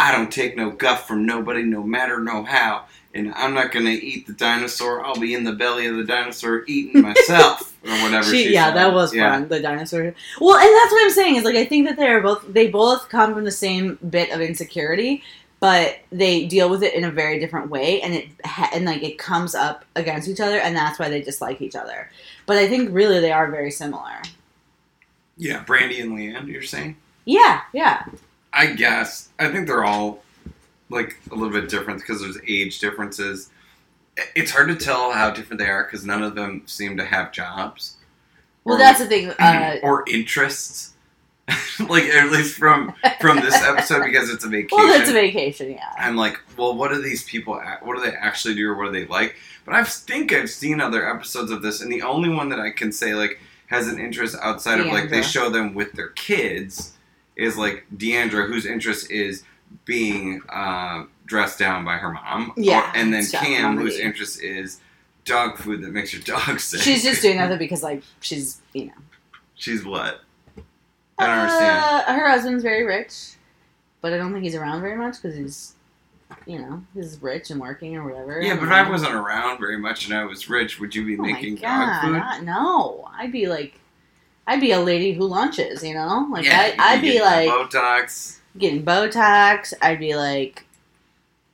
I 0.00 0.12
don't 0.12 0.32
take 0.32 0.56
no 0.56 0.70
guff 0.70 1.06
from 1.06 1.24
nobody, 1.26 1.62
no 1.62 1.82
matter 1.82 2.20
no 2.20 2.42
how, 2.42 2.86
and 3.14 3.32
I'm 3.34 3.54
not 3.54 3.70
gonna 3.72 3.90
eat 3.90 4.26
the 4.26 4.32
dinosaur. 4.34 5.04
I'll 5.04 5.18
be 5.20 5.34
in 5.34 5.44
the 5.44 5.52
belly 5.52 5.86
of 5.86 5.96
the 5.96 6.04
dinosaur 6.04 6.64
eating 6.66 7.02
myself 7.02 7.75
or 7.86 8.02
whatever. 8.02 8.24
She, 8.30 8.44
She, 8.44 8.52
yeah, 8.54 8.70
that 8.72 8.92
was 8.92 9.14
Yeah. 9.14 9.32
fun. 9.32 9.48
The 9.48 9.60
dinosaur. 9.60 10.14
Well, 10.40 10.56
and 10.56 10.74
that's 10.76 10.92
what 10.92 11.02
I'm 11.04 11.10
saying 11.10 11.36
is 11.36 11.44
like 11.44 11.56
I 11.56 11.64
think 11.64 11.86
that 11.88 11.96
they're 11.96 12.20
both 12.20 12.44
they 12.52 12.68
both 12.68 13.08
come 13.08 13.34
from 13.34 13.44
the 13.44 13.50
same 13.50 13.98
bit 14.10 14.30
of 14.30 14.40
insecurity, 14.40 15.22
but 15.60 15.98
they 16.10 16.46
deal 16.46 16.68
with 16.68 16.82
it 16.82 16.94
in 16.94 17.04
a 17.04 17.10
very 17.10 17.38
different 17.38 17.70
way, 17.70 18.00
and 18.02 18.14
it 18.14 18.28
and 18.72 18.84
like 18.84 19.02
it 19.02 19.18
comes 19.18 19.54
up 19.54 19.84
against 19.94 20.28
each 20.28 20.40
other, 20.40 20.58
and 20.58 20.76
that's 20.76 20.98
why 20.98 21.08
they 21.08 21.22
dislike 21.22 21.60
each 21.62 21.76
other. 21.76 22.10
But 22.46 22.56
I 22.58 22.68
think 22.68 22.90
really 22.92 23.20
they 23.20 23.32
are 23.32 23.50
very 23.50 23.70
similar. 23.70 24.22
Yeah, 25.36 25.62
Brandy 25.64 26.00
and 26.00 26.12
Leanne. 26.12 26.46
You're 26.48 26.62
saying? 26.62 26.96
Yeah. 27.24 27.60
Yeah. 27.72 28.04
I 28.52 28.66
guess 28.68 29.28
I 29.38 29.48
think 29.48 29.66
they're 29.66 29.84
all 29.84 30.22
like 30.88 31.18
a 31.30 31.34
little 31.34 31.52
bit 31.52 31.68
different 31.68 32.00
because 32.00 32.20
there's 32.22 32.38
age 32.48 32.78
differences. 32.78 33.50
It's 34.34 34.50
hard 34.50 34.68
to 34.68 34.76
tell 34.76 35.12
how 35.12 35.30
different 35.30 35.60
they 35.60 35.68
are 35.68 35.84
because 35.84 36.04
none 36.04 36.22
of 36.22 36.34
them 36.34 36.62
seem 36.66 36.96
to 36.96 37.04
have 37.04 37.32
jobs. 37.32 37.96
Well, 38.64 38.76
Or- 38.76 38.78
that's 38.78 38.98
the 38.98 39.06
thing. 39.06 39.30
Uh, 39.30 39.76
or 39.82 40.04
interests. 40.08 40.92
like 41.88 42.02
at 42.04 42.32
least 42.32 42.58
from 42.58 42.92
from 43.20 43.36
this 43.36 43.54
episode 43.62 44.04
because 44.04 44.30
it's 44.30 44.44
a 44.44 44.48
vacation. 44.56 44.78
well, 44.78 44.98
that's 44.98 45.08
a 45.08 45.12
vacation, 45.12 45.70
yeah. 45.70 45.92
I'm 45.96 46.16
like, 46.16 46.40
well, 46.56 46.74
what 46.74 46.90
do 46.90 47.00
these 47.00 47.22
people? 47.22 47.54
What 47.82 47.96
do 47.96 48.02
they 48.02 48.16
actually 48.16 48.56
do, 48.56 48.68
or 48.68 48.74
what 48.74 48.86
do 48.86 48.90
they 48.92 49.06
like? 49.06 49.36
But 49.64 49.76
I 49.76 49.84
think 49.84 50.32
I've 50.32 50.50
seen 50.50 50.80
other 50.80 51.08
episodes 51.08 51.52
of 51.52 51.62
this, 51.62 51.80
and 51.82 51.92
the 51.92 52.02
only 52.02 52.30
one 52.30 52.48
that 52.48 52.58
I 52.58 52.70
can 52.70 52.90
say 52.90 53.14
like 53.14 53.38
has 53.68 53.86
an 53.86 54.00
interest 54.00 54.34
outside 54.42 54.80
of 54.80 54.86
like 54.86 55.08
they 55.08 55.22
show 55.22 55.48
them 55.48 55.72
with 55.74 55.92
their 55.92 56.08
kids 56.08 56.94
is 57.36 57.56
like 57.56 57.84
Deandra, 57.96 58.48
whose 58.48 58.66
interest 58.66 59.08
is 59.12 59.44
being 59.84 60.42
uh, 60.48 61.04
dressed 61.26 61.58
down 61.58 61.84
by 61.84 61.96
her 61.96 62.12
mom. 62.12 62.52
Yeah, 62.56 62.90
and 62.94 63.12
then 63.12 63.26
Cam, 63.26 63.76
whose 63.76 63.98
interest 63.98 64.42
is 64.42 64.80
dog 65.24 65.58
food 65.58 65.82
that 65.82 65.92
makes 65.92 66.12
your 66.12 66.22
dog 66.22 66.58
sick. 66.60 66.80
She's 66.80 67.02
just 67.02 67.20
doing 67.22 67.36
that 67.36 67.58
because, 67.58 67.82
like, 67.82 68.02
she's, 68.20 68.60
you 68.72 68.86
know. 68.86 68.92
She's 69.56 69.84
what? 69.84 70.20
I 71.18 71.26
don't 71.26 71.38
understand. 71.38 71.84
Uh, 72.08 72.12
her 72.14 72.28
husband's 72.28 72.62
very 72.62 72.84
rich, 72.84 73.34
but 74.02 74.12
I 74.12 74.18
don't 74.18 74.32
think 74.32 74.44
he's 74.44 74.54
around 74.54 74.82
very 74.82 74.96
much 74.96 75.20
because 75.20 75.36
he's, 75.36 75.72
you 76.46 76.58
know, 76.58 76.82
he's 76.94 77.20
rich 77.22 77.50
and 77.50 77.58
working 77.60 77.96
or 77.96 78.04
whatever. 78.04 78.40
Yeah, 78.40 78.54
but 78.56 78.64
if 78.64 78.70
I 78.70 78.88
wasn't 78.88 79.14
around 79.14 79.58
very 79.58 79.78
much 79.78 80.06
and 80.06 80.14
I 80.16 80.24
was 80.24 80.48
rich, 80.50 80.78
would 80.78 80.94
you 80.94 81.04
be 81.06 81.18
Oh 81.18 81.22
making 81.22 81.56
God, 81.56 81.62
dog 81.62 82.02
food? 82.02 82.16
I- 82.22 82.40
no, 82.40 83.08
I'd 83.16 83.32
be 83.32 83.46
like, 83.46 83.80
I'd 84.46 84.60
be 84.60 84.72
a 84.72 84.80
lady 84.80 85.12
who 85.12 85.24
lunches, 85.24 85.82
you 85.82 85.94
know? 85.94 86.28
Like, 86.30 86.44
yeah, 86.44 86.74
I, 86.78 86.94
I'd 86.94 87.00
be 87.00 87.20
like 87.20 87.48
Botox, 87.48 88.38
getting 88.58 88.84
Botox. 88.84 89.72
I'd 89.80 89.98
be 89.98 90.14
like, 90.14 90.65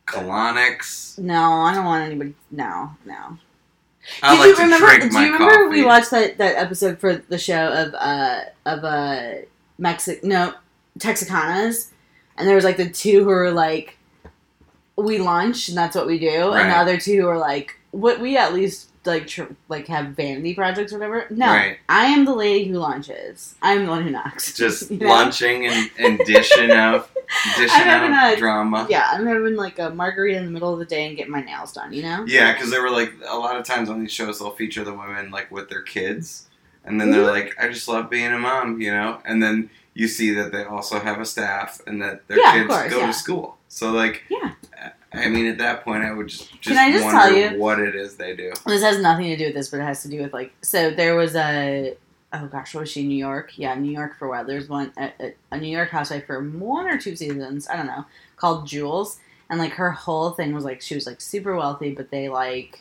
colonics. 0.07 1.19
no, 1.19 1.53
I 1.63 1.75
don't 1.75 1.85
want 1.85 2.05
anybody. 2.05 2.35
No, 2.51 2.91
no. 3.05 3.39
I 4.23 4.33
Did 4.35 4.39
like 4.41 4.49
you 4.49 4.57
to 4.57 4.63
remember? 4.63 4.87
drink 4.87 5.03
Do 5.03 5.11
my 5.11 5.27
you 5.27 5.33
remember 5.33 5.55
coffee. 5.67 5.69
we 5.81 5.85
watched 5.85 6.11
that, 6.11 6.39
that 6.39 6.57
episode 6.57 6.99
for 6.99 7.15
the 7.17 7.39
show 7.39 7.69
of 7.69 7.95
uh 7.95 8.41
of 8.67 8.85
uh 8.85 9.33
Mexic 9.79 10.25
no 10.25 10.55
Texicanas, 10.99 11.91
and 12.37 12.47
there 12.49 12.55
was 12.57 12.65
like 12.65 12.77
the 12.77 12.91
two 12.91 13.21
who 13.21 13.27
were 13.31 13.51
like, 13.53 13.97
we 14.97 15.19
lunch 15.19 15.69
and 15.69 15.77
that's 15.77 15.95
what 15.97 16.07
we 16.07 16.19
do, 16.19 16.53
and 16.53 16.71
the 16.71 16.77
other 16.77 16.99
two 16.99 17.21
who 17.21 17.27
were 17.27 17.39
like, 17.39 17.77
what 17.93 18.21
we 18.21 18.37
at 18.37 18.53
least 18.53 18.89
like 19.05 19.27
tr- 19.27 19.45
like 19.69 19.87
have 19.89 20.09
vanity 20.09 20.55
projects 20.55 20.93
or 20.93 20.99
whatever. 20.99 21.27
No, 21.31 21.47
Right. 21.47 21.79
I 21.89 22.07
am 22.07 22.25
the 22.25 22.35
lady 22.35 22.69
who 22.71 22.79
lunches. 22.79 23.55
I'm 23.63 23.85
the 23.87 23.91
one 23.91 24.03
who 24.05 24.11
knocks. 24.11 24.55
Just 24.55 24.91
You 24.91 24.99
know? 24.99 25.09
lunching 25.09 25.67
and, 25.67 25.91
and 25.99 26.19
dishing 26.27 26.71
out, 26.71 27.11
dishing 27.57 27.71
I'm 27.81 27.87
having 27.87 28.13
out 28.13 28.35
a- 28.35 28.37
drama. 28.37 28.87
Yeah, 28.91 29.09
I'm 29.13 29.27
having 29.27 29.57
like 29.57 29.79
a 29.79 29.91
margarita 29.91 30.37
in 30.39 30.45
the 30.45 30.51
middle 30.51 30.73
of 30.73 30.79
the 30.79 30.85
day 30.87 31.07
and 31.09 31.17
getting 31.17 31.33
my 31.33 31.43
nails 31.43 31.73
done. 31.73 31.93
You 31.93 32.03
know. 32.03 32.25
Yeah, 32.27 32.53
because 32.53 32.71
they 32.71 32.79
were 32.79 32.91
like 32.91 33.13
a 33.29 33.37
lot 33.37 33.57
of 33.57 33.65
times 33.65 33.89
on 33.89 34.01
these 34.01 34.13
shows 34.13 34.39
they'll 34.39 34.51
feature 34.51 34.85
the 34.85 34.93
women 34.95 35.31
like 35.31 35.51
with 35.51 35.69
their 35.69 35.83
kids, 35.83 36.49
and 36.85 37.01
then 37.01 37.11
they're 37.11 37.23
Mhm. 37.23 37.31
like, 37.31 37.55
"I 37.61 37.69
just 37.69 37.89
love 37.89 38.11
being 38.11 38.33
a 38.33 38.39
mom," 38.39 38.81
you 38.81 38.91
know. 38.91 39.21
And 39.25 39.43
then 39.43 39.71
you 39.95 40.09
see 40.09 40.31
that 40.35 40.53
they 40.53 40.65
also 40.65 40.99
have 40.99 41.21
a 41.21 41.25
staff 41.27 41.81
and 41.87 42.01
that 42.03 42.27
their 42.29 42.39
Yeah, 42.39 42.53
kids 42.55 42.69
course, 42.69 42.91
go 42.91 43.01
yeah. 43.01 43.07
to 43.09 43.13
school. 43.13 43.59
So 43.69 43.91
like, 43.93 44.23
Yeah. 44.31 44.53
I 45.15 45.29
mean, 45.29 45.45
at 45.47 45.59
that 45.59 45.85
point, 45.85 46.03
I 46.03 46.11
would 46.13 46.29
just 46.29 46.51
just, 46.63 46.63
Can 46.75 46.79
I 46.79 46.91
just 46.91 47.05
wonder 47.05 47.21
tell 47.21 47.37
you- 47.53 47.59
what 47.61 47.79
it 47.79 47.95
is 47.95 48.17
they 48.17 48.35
do. 48.35 48.51
This 48.67 48.83
has 48.83 48.99
nothing 48.99 49.27
to 49.27 49.37
do 49.37 49.45
with 49.47 49.55
this, 49.55 49.69
but 49.69 49.81
it 49.81 49.83
has 49.83 50.03
to 50.05 50.09
do 50.09 50.23
with 50.23 50.33
like 50.33 50.53
so 50.63 50.91
there 50.91 51.15
was 51.15 51.37
a 51.37 51.95
oh 52.33 52.47
gosh, 52.47 52.75
what 52.75 52.81
was 52.83 52.91
she? 52.91 53.03
In 53.03 53.09
New 53.09 53.17
York, 53.17 53.53
yeah, 53.57 53.75
New 53.75 53.91
York 53.91 54.19
for 54.19 54.29
while. 54.29 54.45
There's 54.45 54.69
one 54.69 54.93
a, 54.97 55.13
a, 55.21 55.35
a 55.53 55.59
New 55.59 55.69
York 55.69 55.91
housewife 55.91 56.27
for 56.27 56.43
one 56.43 56.87
or 56.87 56.99
two 56.99 57.17
seasons, 57.17 57.69
I 57.69 57.77
don't 57.77 57.87
know, 57.87 58.07
called 58.37 58.67
Jules, 58.67 59.19
and 59.51 59.59
like 59.59 59.73
her 59.73 59.91
whole 59.93 60.31
thing 60.31 60.55
was 60.55 60.65
like 60.65 60.81
she 60.83 60.95
was 60.95 61.07
like 61.07 61.21
super 61.21 61.57
wealthy, 61.57 61.93
but 61.95 62.11
they 62.11 62.29
like 62.29 62.81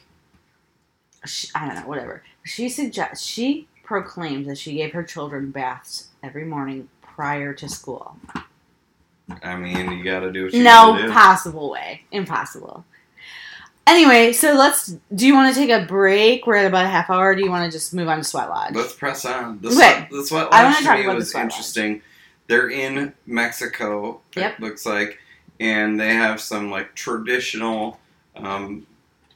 she, 1.25 1.49
I 1.53 1.65
don't 1.65 1.75
know, 1.75 1.87
whatever. 1.87 2.23
She 2.43 2.69
suggest 2.69 3.25
she 3.25 3.67
proclaimed 3.83 4.45
that 4.47 4.57
she 4.57 4.75
gave 4.75 4.93
her 4.93 5.03
children 5.03 5.51
baths 5.51 6.07
every 6.23 6.45
morning 6.45 6.89
prior 7.01 7.53
to 7.53 7.67
school. 7.67 8.15
I 9.43 9.55
mean, 9.55 9.91
you 9.91 10.03
got 10.03 10.21
to 10.21 10.31
do 10.31 10.45
what 10.45 10.53
you 10.53 10.63
No 10.63 10.95
gotta 10.97 11.11
possible 11.11 11.69
way. 11.69 12.03
Impossible. 12.11 12.85
Anyway, 13.91 14.31
so 14.31 14.53
let's. 14.53 14.95
Do 15.13 15.27
you 15.27 15.33
want 15.33 15.53
to 15.53 15.59
take 15.59 15.69
a 15.69 15.85
break? 15.85 16.47
We're 16.47 16.55
at 16.55 16.65
about 16.65 16.85
a 16.85 16.89
half 16.89 17.09
hour. 17.09 17.35
Do 17.35 17.43
you 17.43 17.49
want 17.49 17.69
to 17.69 17.77
just 17.77 17.93
move 17.93 18.07
on 18.07 18.19
to 18.19 18.23
Sweat 18.23 18.49
Lodge? 18.49 18.73
Let's 18.73 18.93
press 18.93 19.25
on. 19.25 19.59
The 19.59 19.67
Okay. 19.67 19.75
sweat, 19.75 20.07
the 20.09 20.25
sweat 20.25 20.47
I 20.53 20.63
wanna 20.63 20.77
to 20.77 20.83
talk 20.83 20.97
me 20.97 21.03
about 21.03 21.11
the 21.13 21.17
was 21.17 21.33
lodge. 21.33 21.43
interesting. 21.43 22.01
They're 22.47 22.69
in 22.69 23.13
Mexico. 23.25 24.21
Yep. 24.35 24.53
It 24.53 24.59
looks 24.61 24.85
like, 24.85 25.19
and 25.59 25.99
they 25.99 26.13
have 26.15 26.39
some 26.39 26.71
like 26.71 26.95
traditional 26.95 27.99
um, 28.37 28.87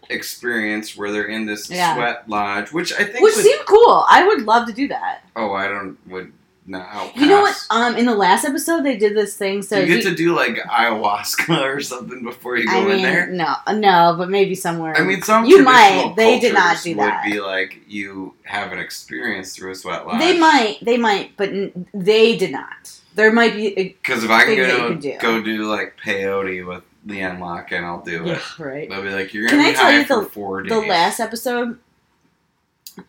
experience 0.09 0.95
where 0.95 1.11
they're 1.11 1.25
in 1.27 1.45
this 1.45 1.69
Yeah. 1.69 1.93
sweat 1.95 2.29
lodge, 2.29 2.71
which 2.71 2.93
I 2.93 3.03
think 3.03 3.19
Which 3.19 3.35
was. 3.35 3.43
seemed 3.43 3.65
cool. 3.65 4.05
I 4.07 4.25
would 4.25 4.43
love 4.43 4.67
to 4.67 4.73
do 4.73 4.87
that. 4.87 5.23
oh, 5.35 5.51
I 5.53 5.67
don't 5.67 5.97
would 6.07 6.31
now. 6.67 7.11
You 7.15 7.27
know 7.27 7.41
what? 7.41 7.55
Um, 7.69 7.95
in 7.95 8.05
the 8.05 8.15
last 8.15 8.43
episode, 8.45 8.83
they 8.83 8.97
did 8.97 9.15
this 9.15 9.35
thing. 9.37 9.61
So 9.61 9.77
you 9.79 9.85
get 9.85 10.03
to 10.03 10.15
do 10.15 10.35
like 10.35 10.55
ayahuasca 10.55 11.61
or 11.75 11.81
something 11.81 12.23
before 12.23 12.57
you 12.57 12.65
go 12.67 12.71
I 12.81 12.81
mean, 12.85 12.95
in 12.97 13.01
there. 13.03 13.27
no, 13.27 13.53
no, 13.73 14.15
but 14.17 14.29
maybe 14.29 14.55
somewhere. 14.55 14.95
I 14.97 15.03
mean, 15.03 15.21
some 15.21 15.45
You 15.45 15.63
traditional 15.63 16.05
might. 16.09 16.15
They 16.15 16.39
did 16.39 16.53
not 16.53 16.63
cultures 16.75 16.83
do 16.83 16.89
would 16.97 16.99
that. 17.05 17.23
be 17.25 17.39
like 17.39 17.81
you 17.87 18.33
have 18.43 18.71
an 18.71 18.79
experience 18.79 19.55
through 19.55 19.71
a 19.71 19.75
sweat 19.75 20.05
lodge. 20.07 20.19
they 20.19 20.37
might, 20.37 20.77
they 20.81 20.97
might, 20.97 21.31
but 21.37 21.49
n- 21.49 21.87
they 21.93 22.35
did 22.37 22.51
not. 22.51 22.99
There 23.15 23.31
might 23.31 23.53
be. 23.55 23.73
Because 23.75 24.23
if 24.23 24.29
I 24.29 24.39
can 24.45 24.47
thing 24.55 24.59
that 24.59 24.71
you 24.71 24.77
go 24.77 24.87
can 24.89 24.99
do. 24.99 25.17
go 25.19 25.41
do 25.43 25.63
like 25.71 25.95
peyote 26.03 26.65
with 26.67 26.83
LeeAnne 27.07 27.71
and 27.71 27.85
I'll 27.85 28.01
do 28.01 28.23
it. 28.25 28.27
Yeah, 28.27 28.39
right. 28.59 28.89
They'll 28.89 29.03
be 29.03 29.09
like, 29.11 29.33
"You're 29.33 29.47
gonna 29.49 29.61
I 29.63 29.69
be 29.69 29.75
tell 29.75 29.83
high 29.85 29.99
you 29.99 30.05
for 30.05 30.23
the- 30.23 30.29
four 30.29 30.63
days." 30.63 30.71
The 30.71 30.79
last 30.79 31.19
episode. 31.19 31.79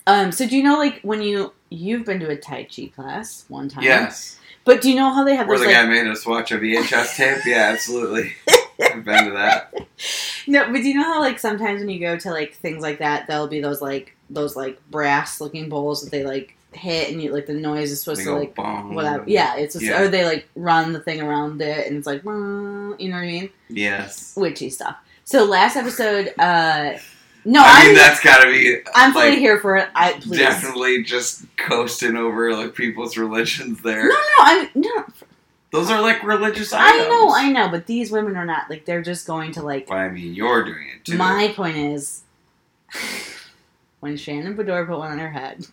Um. 0.06 0.32
So 0.32 0.46
do 0.48 0.56
you 0.56 0.62
know, 0.62 0.78
like, 0.78 1.00
when 1.02 1.22
you 1.22 1.52
you've 1.70 2.04
been 2.04 2.20
to 2.20 2.28
a 2.28 2.36
Tai 2.36 2.64
Chi 2.74 2.86
class 2.94 3.44
one 3.48 3.68
time? 3.68 3.82
yes, 3.84 4.38
But 4.64 4.80
do 4.82 4.88
you 4.90 4.96
know 4.96 5.12
how 5.12 5.24
they 5.24 5.34
have 5.36 5.48
where 5.48 5.58
those 5.58 5.66
the 5.66 5.72
like 5.72 5.82
guy 5.84 5.88
made 5.88 6.06
us 6.06 6.24
watch 6.26 6.52
a 6.52 6.58
VHS 6.58 7.16
tape. 7.16 7.44
Yeah, 7.46 7.70
absolutely. 7.72 8.32
I've 8.82 9.04
been 9.04 9.24
to 9.26 9.30
that. 9.32 9.74
no? 10.46 10.64
But 10.66 10.74
do 10.74 10.88
you 10.88 10.94
know 10.94 11.04
how 11.04 11.20
like 11.20 11.38
sometimes 11.38 11.80
when 11.80 11.88
you 11.90 11.98
go 12.00 12.16
to 12.16 12.30
like 12.30 12.54
things 12.54 12.82
like 12.82 12.98
that, 13.00 13.26
there'll 13.26 13.48
be 13.48 13.60
those 13.60 13.80
like 13.80 14.14
those 14.30 14.54
like 14.56 14.78
brass 14.90 15.40
looking 15.40 15.68
bowls 15.68 16.02
that 16.02 16.10
they 16.10 16.24
like 16.24 16.54
hit 16.72 17.10
and 17.10 17.22
you 17.22 17.32
like 17.32 17.46
the 17.46 17.54
noise 17.54 17.90
is 17.90 18.00
supposed 18.00 18.20
They 18.20 18.24
to 18.24 18.34
like 18.34 18.54
bong. 18.54 18.94
whatever. 18.94 19.24
Yeah, 19.26 19.56
it's 19.56 19.74
just, 19.74 19.86
Yeah. 19.86 20.02
or 20.02 20.08
they 20.08 20.24
like 20.24 20.46
run 20.56 20.92
the 20.92 21.00
thing 21.00 21.20
around 21.22 21.62
it 21.62 21.86
and 21.86 21.96
it's 21.96 22.06
like 22.06 22.22
you 22.24 22.30
know 22.30 22.94
what 22.98 23.00
I 23.14 23.26
mean? 23.26 23.50
Yes. 23.68 24.34
Witchy 24.36 24.68
stuff. 24.70 24.96
So 25.24 25.44
last 25.44 25.76
episode, 25.76 26.34
uh 26.38 26.98
no, 27.46 27.60
I 27.60 27.64
I'm 27.80 27.86
mean, 27.86 27.94
that's 27.96 28.20
got 28.22 28.42
to 28.44 28.50
be. 28.50 28.78
I'm 28.94 29.12
fully 29.12 29.30
like, 29.30 29.38
here 29.38 29.58
for 29.60 29.76
it. 29.76 29.88
I 29.94 30.12
please. 30.14 30.38
Definitely 30.38 31.02
just 31.04 31.44
coasting 31.56 32.16
over 32.16 32.52
like 32.54 32.74
people's 32.74 33.16
religions 33.16 33.80
there. 33.82 34.08
no, 34.08 34.14
no, 34.14 34.20
I'm 34.38 34.68
no. 34.74 35.06
Those 35.72 35.90
are 35.90 36.00
like 36.00 36.22
religious 36.22 36.72
ideas. 36.72 37.06
I 37.06 37.08
know, 37.08 37.34
I 37.34 37.50
know, 37.50 37.68
but 37.68 37.86
these 37.86 38.10
women 38.10 38.36
are 38.36 38.46
not 38.46 38.68
like 38.70 38.84
they're 38.84 39.02
just 39.02 39.26
going 39.26 39.52
to 39.52 39.62
like. 39.62 39.86
But 39.88 39.96
I 39.98 40.08
mean, 40.08 40.34
you're 40.34 40.64
doing 40.64 40.86
it 40.94 41.04
too. 41.04 41.16
My 41.16 41.52
point 41.54 41.76
is, 41.76 42.22
when 44.00 44.16
Shannon 44.16 44.56
Beador 44.56 44.86
put 44.86 44.98
one 44.98 45.12
on 45.12 45.18
her 45.18 45.30
head. 45.30 45.66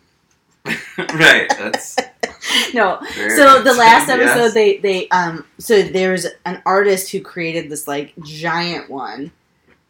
right. 0.98 1.50
That's 1.58 1.98
No, 2.74 3.00
so 3.36 3.62
the 3.64 3.74
last 3.74 4.08
Yes. 4.08 4.10
episode 4.10 4.54
they 4.54 4.78
they 4.78 5.08
um 5.10 5.46
so 5.58 5.82
there's 5.82 6.26
an 6.46 6.62
artist 6.66 7.12
who 7.12 7.20
created 7.22 7.70
this 7.70 7.88
like 7.88 8.14
giant 8.22 8.90
one 8.90 9.32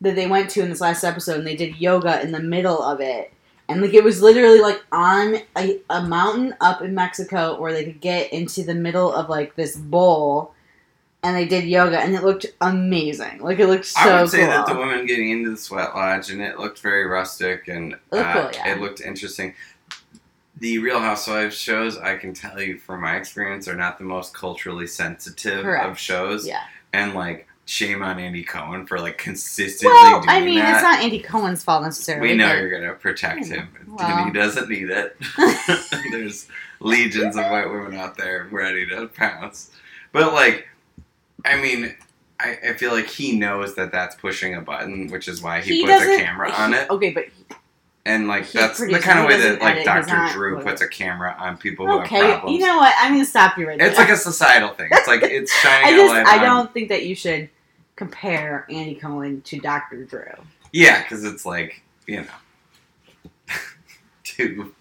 that 0.03 0.15
they 0.15 0.27
went 0.27 0.49
to 0.51 0.61
in 0.61 0.69
this 0.69 0.81
last 0.81 1.03
episode 1.03 1.39
and 1.39 1.47
they 1.47 1.55
did 1.55 1.75
yoga 1.77 2.21
in 2.21 2.31
the 2.31 2.39
middle 2.39 2.81
of 2.81 3.01
it 3.01 3.33
and 3.67 3.81
like 3.81 3.93
it 3.93 4.03
was 4.03 4.21
literally 4.21 4.59
like 4.59 4.83
on 4.91 5.37
a, 5.57 5.79
a 5.89 6.03
mountain 6.03 6.55
up 6.61 6.81
in 6.81 6.93
mexico 6.93 7.59
where 7.59 7.73
they 7.73 7.83
could 7.83 8.01
get 8.01 8.31
into 8.31 8.63
the 8.63 8.75
middle 8.75 9.11
of 9.11 9.29
like 9.29 9.55
this 9.55 9.75
bowl 9.75 10.53
and 11.23 11.37
they 11.37 11.45
did 11.45 11.63
yoga 11.63 11.99
and 11.99 12.13
it 12.13 12.23
looked 12.23 12.45
amazing 12.61 13.39
like 13.39 13.59
it 13.59 13.67
looked 13.67 13.85
so 13.85 14.01
I 14.01 14.21
would 14.21 14.29
say 14.29 14.39
cool 14.39 14.47
that 14.47 14.67
the 14.67 14.75
women 14.75 15.05
getting 15.05 15.31
into 15.31 15.51
the 15.51 15.57
sweat 15.57 15.95
lodge 15.95 16.29
and 16.29 16.41
it 16.41 16.59
looked 16.59 16.79
very 16.79 17.05
rustic 17.05 17.67
and 17.69 17.91
looked 18.11 18.27
uh, 18.27 18.33
cool, 18.33 18.51
yeah. 18.53 18.73
it 18.73 18.81
looked 18.81 19.01
interesting. 19.01 19.55
The 20.57 20.77
Real 20.77 20.99
Housewives 20.99 21.57
shows, 21.57 21.97
I 21.97 22.15
can 22.15 22.33
tell 22.33 22.61
you 22.61 22.77
from 22.77 23.01
my 23.01 23.15
experience, 23.15 23.67
are 23.67 23.75
not 23.75 23.97
the 23.97 24.03
most 24.03 24.33
culturally 24.33 24.87
sensitive 24.87 25.65
of 25.65 25.97
shows. 25.97 26.47
yeah 26.47 26.63
And 26.93 27.15
like, 27.15 27.47
shame 27.65 28.01
on 28.03 28.19
Andy 28.19 28.43
Cohen 28.43 28.85
for 28.85 28.99
like 28.99 29.17
consistently 29.17 29.93
well 29.93 30.19
doing 30.19 30.29
i 30.29 30.41
mean 30.41 30.59
that. 30.59 30.73
it's 30.75 30.83
not 30.83 30.99
andy 31.01 31.19
cohen's 31.19 31.63
fault 31.63 31.81
necessarily 31.81 32.29
we 32.31 32.35
know 32.35 32.47
but- 32.49 32.57
you're 32.57 32.69
gonna 32.69 32.93
protect 32.93 33.45
him. 33.47 33.69
Well. 33.93 34.25
He 34.25 34.31
doesn't 34.31 34.69
need 34.69 34.89
it. 34.89 35.15
There's 36.11 36.47
legions 36.79 37.37
of 37.37 37.43
white 37.45 37.69
women 37.69 37.93
out 37.93 38.17
there 38.17 38.47
ready 38.49 38.87
to 38.87 39.05
pounce. 39.05 39.69
But 40.11 40.33
like, 40.33 40.67
I 41.45 41.61
mean, 41.61 41.95
I, 42.39 42.57
I 42.69 42.73
feel 42.73 42.91
like 42.91 43.05
he 43.07 43.37
knows 43.37 43.75
that 43.75 43.91
that's 43.91 44.15
pushing 44.15 44.55
a 44.55 44.61
button, 44.61 45.09
which 45.09 45.27
is 45.27 45.43
why 45.43 45.61
he, 45.61 45.85
puts 45.85 46.03
a 46.05 46.17
camera 46.17 46.49
he- 46.51 46.57
on 46.59 46.73
it. 46.73 46.89
Okay, 46.89 47.11
but 47.11 47.25
And 48.03 48.27
like 48.27 48.45
He 48.45 48.57
that's 48.57 48.79
the 48.79 48.97
kind 48.97 49.19
of 49.19 49.25
way 49.27 49.39
that 49.39 49.61
like 49.61 49.85
Dr. 49.85 50.33
Drew 50.33 50.59
puts 50.63 50.81
a 50.81 50.87
camera 50.87 51.35
on 51.39 51.57
people 51.57 51.85
who 51.85 51.99
Okay, 51.99 52.15
have 52.17 52.39
problems. 52.39 52.59
you 52.59 52.65
know 52.65 52.77
what? 52.77 52.95
I'm 52.97 53.13
gonna 53.13 53.25
stop 53.25 53.59
you 53.59 53.67
right 53.67 53.77
there. 53.77 53.87
it's 53.89 53.99
like 53.99 54.09
a 54.09 54.17
societal 54.17 54.69
thing. 54.69 54.89
It's 54.91 55.07
like 55.07 55.21
it's 55.21 55.53
shining 55.53 55.85
I 55.85 55.91
a 55.91 55.95
just 56.01 56.09
light 56.15 56.25
I 56.25 56.37
on- 56.39 56.43
don't 56.63 56.73
think 56.73 56.89
that 56.89 57.05
you 57.05 57.13
should 57.13 57.47
compare 57.95 58.65
Andy 58.69 58.95
Cohen 58.95 59.41
to 59.41 59.59
Dr. 59.59 60.05
Drew. 60.05 60.25
Yeah, 60.71 61.03
because 61.03 61.23
it's 61.23 61.45
like 61.45 61.81
you 62.07 62.21
know, 62.21 62.27
two 64.23 64.73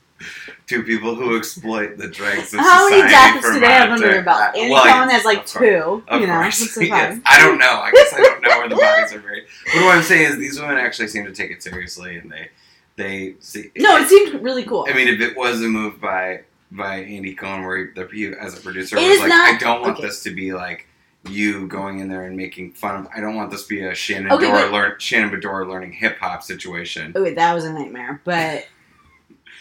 two 0.67 0.83
people 0.83 1.15
who 1.15 1.37
exploit 1.37 1.99
the 1.99 2.09
dregs 2.09 2.55
of 2.55 2.61
How 2.61 2.89
many 2.89 3.03
deaths 3.09 3.47
do 3.53 3.61
they 3.61 3.67
have 3.67 3.91
under 3.91 4.09
their 4.09 4.23
belt? 4.23 4.57
Andy 4.57 4.73
well, 4.73 4.85
Cohen 4.85 5.11
has 5.11 5.25
like 5.25 5.39
course. 5.39 5.53
two. 5.53 6.03
You 6.13 6.27
know. 6.27 6.43
Yes. 6.83 7.21
I 7.27 7.39
don't 7.41 7.59
know. 7.59 7.81
I 7.81 7.91
guess 7.93 8.13
I 8.13 8.21
don't 8.23 8.43
know 8.43 8.59
where 8.59 8.69
the 8.69 8.77
bodies 8.77 9.13
are 9.13 9.21
buried. 9.21 9.45
But 9.67 9.85
what 9.85 9.97
I'm 9.97 10.03
saying 10.03 10.33
is, 10.33 10.39
these 10.39 10.61
women 10.61 10.77
actually 10.77 11.09
seem 11.09 11.25
to 11.25 11.33
take 11.33 11.51
it 11.51 11.63
seriously, 11.63 12.17
and 12.17 12.31
they 12.31 12.49
they 12.97 13.35
see. 13.41 13.71
No, 13.77 13.97
it 13.99 14.09
seemed 14.09 14.43
really 14.43 14.65
cool. 14.65 14.87
I 14.89 14.95
mean, 14.95 15.09
if 15.09 15.21
it 15.21 15.37
was 15.37 15.63
a 15.63 15.69
move 15.69 16.01
by 16.01 16.43
by 16.71 16.97
Andy 16.97 17.35
Cohen, 17.35 17.65
where 17.65 17.87
he, 17.87 17.93
the, 17.93 18.09
he 18.13 18.27
as 18.29 18.59
a 18.59 18.61
producer 18.61 18.97
It 18.97 19.09
was 19.09 19.21
like, 19.21 19.29
not- 19.29 19.55
I 19.55 19.59
don't 19.59 19.83
want 19.83 19.99
okay. 19.99 20.07
this 20.07 20.23
to 20.25 20.35
be 20.35 20.53
like 20.53 20.87
you 21.29 21.67
going 21.69 22.01
in 22.01 22.09
there 22.09 22.25
and 22.25 22.37
making 22.37 22.73
fun 22.73 22.97
of. 22.97 23.09
I 23.15 23.21
don't 23.21 23.35
want 23.35 23.51
this 23.51 23.63
to 23.65 23.69
be 23.69 23.83
a 23.83 23.95
Shannon 23.95 24.33
Okay, 24.33 24.47
Dora 24.47 24.71
learn 24.71 24.95
Shannon 24.99 25.31
Beador 25.31 25.69
learning 25.69 25.93
hip 25.93 26.19
hop 26.19 26.43
situation. 26.43 27.13
oh, 27.15 27.23
wait, 27.23 27.37
that 27.37 27.55
was 27.55 27.65
a 27.65 27.73
nightmare. 27.73 28.21
But 28.25 28.67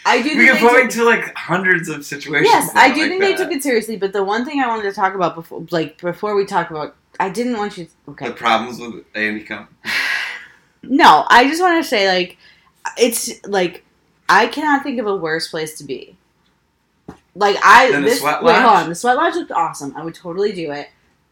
I 0.06 0.22
do 0.22 0.30
We 0.38 0.48
think 0.48 0.60
can 0.60 0.70
point 0.70 0.92
to 0.92 1.04
like 1.04 1.36
hundreds 1.36 1.90
of 1.90 2.06
situations. 2.06 2.50
Yes, 2.52 2.72
I 2.76 2.94
do 2.94 3.02
like 3.02 3.10
think 3.10 3.22
they 3.22 3.36
took 3.36 3.52
it 3.52 3.62
seriously. 3.64 3.98
But 3.98 4.14
the 4.14 4.24
one 4.24 4.46
thing 4.46 4.60
I 4.60 4.68
wanted 4.68 4.84
to 4.84 4.94
talk 4.94 5.14
about 5.14 5.36
before, 5.36 5.66
like 5.70 6.00
before 6.02 6.36
we 6.36 6.46
talk 6.46 6.72
about, 6.72 6.96
I 7.20 7.30
didn't 7.30 7.58
want 7.58 7.78
you. 7.78 7.88
Okay, 8.10 8.30
The 8.30 8.34
problems 8.34 8.80
with 8.80 9.06
Andy 9.16 9.44
Cohen. 9.44 9.68
No, 10.84 11.26
I 11.30 11.48
just 11.48 11.62
want 11.62 11.84
to 11.84 11.88
say 11.88 12.08
like 12.08 12.38
it's 12.98 13.46
like 13.46 13.84
I 14.28 14.48
cannot 14.48 14.82
think 14.82 15.00
of 15.00 15.06
a 15.06 15.16
worse 15.16 15.48
place 15.48 15.78
to 15.78 15.84
be. 15.84 16.18
Like 17.36 17.56
I 17.64 17.92
this 18.02 18.20
sweat 18.20 18.44
wait, 18.44 18.56
hold 18.56 18.78
on. 18.78 18.90
The 18.90 18.96
sweat 18.96 19.16
lodge 19.16 19.36
looked 19.36 19.52
awesome. 19.52 19.96
I 19.96 20.04
would 20.04 20.16
totally 20.16 20.54
do 20.54 20.72
it. 20.72 20.90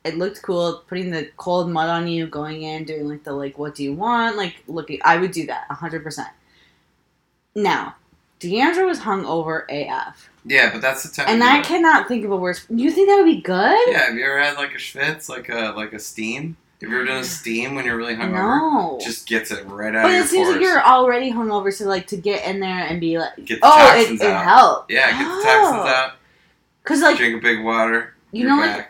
It 0.09 0.17
looked 0.17 0.41
cool, 0.41 0.83
putting 0.87 1.11
the 1.11 1.29
cold 1.37 1.69
mud 1.69 1.89
on 1.89 2.07
you, 2.07 2.27
going 2.27 2.63
in, 2.63 2.83
doing 2.83 3.07
like 3.07 3.23
the 3.23 3.33
like 3.33 3.57
what 3.57 3.75
do 3.75 3.83
you 3.83 3.93
want? 3.93 4.37
Like 4.37 4.63
looking 4.67 4.99
I 5.05 5.17
would 5.17 5.31
do 5.31 5.45
that 5.47 5.65
hundred 5.69 6.03
percent. 6.03 6.29
Now, 7.55 7.95
D'Andra 8.39 8.85
was 8.85 8.99
hung 8.99 9.25
over 9.25 9.65
AF. 9.69 10.29
Yeah, 10.45 10.71
but 10.71 10.81
that's 10.81 11.03
the 11.03 11.09
time. 11.09 11.27
And 11.33 11.43
I 11.43 11.61
cannot 11.61 12.07
think 12.07 12.23
of 12.25 12.31
a 12.31 12.37
worse 12.37 12.65
you 12.69 12.91
think 12.91 13.09
that 13.09 13.17
would 13.17 13.25
be 13.25 13.41
good? 13.41 13.77
Yeah, 13.91 14.05
have 14.07 14.15
you 14.15 14.25
ever 14.25 14.39
had 14.41 14.55
like 14.57 14.71
a 14.71 14.77
schwitz, 14.77 15.29
like 15.29 15.49
a 15.49 15.73
like 15.75 15.93
a 15.93 15.99
steam? 15.99 16.55
Have 16.81 16.89
you 16.89 16.95
ever 16.95 17.05
done 17.05 17.17
a 17.19 17.23
steam 17.39 17.75
when 17.75 17.83
you're 17.85 17.97
really 17.97 18.15
hungover? 18.15 18.33
No. 18.33 18.99
Just 19.01 19.27
gets 19.27 19.51
it 19.51 19.65
right 19.67 19.93
out 19.93 20.03
but 20.03 20.11
of 20.11 20.13
your 20.15 20.23
it 20.23 20.27
seems 20.27 20.49
like 20.49 20.61
you're 20.61 20.81
already 20.81 21.31
hungover, 21.31 21.73
so 21.73 21.85
like 21.85 22.07
to 22.07 22.17
get 22.17 22.45
in 22.47 22.59
there 22.61 22.85
and 22.85 23.01
be 23.01 23.17
like, 23.17 23.35
Get 23.45 23.59
the 23.59 23.67
oh, 23.67 23.95
it, 23.99 24.11
it 24.21 24.33
helped. 24.33 24.89
Yeah, 24.91 25.11
get 25.11 25.19
the 25.19 25.43
toxins 25.43 25.83
Oh. 25.83 25.87
out. 25.87 26.11
Cause 26.85 27.01
like 27.01 27.17
Drink 27.17 27.37
a 27.37 27.41
big 27.41 27.63
water. 27.63 28.15
you 28.31 28.43
you're 28.47 28.49
know, 28.55 28.61
like 28.61 28.77
back. 28.77 28.88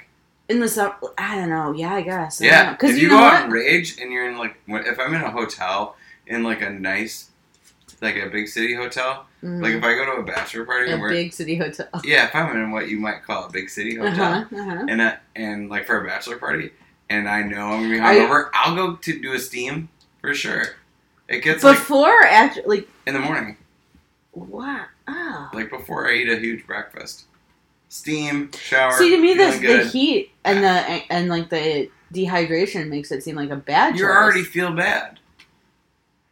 In 0.50 0.60
the 0.60 0.68
summer, 0.68 0.96
I 1.18 1.36
don't 1.36 1.50
know. 1.50 1.72
Yeah, 1.74 1.94
I 1.94 2.02
guess. 2.02 2.42
I 2.42 2.46
yeah. 2.46 2.76
Cause 2.76 2.92
if 2.92 2.96
you, 2.98 3.04
you, 3.04 3.08
know 3.10 3.18
go 3.18 3.22
what? 3.24 3.34
out 3.34 3.44
and 3.46 3.54
rage 3.54 4.00
and 4.02 4.12
you're 4.12 4.30
in 4.30 4.38
like, 4.38 4.56
if 4.68 5.00
I'm 5.00 5.14
in 5.14 5.22
a 5.22 5.32
hotel 5.32 5.96
in 6.28 6.44
like 6.44 6.62
a 6.62 6.70
nice, 6.70 7.30
like 8.02 8.16
a 8.16 8.28
big 8.30 8.48
city 8.48 8.74
hotel, 8.76 9.26
Mhm. 9.44 9.62
like 9.64 9.74
if 9.74 9.84
I 9.84 9.94
go 9.96 10.06
to 10.06 10.12
a 10.22 10.24
bachelor 10.24 10.66
party 10.66 10.90
a 10.90 10.94
and 10.94 11.02
we're, 11.02 11.10
big 11.12 11.32
city 11.32 11.56
hotel. 11.56 11.88
yeah, 12.04 12.26
if 12.26 12.36
I'm 12.36 12.56
in 12.58 12.72
what 12.72 12.90
you 12.90 13.00
might 13.00 13.24
call 13.24 13.46
a 13.46 13.50
big 13.50 13.70
city 13.70 13.98
Uh 14.00 14.10
hotel, 14.10 14.48
huh. 14.50 14.58
Uh 14.58 14.64
huh. 14.64 14.86
and 14.90 15.00
uh, 15.02 15.16
and 15.36 15.70
like 15.70 15.86
for 15.88 16.04
a 16.04 16.08
bachelor 16.08 16.38
party, 16.38 16.72
and 17.10 17.30
I 17.30 17.44
know 17.44 17.68
I'm 17.68 17.84
gonna 17.84 17.90
be 17.94 18.00
Are 18.00 18.14
you- 18.14 18.22
hungover, 18.28 18.50
I'll 18.54 18.76
go 18.76 18.96
to 18.96 19.20
do 19.22 19.34
a 19.34 19.40
steam 19.40 19.88
for 20.20 20.34
sure. 20.34 20.64
It 21.30 21.42
gets 21.44 21.64
like 21.64 21.78
Before, 21.78 22.10
or 22.22 22.26
after, 22.26 22.64
like 22.66 22.90
in 23.08 23.14
the 23.14 23.20
morning, 23.22 23.56
what? 24.32 24.88
Oh. 25.08 25.50
like 25.54 25.70
before 25.70 26.10
I 26.10 26.16
eat 26.16 26.30
a 26.30 26.38
huge 26.38 26.66
breakfast. 26.68 27.26
Steam, 27.90 28.52
shower. 28.54 28.92
See, 28.94 29.10
to 29.10 29.18
me, 29.22 29.34
the 29.34 29.58
the 29.60 29.88
heat 29.90 30.32
and 30.46 30.64
the 30.64 30.70
and 31.12 31.28
like 31.28 31.50
the 31.50 31.90
dehydration 32.14 32.88
makes 32.90 33.12
it 33.12 33.24
seem 33.24 33.36
like 33.36 33.50
a 33.50 33.56
bad. 33.56 33.98
you 33.98 34.06
already 34.06 34.44
feel 34.44 34.72
bad, 34.72 35.20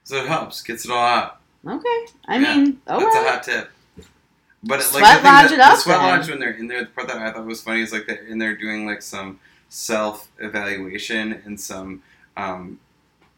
so 0.04 0.18
it 0.18 0.28
helps, 0.28 0.62
gets 0.62 0.86
it 0.86 0.92
all 0.92 0.98
out. 1.04 1.40
okay. 1.66 2.06
I 2.28 2.38
Yeah, 2.38 2.58
mean, 2.58 2.82
all 2.88 3.00
That's 3.00 3.16
right. 3.16 3.26
a 3.26 3.30
hot 3.32 3.44
tip. 3.44 3.72
But 4.64 4.82
Sweat 4.84 5.02
like 5.04 5.22
the 5.22 5.28
lodge 5.28 5.50
that, 5.50 5.54
it 5.54 5.60
up 5.60 5.76
the 5.76 5.82
sweat 5.82 6.00
then. 6.00 6.20
lodge 6.20 6.30
when 6.30 6.40
they're 6.40 6.52
in 6.52 6.68
there, 6.68 6.82
the 6.82 6.90
part 6.92 7.08
that 7.08 7.18
I 7.18 7.32
thought 7.32 7.46
was 7.46 7.62
funny 7.62 7.82
is 7.82 7.92
like 7.92 8.06
they're 8.08 8.26
in 8.26 8.38
there 8.38 8.56
doing 8.56 8.86
like 8.86 9.02
some 9.02 9.40
self 9.70 10.30
evaluation 10.40 11.42
and 11.46 11.60
some 11.60 12.02
um, 12.36 12.80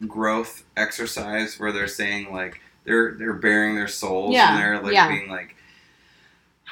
growth 0.08 0.64
exercise 0.78 1.60
where 1.60 1.72
they're 1.72 1.88
saying 1.88 2.34
like 2.34 2.60
they're 2.86 3.14
they're 3.14 3.34
bearing 3.34 3.76
their 3.76 3.88
souls 3.88 4.34
Yeah, 4.34 4.52
and 4.54 4.60
they're 4.62 4.82
like 4.82 4.94
yeah. 4.94 5.08
being 5.10 5.30
like 5.30 5.56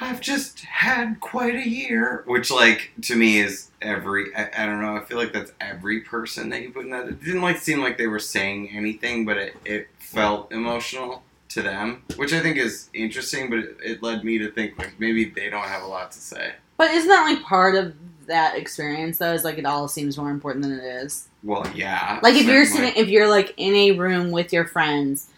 I've 0.00 0.20
just 0.20 0.60
had 0.60 1.20
quite 1.20 1.54
a 1.54 1.68
year, 1.68 2.22
which 2.26 2.50
like 2.50 2.92
to 3.02 3.16
me 3.16 3.40
is 3.40 3.70
every 3.82 4.34
I, 4.34 4.50
I 4.56 4.66
don't 4.66 4.80
know 4.80 4.96
I 4.96 5.00
feel 5.00 5.18
like 5.18 5.32
that's 5.32 5.52
every 5.60 6.00
person 6.00 6.50
that 6.50 6.62
you 6.62 6.70
put 6.70 6.84
in 6.84 6.90
that. 6.90 7.08
It 7.08 7.22
didn't 7.22 7.42
like 7.42 7.58
seem 7.58 7.80
like 7.80 7.98
they 7.98 8.06
were 8.06 8.18
saying 8.18 8.70
anything, 8.70 9.24
but 9.24 9.36
it, 9.36 9.56
it 9.64 9.88
felt 9.98 10.52
emotional 10.52 11.22
to 11.50 11.62
them, 11.62 12.02
which 12.16 12.32
I 12.32 12.40
think 12.40 12.58
is 12.58 12.90
interesting. 12.94 13.50
But 13.50 13.60
it, 13.60 13.76
it 13.82 14.02
led 14.02 14.24
me 14.24 14.38
to 14.38 14.50
think 14.50 14.78
like 14.78 14.94
maybe 14.98 15.24
they 15.24 15.50
don't 15.50 15.66
have 15.66 15.82
a 15.82 15.86
lot 15.86 16.12
to 16.12 16.18
say. 16.18 16.52
But 16.76 16.90
isn't 16.92 17.08
that 17.08 17.22
like 17.22 17.42
part 17.42 17.74
of 17.74 17.94
that 18.26 18.56
experience 18.56 19.18
though? 19.18 19.32
Is 19.32 19.44
like 19.44 19.58
it 19.58 19.66
all 19.66 19.88
seems 19.88 20.16
more 20.16 20.30
important 20.30 20.62
than 20.62 20.78
it 20.78 20.84
is. 20.84 21.28
Well, 21.42 21.66
yeah, 21.74 22.18
Like 22.22 22.34
if 22.34 22.46
you're 22.46 22.64
sitting, 22.64 22.92
if 22.96 23.08
you're 23.08 23.28
like 23.28 23.54
in 23.56 23.74
a 23.74 23.92
room 23.92 24.32
with 24.32 24.52
your 24.52 24.64
friends, 24.66 25.28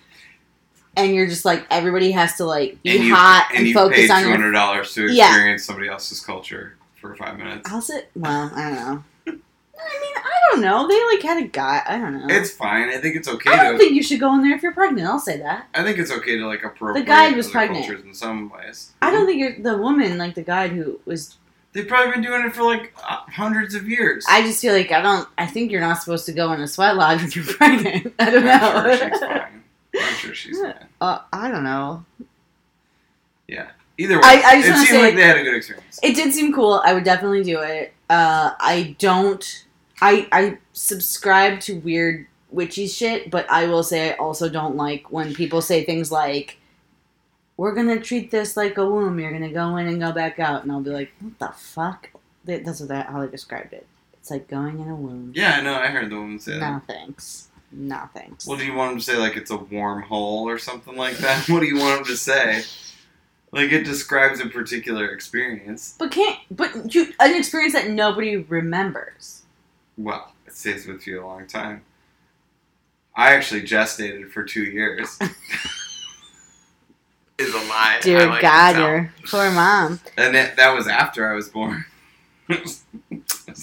and 0.96 1.14
you're 1.14 1.26
just 1.28 1.44
like 1.44 1.66
everybody 1.70 2.10
has 2.12 2.34
to 2.36 2.44
like 2.44 2.82
be 2.82 2.96
and 2.96 3.04
you 3.04 3.14
hot 3.14 3.46
and 3.50 3.58
and, 3.60 3.68
you 3.68 3.74
focus 3.74 3.96
paid 3.98 4.10
on 4.10 4.22
two 4.24 4.30
hundred 4.30 4.52
dollars 4.52 4.92
to 4.94 5.06
Yeah. 5.12 5.28
experience 5.28 5.64
somebody 5.64 5.88
else's 5.88 6.20
culture 6.20 6.76
for 7.00 7.14
five 7.16 7.38
minutes. 7.38 7.70
I'll 7.70 7.80
sit. 7.80 8.10
Well, 8.14 8.50
I 8.54 8.62
don't 8.68 8.74
know. 8.74 9.04
I 9.26 9.98
mean, 9.98 10.12
I 10.16 10.38
don't 10.52 10.60
know. 10.60 10.86
They 10.86 11.02
like 11.16 11.22
had 11.22 11.42
a 11.42 11.46
guy. 11.48 11.82
I 11.86 11.96
don't 11.96 12.12
know. 12.18 12.26
It's 12.28 12.50
fine. 12.50 12.90
I 12.90 12.98
think 12.98 13.16
it's 13.16 13.26
okay 13.28 13.50
I 13.50 13.62
don't 13.64 13.72
to. 13.72 13.78
think 13.78 13.92
you 13.92 14.02
should 14.02 14.20
go 14.20 14.34
in 14.34 14.42
there 14.42 14.54
if 14.54 14.62
you're 14.62 14.74
pregnant. 14.74 15.08
I'll 15.08 15.18
say 15.18 15.38
that. 15.38 15.68
I 15.74 15.82
think 15.82 15.96
it's 15.98 16.10
okay 16.10 16.36
to 16.36 16.46
like 16.46 16.62
appropriate 16.62 17.02
the 17.04 17.06
guide 17.08 17.34
was 17.34 17.48
pregnant. 17.48 17.86
cultures 17.86 18.04
in 18.04 18.12
some 18.12 18.50
ways. 18.50 18.92
I 19.00 19.10
don't 19.10 19.24
think 19.26 19.40
you're 19.40 19.58
the 19.58 19.78
woman 19.80 20.18
like 20.18 20.34
the 20.34 20.42
guy 20.42 20.68
who 20.68 21.00
was. 21.06 21.38
They've 21.72 21.86
probably 21.88 22.12
been 22.12 22.22
doing 22.22 22.44
it 22.44 22.52
for 22.54 22.64
like 22.64 22.92
uh, 23.08 23.20
hundreds 23.28 23.74
of 23.74 23.88
years. 23.88 24.26
I 24.28 24.42
just 24.42 24.60
feel 24.60 24.74
like 24.74 24.92
I 24.92 25.00
don't. 25.00 25.26
I 25.38 25.46
think 25.46 25.70
you're 25.70 25.80
not 25.80 25.98
supposed 26.02 26.26
to 26.26 26.32
go 26.32 26.52
in 26.52 26.60
a 26.60 26.68
sweat 26.68 26.96
lodge 26.96 27.22
if 27.24 27.34
you're 27.34 27.44
pregnant. 27.56 28.12
I 28.18 28.30
don't 28.30 28.44
know. 28.44 28.96
sure. 29.18 29.48
I'm 29.98 30.14
sure 30.14 30.34
she's 30.34 30.58
uh, 31.00 31.18
I 31.32 31.50
don't 31.50 31.64
know. 31.64 32.04
Yeah. 33.48 33.70
Either 33.98 34.16
way, 34.16 34.22
I- 34.24 34.42
I 34.46 34.62
just 34.62 34.68
it 34.68 34.74
seemed 34.76 34.88
say- 34.88 35.02
like 35.02 35.14
they 35.16 35.22
had 35.22 35.36
a 35.38 35.42
good 35.42 35.54
experience. 35.56 35.98
It 36.02 36.14
did 36.14 36.32
seem 36.32 36.52
cool. 36.52 36.80
I 36.84 36.94
would 36.94 37.04
definitely 37.04 37.42
do 37.44 37.60
it. 37.60 37.92
Uh, 38.08 38.52
I 38.58 38.96
don't. 38.98 39.66
I 40.00 40.26
I 40.32 40.58
subscribe 40.72 41.60
to 41.60 41.78
weird 41.80 42.26
witchy 42.50 42.86
shit, 42.86 43.30
but 43.30 43.48
I 43.50 43.66
will 43.66 43.82
say 43.82 44.12
I 44.12 44.16
also 44.16 44.48
don't 44.48 44.74
like 44.76 45.12
when 45.12 45.34
people 45.34 45.60
say 45.60 45.84
things 45.84 46.10
like, 46.10 46.58
"We're 47.58 47.74
gonna 47.74 48.00
treat 48.00 48.30
this 48.30 48.56
like 48.56 48.78
a 48.78 48.86
womb. 48.88 49.20
You're 49.20 49.32
gonna 49.32 49.52
go 49.52 49.76
in 49.76 49.86
and 49.86 50.00
go 50.00 50.12
back 50.12 50.38
out," 50.38 50.62
and 50.62 50.72
I'll 50.72 50.80
be 50.80 50.90
like, 50.90 51.12
"What 51.20 51.38
the 51.38 51.52
fuck?" 51.56 52.08
That's 52.46 52.80
what 52.80 52.88
that, 52.88 53.06
how 53.06 53.20
they 53.24 53.30
described 53.30 53.74
it. 53.74 53.86
It's 54.14 54.30
like 54.30 54.48
going 54.48 54.80
in 54.80 54.88
a 54.88 54.94
womb. 54.94 55.32
Yeah, 55.36 55.56
I 55.58 55.60
know. 55.60 55.74
I 55.74 55.88
heard 55.88 56.08
the 56.10 56.16
woman 56.16 56.38
say 56.38 56.58
that. 56.58 56.60
No 56.60 56.80
thanks. 56.86 57.48
No 57.72 58.08
thanks. 58.14 58.46
Well, 58.46 58.58
do 58.58 58.64
you 58.64 58.74
want 58.74 58.92
him 58.92 58.98
to 58.98 59.04
say 59.04 59.16
like 59.16 59.36
it's 59.36 59.50
a 59.50 59.56
warm 59.56 60.02
hole 60.02 60.48
or 60.48 60.58
something 60.58 60.96
like 60.96 61.18
that? 61.18 61.48
What 61.48 61.60
do 61.60 61.66
you 61.66 61.78
want 61.78 62.00
him 62.00 62.04
to 62.06 62.16
say? 62.16 62.64
Like 63.52 63.72
it 63.72 63.84
describes 63.84 64.40
a 64.40 64.46
particular 64.46 65.06
experience. 65.08 65.94
but 65.98 66.10
can't. 66.10 66.38
But 66.50 66.94
you 66.94 67.12
an 67.20 67.34
experience 67.36 67.72
that 67.74 67.90
nobody 67.90 68.36
remembers. 68.36 69.42
Well, 69.96 70.32
it 70.46 70.54
stays 70.54 70.86
with 70.86 71.06
you 71.06 71.22
a 71.22 71.26
long 71.26 71.46
time. 71.46 71.82
I 73.14 73.34
actually 73.34 73.62
gestated 73.62 74.30
for 74.30 74.44
two 74.44 74.62
years. 74.62 75.18
Is 77.38 77.54
a 77.54 77.58
lie. 77.58 77.98
Dear 78.02 78.26
like 78.26 78.42
God, 78.42 78.76
your 78.76 79.14
poor 79.26 79.50
mom. 79.50 79.98
And 80.18 80.34
that, 80.34 80.56
that 80.56 80.74
was 80.74 80.86
after 80.86 81.26
I 81.30 81.34
was 81.34 81.48
born. 81.48 81.86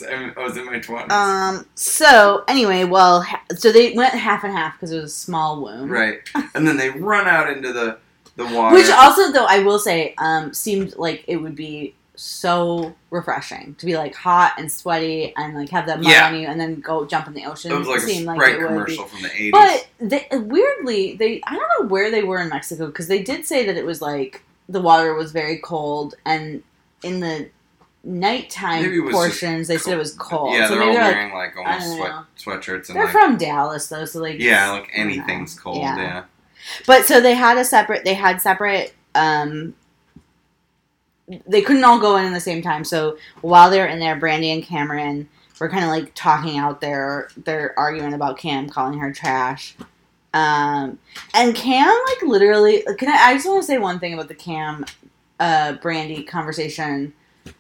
I 0.10 0.34
was 0.38 0.58
in 0.58 0.66
my 0.66 0.80
twenties. 0.80 1.12
Um. 1.12 1.66
So 1.76 2.44
anyway, 2.48 2.84
well, 2.84 3.22
ha- 3.22 3.42
so 3.56 3.72
they 3.72 3.94
went 3.94 4.14
half 4.14 4.44
and 4.44 4.54
half 4.54 4.74
because 4.76 4.92
it 4.92 5.00
was 5.02 5.12
a 5.12 5.16
small 5.16 5.62
womb, 5.64 5.90
right, 5.90 6.20
and 6.56 6.68
then 6.68 6.78
they 6.78 6.90
run 6.90 7.28
out 7.28 7.50
into 7.50 7.72
the 7.74 7.98
the 8.36 8.46
water. 8.46 8.76
Which 8.76 8.90
also, 8.90 9.32
though, 9.32 9.46
I 9.48 9.60
will 9.60 9.80
say, 9.80 10.14
um, 10.18 10.54
seemed 10.54 10.96
like 10.98 11.24
it 11.28 11.38
would 11.38 11.56
be 11.56 11.96
so 12.20 12.96
refreshing 13.12 13.76
to 13.76 13.86
be 13.86 13.96
like 13.96 14.16
hot 14.16 14.54
and 14.58 14.72
sweaty 14.72 15.34
and 15.38 15.54
like 15.56 15.70
have 15.70 15.86
that 15.86 16.00
mud 16.02 16.12
Yeah. 16.12 16.28
on 16.28 16.40
you 16.40 16.48
and 16.48 16.60
then 16.60 16.80
go 16.80 17.06
jump 17.06 17.28
in 17.28 17.34
the 17.36 17.46
ocean. 17.46 17.72
it 17.72 17.78
was 17.78 17.88
like 17.88 17.98
a 18.00 18.02
seemed 18.02 18.24
Sprite 18.26 18.56
it 18.56 18.60
would 18.62 18.86
be. 18.88 18.96
commercial 18.96 19.06
from 19.06 19.22
the 19.22 19.32
eighties. 19.34 19.52
But 19.52 19.88
they, 20.00 20.28
weirdly, 20.32 21.16
they 21.16 21.42
I 21.46 21.56
don't 21.56 21.70
know 21.80 21.88
where 21.88 22.10
they 22.10 22.24
were 22.24 22.42
in 22.42 22.50
Mexico 22.50 22.88
because 22.88 23.08
they 23.08 23.22
did 23.22 23.46
say 23.46 23.66
that 23.68 23.78
it 23.78 23.86
was 23.86 24.02
like 24.02 24.42
the 24.68 24.82
water 24.82 25.14
was 25.14 25.32
very 25.32 25.58
cold 25.60 26.16
and 26.26 26.64
in 27.04 27.20
the 27.20 27.50
nighttime 28.08 28.84
Maybe 28.84 28.98
it 28.98 29.02
was 29.02 29.14
portions 29.14 29.68
they 29.68 29.78
said 29.78 29.94
it 29.94 29.98
was 29.98 30.14
cold. 30.14 30.54
Yeah, 30.54 30.68
so 30.68 30.76
they're 30.76 30.84
all 30.84 30.94
they're 30.94 31.04
like, 31.04 31.14
wearing 31.14 31.34
like 31.34 31.58
I 31.58 31.74
almost 31.74 32.36
sweat 32.38 32.62
sweatshirts 32.62 32.88
and 32.88 32.96
they're 32.96 33.04
like 33.04 33.12
from 33.12 33.38
Dallas 33.38 33.88
though, 33.88 34.06
so 34.06 34.22
like 34.22 34.40
yeah, 34.40 34.72
like 34.72 34.90
I 34.94 34.98
don't 34.98 35.08
know. 35.08 35.12
anything's 35.12 35.60
cold. 35.60 35.78
Yeah. 35.78 35.98
Yeah. 35.98 36.24
But 36.86 37.06
so 37.06 37.22
they 37.22 37.36
had 37.36 37.58
a 37.58 37.66
separate. 37.66 38.04
They 38.04 38.14
had 38.14 38.42
separate. 38.42 38.94
Um, 39.16 39.76
they 41.48 41.62
couldn't 41.62 41.84
all 41.84 42.00
go 42.00 42.18
in 42.18 42.26
at 42.26 42.34
the 42.34 42.40
same 42.40 42.62
time. 42.62 42.84
So 42.84 43.18
while 43.42 43.70
they 43.70 43.80
were 43.80 43.86
in 43.86 44.00
there, 44.00 44.20
Brandi 44.20 44.54
and 44.54 44.64
Kameron 44.64 45.28
were 45.60 45.70
kind 45.70 45.84
of 45.84 45.90
like 45.90 46.14
talking 46.16 46.58
out 46.58 46.82
their 46.82 47.30
their 47.38 47.78
argument 47.78 48.16
about 48.16 48.38
Cam 48.38 48.70
calling 48.70 49.00
her 49.00 49.12
trash. 49.12 49.76
Um, 50.34 51.00
and 51.34 51.56
Cam 51.56 51.88
like 52.08 52.22
literally. 52.24 52.84
Can 52.98 53.10
I? 53.10 53.30
I 53.30 53.34
just 53.34 53.48
want 53.48 53.62
to 53.62 53.68
say 53.68 53.78
one 53.78 54.00
thing 54.00 54.14
about 54.14 54.28
the 54.28 54.36
Cam, 54.36 54.86
uh, 55.40 55.74
Brandi 55.82 56.28
conversation. 56.28 57.14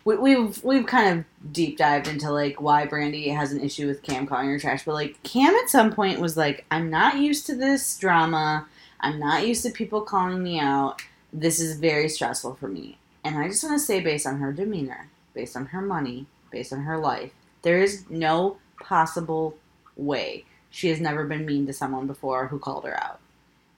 We, 0.05 0.17
we've 0.17 0.63
we've 0.63 0.85
kind 0.85 1.19
of 1.19 1.53
deep 1.53 1.77
dived 1.77 2.07
into 2.07 2.31
like 2.31 2.61
why 2.61 2.88
Brandi 2.88 3.33
has 3.35 3.51
an 3.51 3.61
issue 3.61 3.88
with 3.88 4.03
Cam 4.03 4.27
calling 4.27 4.49
her 4.49 4.59
trash, 4.59 4.85
but 4.85 4.93
like 4.93 5.21
Cam 5.23 5.53
at 5.55 5.69
some 5.69 5.93
point 5.93 6.19
was 6.19 6.38
like, 6.38 6.65
"I'm 6.71 6.89
not 6.89 7.17
used 7.17 7.45
to 7.47 7.55
this 7.55 7.97
drama. 7.97 8.67
I'm 8.99 9.19
not 9.19 9.47
used 9.47 9.63
to 9.63 9.71
people 9.71 10.01
calling 10.01 10.41
me 10.41 10.59
out. 10.59 11.01
This 11.31 11.59
is 11.59 11.79
very 11.79 12.09
stressful 12.09 12.55
for 12.55 12.67
me." 12.67 12.97
And 13.23 13.38
I 13.38 13.47
just 13.47 13.63
want 13.63 13.79
to 13.79 13.85
say, 13.85 13.99
based 13.99 14.25
on 14.25 14.39
her 14.39 14.53
demeanor, 14.53 15.09
based 15.33 15.55
on 15.57 15.67
her 15.67 15.81
money, 15.81 16.27
based 16.51 16.71
on 16.71 16.81
her 16.81 16.97
life, 16.97 17.31
there 17.61 17.81
is 17.81 18.05
no 18.09 18.57
possible 18.79 19.57
way 19.97 20.45
she 20.69 20.89
has 20.89 21.01
never 21.01 21.25
been 21.25 21.45
mean 21.45 21.65
to 21.67 21.73
someone 21.73 22.07
before 22.07 22.47
who 22.47 22.59
called 22.59 22.85
her 22.85 22.97
out. 23.03 23.19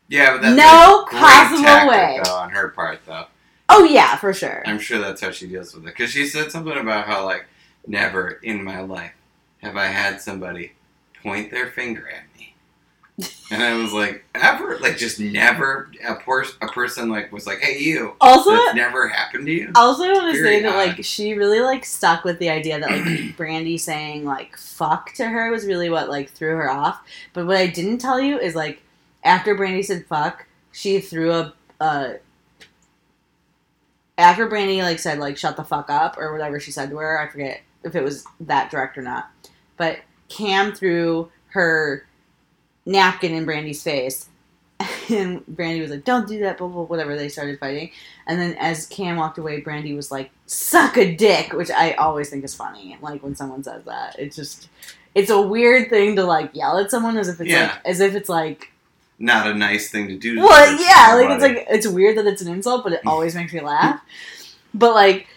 Yeah, 0.07 0.33
but 0.33 0.41
that's 0.41 0.55
No 0.55 1.03
a 1.03 1.07
possible 1.09 1.89
way. 1.89 2.19
though, 2.23 2.35
on 2.35 2.49
her 2.49 2.69
part, 2.69 2.99
though. 3.05 3.25
Oh 3.69 3.83
yeah, 3.83 4.15
for 4.17 4.33
sure. 4.33 4.63
I'm 4.65 4.79
sure 4.79 4.99
that's 4.99 5.21
how 5.21 5.31
she 5.31 5.47
deals 5.47 5.73
with 5.73 5.83
it. 5.83 5.95
Because 5.95 6.09
she 6.11 6.25
said 6.25 6.51
something 6.51 6.77
about 6.77 7.05
how, 7.05 7.25
like, 7.25 7.45
never 7.87 8.39
in 8.43 8.63
my 8.63 8.81
life 8.81 9.13
have 9.61 9.77
I 9.77 9.85
had 9.87 10.21
somebody 10.21 10.73
point 11.23 11.51
their 11.51 11.67
finger 11.67 12.07
at 12.09 12.23
me. 12.37 12.55
And 13.51 13.61
I 13.61 13.75
was 13.75 13.91
like, 13.91 14.23
ever? 14.33 14.77
Like, 14.79 14.97
just 14.97 15.19
never 15.19 15.91
a, 16.07 16.15
pers- 16.15 16.55
a 16.61 16.67
person, 16.67 17.09
like, 17.09 17.33
was 17.33 17.45
like, 17.45 17.59
hey, 17.59 17.77
you. 17.77 18.13
Also, 18.21 18.51
That's 18.51 18.75
never 18.75 19.09
happened 19.09 19.45
to 19.47 19.51
you? 19.51 19.71
also 19.75 20.03
I 20.05 20.13
want 20.13 20.33
to 20.35 20.41
say 20.41 20.61
that 20.61 20.75
like 20.75 21.03
she 21.03 21.33
really 21.33 21.59
like 21.59 21.83
stuck 21.83 22.23
with 22.23 22.39
the 22.39 22.49
idea 22.49 22.79
that 22.79 22.89
like 22.89 23.03
Brandi 23.37 23.77
saying 23.79 24.23
like 24.23 24.55
fuck 24.57 25.13
to 25.15 25.27
her 25.27 25.51
was 25.51 25.65
really 25.65 25.89
what 25.89 26.09
like 26.09 26.29
threw 26.31 26.55
her 26.55 26.71
off. 26.71 27.01
But 27.33 27.45
what 27.45 27.57
I 27.57 27.67
didn't 27.67 27.97
tell 27.97 28.21
you 28.21 28.39
is 28.39 28.55
like 28.55 28.81
after 29.23 29.55
Brandi 29.55 29.83
said 29.83 30.05
fuck, 30.05 30.45
she 30.71 31.01
threw 31.01 31.33
a 31.33 31.53
uh 31.81 32.13
after 34.19 34.47
Brandi 34.47 34.81
like 34.83 34.99
said 34.99 35.17
like 35.19 35.37
shut 35.37 35.55
the 35.57 35.63
fuck 35.63 35.89
up 35.89 36.17
or 36.17 36.31
whatever 36.31 36.59
she 36.59 36.71
said 36.71 36.89
to 36.91 36.97
her, 36.97 37.19
I 37.19 37.27
forget 37.27 37.61
if 37.83 37.95
it 37.95 38.03
was 38.03 38.25
that 38.41 38.69
direct 38.69 38.97
or 38.97 39.01
not. 39.01 39.29
But 39.77 39.99
Cam 40.27 40.73
threw 40.73 41.31
her 41.47 42.05
napkin 42.85 43.33
in 43.33 43.45
Brandi's 43.45 43.81
face. 43.83 44.27
And 45.09 45.43
Brandi 45.47 45.81
was 45.81 45.89
like, 45.89 46.03
"Don't 46.05 46.27
do 46.27 46.37
that," 46.41 46.59
blah 46.59 46.67
blah. 46.67 46.83
Whatever. 46.83 47.17
They 47.17 47.29
started 47.29 47.59
fighting, 47.59 47.89
and 48.27 48.39
then 48.39 48.53
as 48.59 48.85
Cam 48.85 49.15
walked 49.17 49.39
away, 49.39 49.59
Brandi 49.59 49.95
was 49.95 50.11
like, 50.11 50.29
"Suck 50.45 50.97
a 50.97 51.15
dick," 51.15 51.51
which 51.53 51.71
I 51.71 51.93
always 51.93 52.29
think 52.29 52.43
is 52.43 52.53
funny. 52.53 52.95
Like 53.01 53.23
when 53.23 53.35
someone 53.35 53.63
says 53.63 53.83
that, 53.85 54.15
it's 54.19 54.35
just, 54.35 54.69
it's 55.15 55.31
a 55.31 55.41
weird 55.41 55.89
thing 55.89 56.15
to 56.17 56.23
like 56.25 56.51
yell 56.53 56.77
at 56.77 56.91
someone 56.91 57.17
as 57.17 57.27
if 57.27 57.41
it's 57.41 57.49
Yeah. 57.49 57.71
like, 57.73 57.85
as 57.85 57.99
if 58.01 58.13
it's 58.13 58.29
like, 58.29 58.71
Not 59.19 59.47
a 59.47 59.53
nice 59.53 59.89
thing 59.89 60.07
to 60.07 60.15
do. 60.17 60.35
to 60.35 60.41
well, 60.41 60.81
yeah, 60.81 61.13
like 61.15 61.29
it's 61.35 61.43
like 61.43 61.67
it's 61.69 61.87
weird 61.87 62.17
that 62.17 62.25
it's 62.25 62.41
an 62.41 62.51
insult, 62.53 62.83
but 62.83 62.93
it 62.93 63.01
always 63.05 63.35
makes 63.35 63.53
me 63.53 63.61
laugh. 63.61 64.01
But 64.73 64.93
like. 64.93 65.27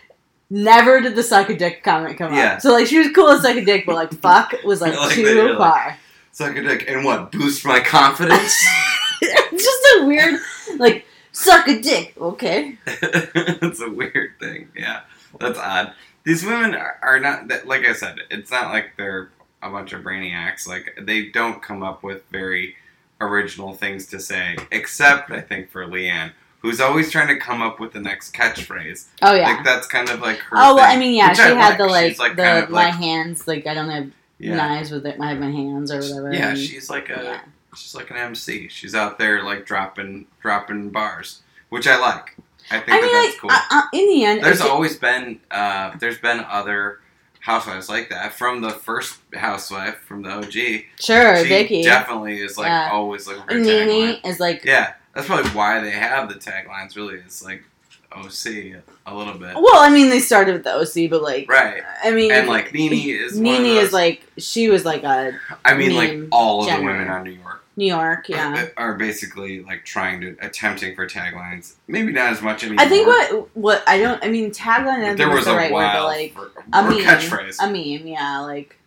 Never 0.55 1.01
did 1.01 1.17
the 1.17 1.23
suck 1.23 1.49
a 1.49 1.57
dick 1.57 1.83
comment 1.83 2.19
come 2.19 2.35
Yeah. 2.35 2.55
up. 2.57 2.61
So 2.61 2.73
like 2.73 2.87
she 2.87 2.99
was 2.99 3.09
cool 3.15 3.29
as 3.31 3.41
suck 3.41 3.57
a 3.57 3.65
dick, 3.65 3.87
but 3.87 3.95
like 3.95 4.13
fuck 4.13 4.53
was 4.65 4.81
like, 4.83 4.95
Like, 4.95 5.15
too 5.15 5.23
literally. 5.25 5.57
far. 5.57 5.97
Suck 6.33 6.55
a 6.55 6.63
dick. 6.63 6.85
And 6.89 7.07
what? 7.07 7.33
Boost 7.33 7.65
my 7.65 7.81
confidence? 7.81 8.55
it's 9.23 9.65
just 9.65 9.83
a 9.97 10.05
weird 10.07 10.39
like 10.77 11.07
suck 11.33 11.69
a 11.69 11.81
dick. 11.81 12.13
Okay. 12.21 12.77
it's 12.87 13.81
a 13.81 13.89
weird 13.89 14.33
thing. 14.39 14.69
Yeah, 14.77 15.01
that's 15.41 15.59
odd. 15.59 15.95
These 16.25 16.45
women 16.45 16.75
are, 16.75 16.99
are 17.03 17.19
not 17.19 17.49
that. 17.49 17.67
Like 17.67 17.87
I 17.87 17.95
said, 17.95 18.17
it's 18.31 18.51
not 18.51 18.75
like 18.75 18.93
they're 18.99 19.31
a 19.63 19.71
bunch 19.71 19.95
of 19.95 20.03
brainiacs. 20.03 20.69
Like 20.69 20.99
they 21.01 21.31
don't 21.31 21.63
come 21.63 21.83
up 21.83 22.03
with 22.03 22.25
very 22.31 22.77
original 23.23 23.73
things 23.75 24.07
to 24.07 24.21
say, 24.21 24.57
except 24.71 25.31
I 25.31 25.41
think 25.41 25.71
for 25.71 25.87
LeeAnne, 25.87 26.33
who's 26.61 26.81
always 26.81 27.11
trying 27.11 27.29
to 27.29 27.37
come 27.37 27.63
up 27.63 27.81
with 27.81 27.93
the 27.93 28.01
next 28.01 28.35
catchphrase. 28.35 29.07
Oh 29.23 29.35
yeah. 29.35 29.55
Like 29.55 29.65
that's 29.65 29.87
kind 29.87 30.09
of 30.11 30.21
like 30.21 30.39
her. 30.39 30.57
Oh 30.57 30.75
well, 30.75 30.87
thing, 30.89 30.97
I 30.97 31.01
mean, 31.01 31.15
yeah, 31.15 31.33
she 31.33 31.43
I 31.43 31.49
had 31.55 31.79
the 31.79 31.87
like, 31.87 32.19
like 32.19 32.37
the 32.37 32.43
kind 32.43 32.65
of 32.65 32.71
my 32.71 32.87
like 32.87 32.95
hands 32.95 33.47
like 33.49 33.67
I 33.67 33.75
don't 33.75 33.89
have 33.91 34.11
yeah, 34.39 34.57
knives 34.57 34.91
with 34.91 35.07
it. 35.07 35.21
I 35.21 35.31
have 35.31 35.39
my 35.39 35.51
hands 35.51 35.91
or 35.93 36.01
whatever. 36.01 36.33
yeah. 36.33 36.51
and- 36.51 36.59
She's 36.59 36.91
like 36.91 37.11
a 37.11 37.23
yeah. 37.23 37.41
she's 37.77 37.95
like 37.95 38.11
an 38.11 38.17
MC. 38.17 38.69
She's 38.69 38.95
out 38.95 39.19
there 39.19 39.43
like 39.45 39.67
dropping 39.67 40.27
dropping 40.41 40.91
bars, 40.91 41.43
which 41.69 41.87
I 41.87 41.99
like. 41.99 42.37
I 42.71 42.79
think 42.79 42.91
I 42.91 43.01
that 43.01 43.03
mean, 43.03 43.13
that's 43.13 43.33
like 43.35 43.41
cool. 43.41 43.51
uh, 43.51 43.61
uh, 43.71 43.83
in 43.93 44.07
the 44.09 44.25
end, 44.25 44.43
There's 44.45 44.61
always 44.61 44.97
been 44.97 45.41
uh, 45.51 45.97
there's 45.99 46.19
been 46.19 46.41
other 46.49 47.01
housewives 47.43 47.89
like 47.89 48.09
that 48.09 48.33
from 48.33 48.61
the 48.61 48.71
first 48.71 49.19
housewife 49.35 49.97
from 49.99 50.23
the 50.23 50.31
OG. 50.31 50.85
sure 51.01 51.37
she 51.43 51.49
Vicki. 51.49 51.83
definitely 51.83 52.39
is 52.41 52.57
like 52.57 52.69
Yeah. 52.69 52.91
always 52.93 53.27
looking 53.27 53.43
for 53.43 53.51
a 53.51 53.57
And 53.57 53.67
tagline. 53.67 54.25
Is 54.27 54.39
like, 54.41 54.65
Yeah, 54.65 54.93
that's 55.13 55.27
probably 55.27 55.51
why 55.51 55.81
they 55.81 55.91
have 55.91 56.29
the 56.29 56.37
taglines. 56.37 56.95
Really, 56.97 57.17
it's 57.17 57.45
like 57.45 57.65
OC 58.13 58.77
a 59.07 59.15
little 59.15 59.35
bit, 59.35 59.55
well, 59.57 59.79
I 59.83 59.89
mean, 59.89 60.09
they 60.11 60.21
started 60.21 60.53
with 60.53 60.65
the 60.65 60.73
OC, 60.75 61.09
but 61.11 61.23
like, 61.23 61.51
right? 61.51 61.83
I 62.05 62.11
mean, 62.13 62.31
And 62.31 62.47
like 62.47 62.73
Nene 62.73 62.93
is 62.93 63.39
Nene 63.41 63.65
is 63.79 63.93
like 63.93 64.23
she 64.39 64.69
was 64.69 64.85
like 64.85 65.03
a 65.03 65.33
I 65.65 65.75
mean 65.75 65.95
like 65.97 66.19
all 66.31 66.61
of 66.61 66.67
the 66.71 66.85
women 66.85 67.09
on 67.09 67.25
New 67.25 67.31
York 67.31 67.62
New 67.77 67.87
York, 67.87 68.29
yeah. 68.29 68.67
are, 68.77 68.91
are 68.91 68.95
basically 68.95 69.63
like 69.63 69.85
trying 69.85 70.21
to 70.21 70.37
attempting 70.41 70.95
for 70.95 71.07
taglines. 71.07 71.75
Maybe 71.89 72.13
not 72.13 72.33
as 72.33 72.43
much 72.43 72.63
anymore. 72.65 72.85
I 72.85 72.89
think 72.89 73.07
what 73.07 73.57
what 73.57 73.83
I 73.87 73.99
don't 73.99 74.23
I 74.25 74.29
mean 74.29 74.51
tagline 74.51 75.09
I 75.11 75.15
there 75.15 75.31
was 75.31 75.47
the 75.47 75.53
a 75.53 75.57
right 75.57 75.73
word, 75.73 75.91
but 75.93 76.05
like 76.05 76.37
a 76.73 76.79
or 76.85 76.91
meme, 76.91 76.99
catchphrase. 77.05 77.57
a 77.63 77.67
meme, 77.67 78.07
yeah, 78.07 78.41
like 78.41 78.79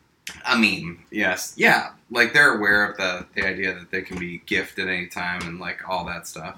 A 0.45 0.55
meme, 0.57 1.03
yes, 1.11 1.53
yeah. 1.57 1.91
Like 2.11 2.33
they're 2.33 2.57
aware 2.57 2.85
of 2.85 2.97
the 2.97 3.25
the 3.33 3.45
idea 3.47 3.73
that 3.73 3.89
they 3.89 4.01
can 4.03 4.19
be 4.19 4.43
gifted 4.45 4.87
any 4.87 5.07
time 5.07 5.41
and 5.41 5.59
like 5.59 5.87
all 5.89 6.05
that 6.05 6.27
stuff. 6.27 6.57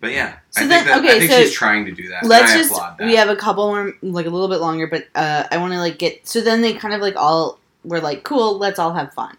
But 0.00 0.12
yeah, 0.12 0.38
So 0.50 0.62
I 0.62 0.66
then- 0.66 0.84
think 0.84 0.88
that, 0.88 0.98
okay, 0.98 1.16
I 1.16 1.18
think 1.20 1.30
so 1.30 1.40
she's 1.42 1.52
trying 1.52 1.84
to 1.86 1.92
do 1.92 2.08
that. 2.08 2.24
let's 2.24 2.52
just 2.54 2.74
that. 2.74 2.96
we 3.00 3.16
have 3.16 3.28
a 3.28 3.36
couple 3.36 3.66
more 3.68 3.92
like 4.02 4.26
a 4.26 4.30
little 4.30 4.48
bit 4.48 4.60
longer 4.60 4.86
but 4.86 5.06
uh 5.14 5.44
i 5.50 5.58
want 5.58 5.72
to 5.74 5.78
like 5.78 5.98
get 5.98 6.26
so 6.26 6.40
then 6.40 6.62
they 6.62 6.72
kind 6.72 6.94
of 6.94 7.00
like 7.02 7.16
all 7.16 7.58
were 7.84 8.00
like 8.00 8.24
cool 8.24 8.56
let's 8.58 8.78
all 8.78 8.92
have 8.94 9.12
fun 9.12 9.36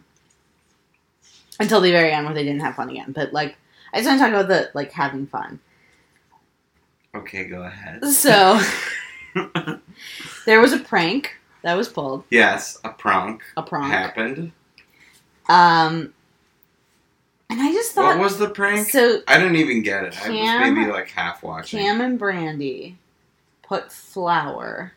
until 1.61 1.81
the 1.81 1.91
very 1.91 2.11
end 2.11 2.25
where 2.25 2.33
they 2.35 2.43
didn't 2.43 2.61
have 2.61 2.75
fun 2.75 2.89
again 2.89 3.11
but 3.11 3.31
like 3.33 3.55
i 3.93 3.97
just 3.97 4.07
want 4.07 4.19
to 4.19 4.25
talk 4.25 4.33
about 4.33 4.47
the 4.47 4.69
like 4.73 4.91
having 4.91 5.25
fun 5.27 5.59
Okay, 7.13 7.43
go 7.43 7.63
ahead. 7.63 8.05
so 8.05 8.57
there 10.45 10.61
was 10.61 10.71
a 10.73 10.79
prank 10.79 11.35
that 11.61 11.75
was 11.75 11.89
pulled 11.89 12.23
yes, 12.29 12.79
a 12.83 12.89
prank 12.89 13.43
a 13.57 13.63
prank 13.63 13.91
happened. 13.91 14.51
um 15.49 16.13
and 17.49 17.59
i 17.61 17.71
just 17.73 17.91
thought, 17.91 18.17
What 18.17 18.23
was 18.23 18.37
the 18.37 18.49
prank? 18.49 18.87
so 18.89 19.21
I 19.27 19.37
didn't 19.37 19.57
even 19.57 19.83
get 19.83 20.05
it. 20.05 20.17
I 20.25 20.29
was 20.29 20.73
maybe 20.73 20.89
like 20.89 21.09
half 21.09 21.43
watching. 21.43 21.79
cam 21.81 21.99
and 21.99 22.17
brandy 22.17 22.97
put 23.61 23.91
flour 23.91 24.93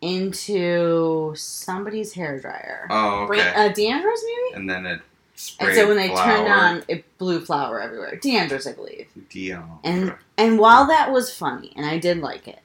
into 0.00 1.34
somebody's 1.36 2.12
hair 2.14 2.38
dryer 2.40 2.86
oh, 2.90 3.20
okay. 3.24 3.26
Bran- 3.26 3.70
uh, 3.70 3.74
maybe 3.76 4.54
and 4.54 4.68
then 4.68 4.86
it 4.86 5.00
sprayed 5.36 5.70
And 5.70 5.78
so 5.78 5.86
when 5.88 5.96
they 5.96 6.08
flour. 6.08 6.24
turned 6.36 6.48
on, 6.52 6.82
it 6.88 7.04
blew 7.18 7.40
flour 7.40 7.80
everywhere. 7.80 8.16
D'Andra's, 8.16 8.66
I 8.66 8.72
believe. 8.72 9.06
Dion. 9.30 9.78
And 9.84 10.14
and 10.36 10.58
while 10.58 10.86
that 10.88 11.12
was 11.12 11.32
funny, 11.32 11.72
and 11.76 11.86
I 11.86 11.98
did 11.98 12.18
like 12.18 12.48
it, 12.48 12.60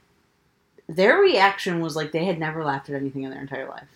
their 0.89 1.17
reaction 1.17 1.80
was 1.82 1.95
like 1.95 2.11
they 2.11 2.26
had 2.26 2.39
never 2.39 2.63
laughed 2.63 2.89
at 2.89 2.95
anything 2.95 3.24
in 3.24 3.32
their 3.32 3.41
entire 3.41 3.67
life. 3.69 3.88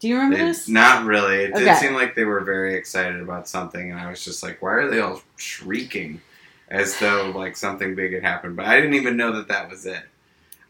Do 0.00 0.08
you 0.08 0.14
remember 0.16 0.36
It- 0.36 0.46
this? 0.46 0.68
not 0.68 1.04
really. 1.04 1.44
It 1.44 1.54
did 1.54 1.76
seem 1.76 1.92
like 1.94 2.14
they 2.14 2.24
were 2.24 2.40
very 2.40 2.74
excited 2.74 3.20
about 3.20 3.46
something, 3.48 3.90
and 3.90 4.00
I 4.00 4.08
was 4.10 4.24
just 4.24 4.42
like, 4.42 4.62
why 4.62 4.72
are 4.72 4.88
they 4.90 5.00
all 5.00 5.20
shrieking 5.36 6.22
as 6.68 6.98
though 6.98 7.30
like 7.34 7.56
something 7.56 7.94
big 7.94 8.14
had 8.14 8.22
happened? 8.22 8.56
But 8.56 8.66
I 8.66 8.76
didn't 8.76 8.94
even 8.94 9.16
know 9.18 9.32
that 9.32 9.48
that 9.48 9.68
was 9.68 9.84
it. 9.86 10.02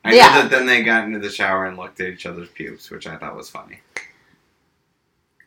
I 0.05 0.15
Yeah. 0.15 0.29
know 0.29 0.43
that 0.43 0.51
then 0.51 0.67
they 0.67 0.83
got 0.83 1.05
into 1.05 1.19
the 1.21 1.31
shower 1.31 1.67
and 1.67 1.77
looked 1.77 2.01
at 2.01 2.09
each 2.09 2.27
other's 2.27 2.49
pubes, 2.49 2.91
which 2.91 3.07
I 3.07 3.17
thought 3.17 3.37
was 3.37 3.51
funny. 3.51 3.81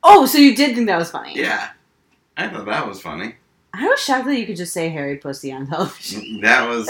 Oh, 0.03 0.25
so 0.25 0.37
you 0.37 0.55
did 0.55 0.75
think 0.75 0.87
that 0.87 0.97
was 0.99 1.11
funny? 1.11 1.33
Yeah, 1.35 1.69
I 2.37 2.47
thought 2.49 2.65
that 2.65 2.87
was 2.87 3.01
funny. 3.01 3.35
I 3.73 3.87
was 3.87 3.99
shocked 3.99 4.25
that 4.25 4.37
you 4.37 4.45
could 4.45 4.57
just 4.57 4.73
say 4.73 4.89
hairy 4.89 5.17
pussy 5.17 5.51
on 5.51 5.67
television. 5.67 6.39
That 6.41 6.67
was. 6.69 6.87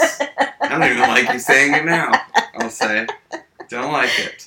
I 0.60 0.68
don't 0.68 0.82
even 0.82 1.00
like 1.00 1.32
you 1.32 1.38
saying 1.38 1.72
it 1.74 1.84
now. 1.84 2.12
I'll 2.58 2.68
say, 2.70 3.06
don't 3.68 3.92
like 3.92 4.10
it. 4.18 4.46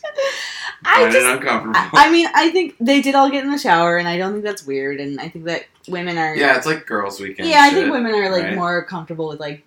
I 0.85 1.01
Find 1.01 1.11
just. 1.11 1.25
it 1.25 1.33
uncomfortable. 1.33 1.75
I, 1.75 2.07
I 2.07 2.11
mean, 2.11 2.27
I 2.35 2.51
think 2.51 2.75
they 2.79 3.01
did 3.01 3.15
all 3.15 3.31
get 3.31 3.43
in 3.43 3.51
the 3.51 3.57
shower, 3.57 3.97
and 3.97 4.07
I 4.07 4.17
don't 4.17 4.33
think 4.33 4.43
that's 4.43 4.65
weird. 4.65 4.99
And 4.99 5.19
I 5.19 5.29
think 5.29 5.45
that 5.45 5.65
women 5.87 6.17
are. 6.17 6.35
yeah, 6.35 6.55
it's 6.57 6.65
like 6.67 6.85
girls' 6.85 7.19
weekend. 7.19 7.49
Yeah, 7.49 7.59
I 7.59 7.69
shit, 7.69 7.79
think 7.79 7.91
women 7.91 8.13
are 8.13 8.29
like 8.29 8.43
right? 8.43 8.55
more 8.55 8.83
comfortable 8.85 9.29
with 9.29 9.39
like 9.39 9.63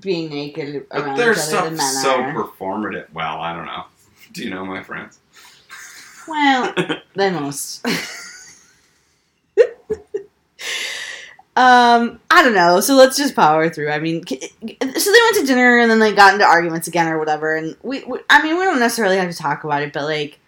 being 0.00 0.30
naked 0.30 0.86
around 0.90 1.16
they're 1.16 1.32
each 1.32 1.38
other 1.38 1.46
so 1.50 1.64
than 1.64 1.76
men 1.76 1.94
so 2.02 2.20
are. 2.20 2.32
performative. 2.32 3.12
Well, 3.12 3.40
I 3.40 3.54
don't 3.54 3.66
know. 3.66 3.84
Do 4.32 4.42
you 4.42 4.50
know 4.50 4.64
my 4.64 4.82
friends? 4.82 5.18
Well, 6.28 6.74
than 7.14 7.34
most. 7.34 7.86
Um, 11.56 12.20
I 12.30 12.42
don't 12.42 12.54
know. 12.54 12.80
So 12.80 12.94
let's 12.96 13.16
just 13.16 13.34
power 13.34 13.70
through. 13.70 13.90
I 13.90 13.98
mean, 13.98 14.26
so 14.26 14.36
they 14.36 14.40
went 14.68 15.36
to 15.36 15.44
dinner 15.46 15.78
and 15.78 15.90
then 15.90 15.98
they 16.00 16.12
got 16.14 16.34
into 16.34 16.44
arguments 16.46 16.86
again 16.86 17.08
or 17.08 17.18
whatever. 17.18 17.56
And 17.56 17.74
we, 17.82 18.04
we 18.04 18.18
I 18.28 18.42
mean, 18.42 18.58
we 18.58 18.64
don't 18.64 18.78
necessarily 18.78 19.16
have 19.16 19.30
to 19.30 19.36
talk 19.36 19.64
about 19.64 19.80
it, 19.82 19.92
but 19.94 20.04
like, 20.04 20.38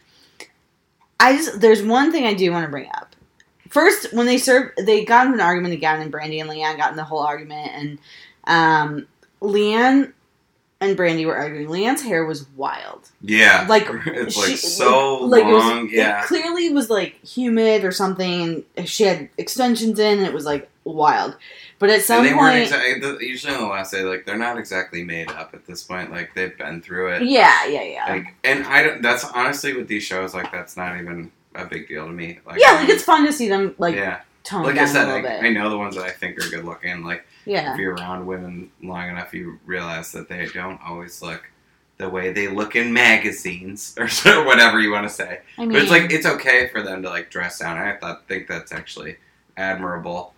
I 1.18 1.36
just 1.36 1.60
there's 1.60 1.82
one 1.82 2.12
thing 2.12 2.26
I 2.26 2.34
do 2.34 2.50
want 2.52 2.64
to 2.66 2.70
bring 2.70 2.88
up. 2.94 3.16
First, 3.70 4.12
when 4.12 4.26
they 4.26 4.38
served, 4.38 4.78
they 4.84 5.04
got 5.04 5.26
into 5.26 5.36
an 5.36 5.40
argument 5.42 5.74
again, 5.74 6.00
and 6.00 6.12
Brandi 6.12 6.40
and 6.40 6.48
LeeAnne 6.48 6.76
got 6.76 6.90
in 6.90 6.96
the 6.96 7.04
whole 7.04 7.20
argument, 7.20 7.70
and 7.74 7.98
um, 8.44 9.06
LeeAnne 9.42 10.12
and 10.80 10.96
Brandi 10.96 11.26
were 11.26 11.36
arguing. 11.36 11.68
LeeAnne's 11.68 12.02
hair 12.02 12.24
was 12.24 12.46
wild. 12.56 13.10
Yeah, 13.20 13.66
Like, 13.68 13.86
it's 14.06 14.34
she- 14.36 14.40
like 14.52 14.56
so 14.58 15.16
like, 15.24 15.44
it 15.44 15.52
was- 15.52 15.64
long. 15.64 15.88
yeah, 15.90 16.22
It 16.22 16.26
clearly 16.28 16.70
was 16.72 16.88
like 16.88 17.22
humid 17.24 17.84
or 17.84 17.92
something, 17.92 18.64
she 18.86 19.02
had 19.04 19.28
extensions 19.36 19.98
in, 19.98 20.18
and 20.18 20.26
it 20.26 20.32
was 20.32 20.44
like 20.46 20.70
wild. 20.94 21.36
But 21.78 21.90
at 21.90 22.02
some 22.02 22.18
and 22.18 22.26
they 22.26 22.34
weren't 22.34 22.52
point, 22.52 22.62
exactly. 22.64 23.00
The, 23.00 23.18
usually 23.24 23.54
on 23.54 23.60
the 23.60 23.68
last 23.68 23.92
day, 23.92 24.02
like 24.02 24.26
they're 24.26 24.38
not 24.38 24.58
exactly 24.58 25.04
made 25.04 25.30
up 25.30 25.54
at 25.54 25.66
this 25.66 25.82
point. 25.82 26.10
Like 26.10 26.34
they've 26.34 26.56
been 26.56 26.80
through 26.80 27.14
it. 27.14 27.22
yeah, 27.22 27.66
yeah, 27.66 27.82
yeah. 27.82 28.06
Like, 28.08 28.34
and 28.44 28.64
I 28.66 28.82
don't. 28.82 29.02
That's 29.02 29.24
honestly 29.24 29.76
with 29.76 29.88
these 29.88 30.02
shows. 30.02 30.34
Like 30.34 30.50
that's 30.52 30.76
not 30.76 30.98
even 30.98 31.30
a 31.54 31.66
big 31.66 31.88
deal 31.88 32.06
to 32.06 32.12
me. 32.12 32.40
Like, 32.46 32.60
yeah, 32.60 32.72
like 32.72 32.88
it's 32.88 33.04
fun 33.04 33.24
to 33.26 33.32
see 33.32 33.48
them 33.48 33.74
like 33.78 33.94
yeah. 33.94 34.20
tone 34.44 34.64
Like 34.64 34.76
down 34.76 34.84
I 34.84 34.86
said, 34.86 35.04
a 35.04 35.06
little 35.06 35.22
like, 35.22 35.40
bit. 35.40 35.44
I 35.44 35.52
know 35.52 35.70
the 35.70 35.78
ones 35.78 35.96
that 35.96 36.04
I 36.04 36.10
think 36.10 36.38
are 36.38 36.48
good 36.48 36.64
looking. 36.64 37.04
Like 37.04 37.24
yeah, 37.44 37.72
if 37.72 37.78
you're 37.78 37.94
around 37.94 38.26
women 38.26 38.70
long 38.82 39.08
enough, 39.08 39.34
you 39.34 39.58
realize 39.66 40.12
that 40.12 40.28
they 40.28 40.46
don't 40.46 40.80
always 40.82 41.22
look 41.22 41.50
the 41.98 42.08
way 42.08 42.32
they 42.32 42.48
look 42.48 42.76
in 42.76 42.92
magazines 42.92 43.94
or 44.26 44.44
whatever 44.44 44.80
you 44.80 44.90
want 44.90 45.06
to 45.06 45.12
say. 45.12 45.40
I 45.58 45.62
mean, 45.62 45.72
But 45.72 45.82
it's 45.82 45.90
like 45.90 46.10
it's 46.12 46.26
okay 46.26 46.68
for 46.68 46.82
them 46.82 47.02
to 47.02 47.08
like 47.08 47.30
dress 47.30 47.58
down. 47.58 47.76
I 47.76 47.96
thought 47.96 48.26
think 48.28 48.48
that's 48.48 48.72
actually 48.72 49.16
admirable. 49.56 50.32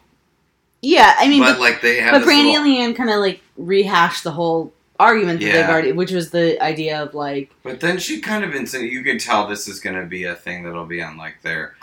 Yeah, 0.82 1.14
I 1.18 1.28
mean, 1.28 1.42
but 1.42 1.52
but, 1.54 1.60
like 1.60 1.82
they 1.82 2.00
have 2.00 2.12
but 2.12 2.22
Brandi 2.22 2.52
little- 2.54 2.64
and 2.64 2.94
LeeAnne 2.94 2.96
kind 2.96 3.10
of 3.10 3.20
like 3.20 3.40
rehashed 3.56 4.24
the 4.24 4.30
whole 4.30 4.72
argument 4.98 5.40
that 5.40 5.52
they've 5.52 5.68
already, 5.68 5.92
which 5.92 6.12
was 6.12 6.30
the 6.30 6.62
idea 6.62 7.02
of 7.02 7.14
like, 7.14 7.50
But 7.62 7.80
then 7.80 7.98
she 7.98 8.20
kind 8.20 8.44
of 8.44 8.50
insin- 8.50 8.90
you 8.90 9.02
could 9.02 9.20
tell 9.20 9.46
this 9.46 9.66
is 9.68 9.80
going 9.80 9.96
to 9.96 10.06
be 10.06 10.24
a 10.24 10.34
thing 10.34 10.62
that'll 10.62 10.86
be 10.86 11.02
on 11.02 11.16
like 11.16 11.42
their 11.42 11.74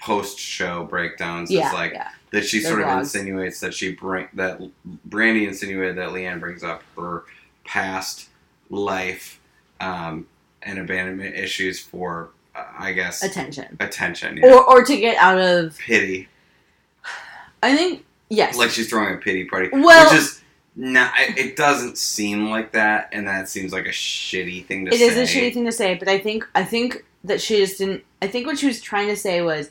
post 0.00 0.38
show 0.38 0.84
breakdowns. 0.84 1.50
yeah, 1.50 1.66
it's 1.66 1.74
like 1.74 1.92
yeah, 1.92 2.10
that 2.30 2.44
she 2.44 2.60
Their 2.60 2.72
sort 2.72 2.82
of 2.82 2.98
insinuates 2.98 3.60
that 3.60 3.72
she 3.72 3.92
bring 3.92 4.28
that 4.34 4.60
Brandi 5.08 5.46
insinuated 5.48 5.96
that 5.96 6.10
LeeAnne 6.10 6.40
brings 6.40 6.62
up 6.62 6.82
her 6.96 7.24
past 7.64 8.28
life 8.70 9.40
um, 9.80 10.26
and 10.62 10.78
abandonment 10.78 11.34
issues 11.36 11.80
for 11.80 12.30
uh, 12.54 12.64
I 12.78 12.92
guess 12.92 13.22
attention, 13.22 13.76
attention, 13.80 14.36
yeah. 14.38 14.52
or 14.52 14.62
or 14.64 14.84
to 14.84 14.96
get 14.96 15.16
out 15.16 15.38
of. 15.38 15.78
pity, 15.78 16.28
I 17.62 17.74
think 17.76 18.04
yes, 18.30 18.56
like 18.56 18.70
she's 18.70 18.88
throwing 18.88 19.14
a 19.14 19.18
pity 19.18 19.44
party, 19.44 19.68
Well- 19.72 20.10
which 20.10 20.20
is. 20.20 20.40
Not, 20.76 21.12
it 21.16 21.54
doesn't 21.54 21.96
seem 21.98 22.50
like 22.50 22.72
that, 22.72 23.08
and 23.12 23.28
that 23.28 23.48
seems 23.48 23.72
like 23.72 23.86
a 23.86 23.90
shitty 23.90 24.66
thing 24.66 24.86
to 24.86 24.92
It 24.92 24.98
say. 24.98 25.04
is 25.06 25.16
a 25.16 25.22
shitty 25.22 25.54
thing 25.54 25.64
to 25.66 25.70
say, 25.70 25.94
but 25.94 26.08
I 26.08 26.18
think 26.18 26.44
I 26.52 26.64
think 26.64 27.04
that 27.22 27.40
she 27.40 27.58
just 27.58 27.78
didn't. 27.78 28.02
I 28.20 28.26
think 28.26 28.44
what 28.48 28.58
she 28.58 28.66
was 28.66 28.80
trying 28.80 29.06
to 29.06 29.14
say 29.16 29.40
was 29.40 29.70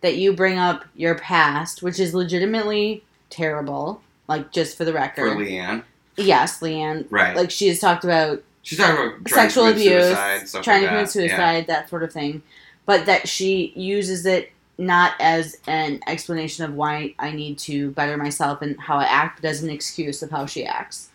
that 0.00 0.14
you 0.16 0.32
bring 0.32 0.56
up 0.56 0.84
your 0.94 1.16
past, 1.16 1.82
which 1.82 1.98
is 1.98 2.14
legitimately 2.14 3.02
terrible. 3.30 4.00
Like 4.28 4.52
just 4.52 4.76
for 4.76 4.84
the 4.84 4.92
for 4.92 4.98
record, 4.98 5.38
LeeAnne, 5.38 5.82
yes, 6.16 6.60
LeeAnne. 6.60 7.06
right? 7.10 7.34
Like 7.36 7.50
she 7.50 7.66
has 7.66 7.80
talked 7.80 8.04
about 8.04 8.40
She's 8.62 8.78
talking 8.78 8.94
about 9.16 9.28
sexual 9.28 9.66
abuse, 9.66 9.86
suicide, 10.04 10.62
trying 10.62 10.82
like 10.82 10.90
to 10.90 10.96
commit 10.96 11.10
suicide, 11.10 11.66
that 11.66 11.88
sort 11.90 12.04
of 12.04 12.12
thing. 12.12 12.44
But 12.86 13.06
that 13.06 13.26
she 13.26 13.72
uses 13.74 14.24
it 14.24 14.52
not 14.78 15.14
as 15.20 15.56
an 15.66 16.00
explanation 16.06 16.64
of 16.64 16.74
why 16.74 17.14
I 17.18 17.30
need 17.30 17.58
to 17.60 17.90
better 17.92 18.16
myself 18.16 18.62
and 18.62 18.78
how 18.80 18.96
I 18.98 19.04
act, 19.04 19.40
but 19.40 19.48
as 19.48 19.62
an 19.62 19.70
excuse 19.70 20.22
of 20.22 20.30
how 20.30 20.46
she 20.46 20.64
acts. 20.64 21.10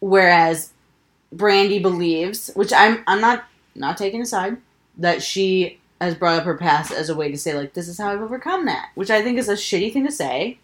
Whereas 0.00 0.72
Brandi 1.34 1.80
believes, 1.82 2.50
which 2.54 2.72
I'm 2.72 3.02
I'm 3.06 3.20
not 3.20 3.44
not 3.74 3.96
taking 3.96 4.22
aside, 4.22 4.58
that 4.98 5.22
she 5.22 5.80
has 6.00 6.14
brought 6.14 6.38
up 6.38 6.44
her 6.44 6.56
past 6.56 6.92
as 6.92 7.08
a 7.08 7.14
way 7.14 7.30
to 7.30 7.38
say 7.38 7.54
like 7.54 7.74
this 7.74 7.88
is 7.88 7.98
how 7.98 8.12
I've 8.12 8.20
overcome 8.20 8.66
that, 8.66 8.90
which 8.94 9.10
I 9.10 9.22
think 9.22 9.38
is 9.38 9.48
a 9.48 9.54
shitty 9.54 9.92
thing 9.92 10.06
to 10.06 10.12
say. 10.12 10.58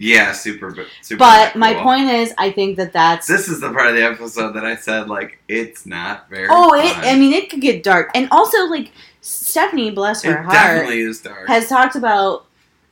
Yeah, 0.00 0.32
super. 0.32 0.86
super 1.02 1.18
But 1.18 1.56
my 1.56 1.74
point 1.74 2.08
is, 2.08 2.32
I 2.38 2.52
think 2.52 2.76
that 2.76 2.92
that's 2.92 3.26
This 3.26 3.48
is 3.48 3.60
the 3.60 3.72
part 3.72 3.88
of 3.88 3.96
the 3.96 4.04
episode 4.04 4.52
that 4.52 4.64
I 4.64 4.76
said 4.76 5.08
like 5.08 5.38
it's 5.48 5.86
not 5.86 6.28
very. 6.30 6.46
Oh, 6.50 6.74
it. 6.74 6.96
I 6.98 7.18
mean, 7.18 7.32
it 7.32 7.50
could 7.50 7.60
get 7.60 7.82
dark. 7.82 8.10
And 8.14 8.28
also, 8.30 8.66
like, 8.66 8.92
Stephanie, 9.28 9.90
bless 9.90 10.24
it 10.24 10.28
her 10.28 10.42
heart, 10.42 10.54
definitely 10.54 11.00
is 11.00 11.20
dark 11.20 11.46
has 11.48 11.68
talked 11.68 11.96
about. 11.96 12.46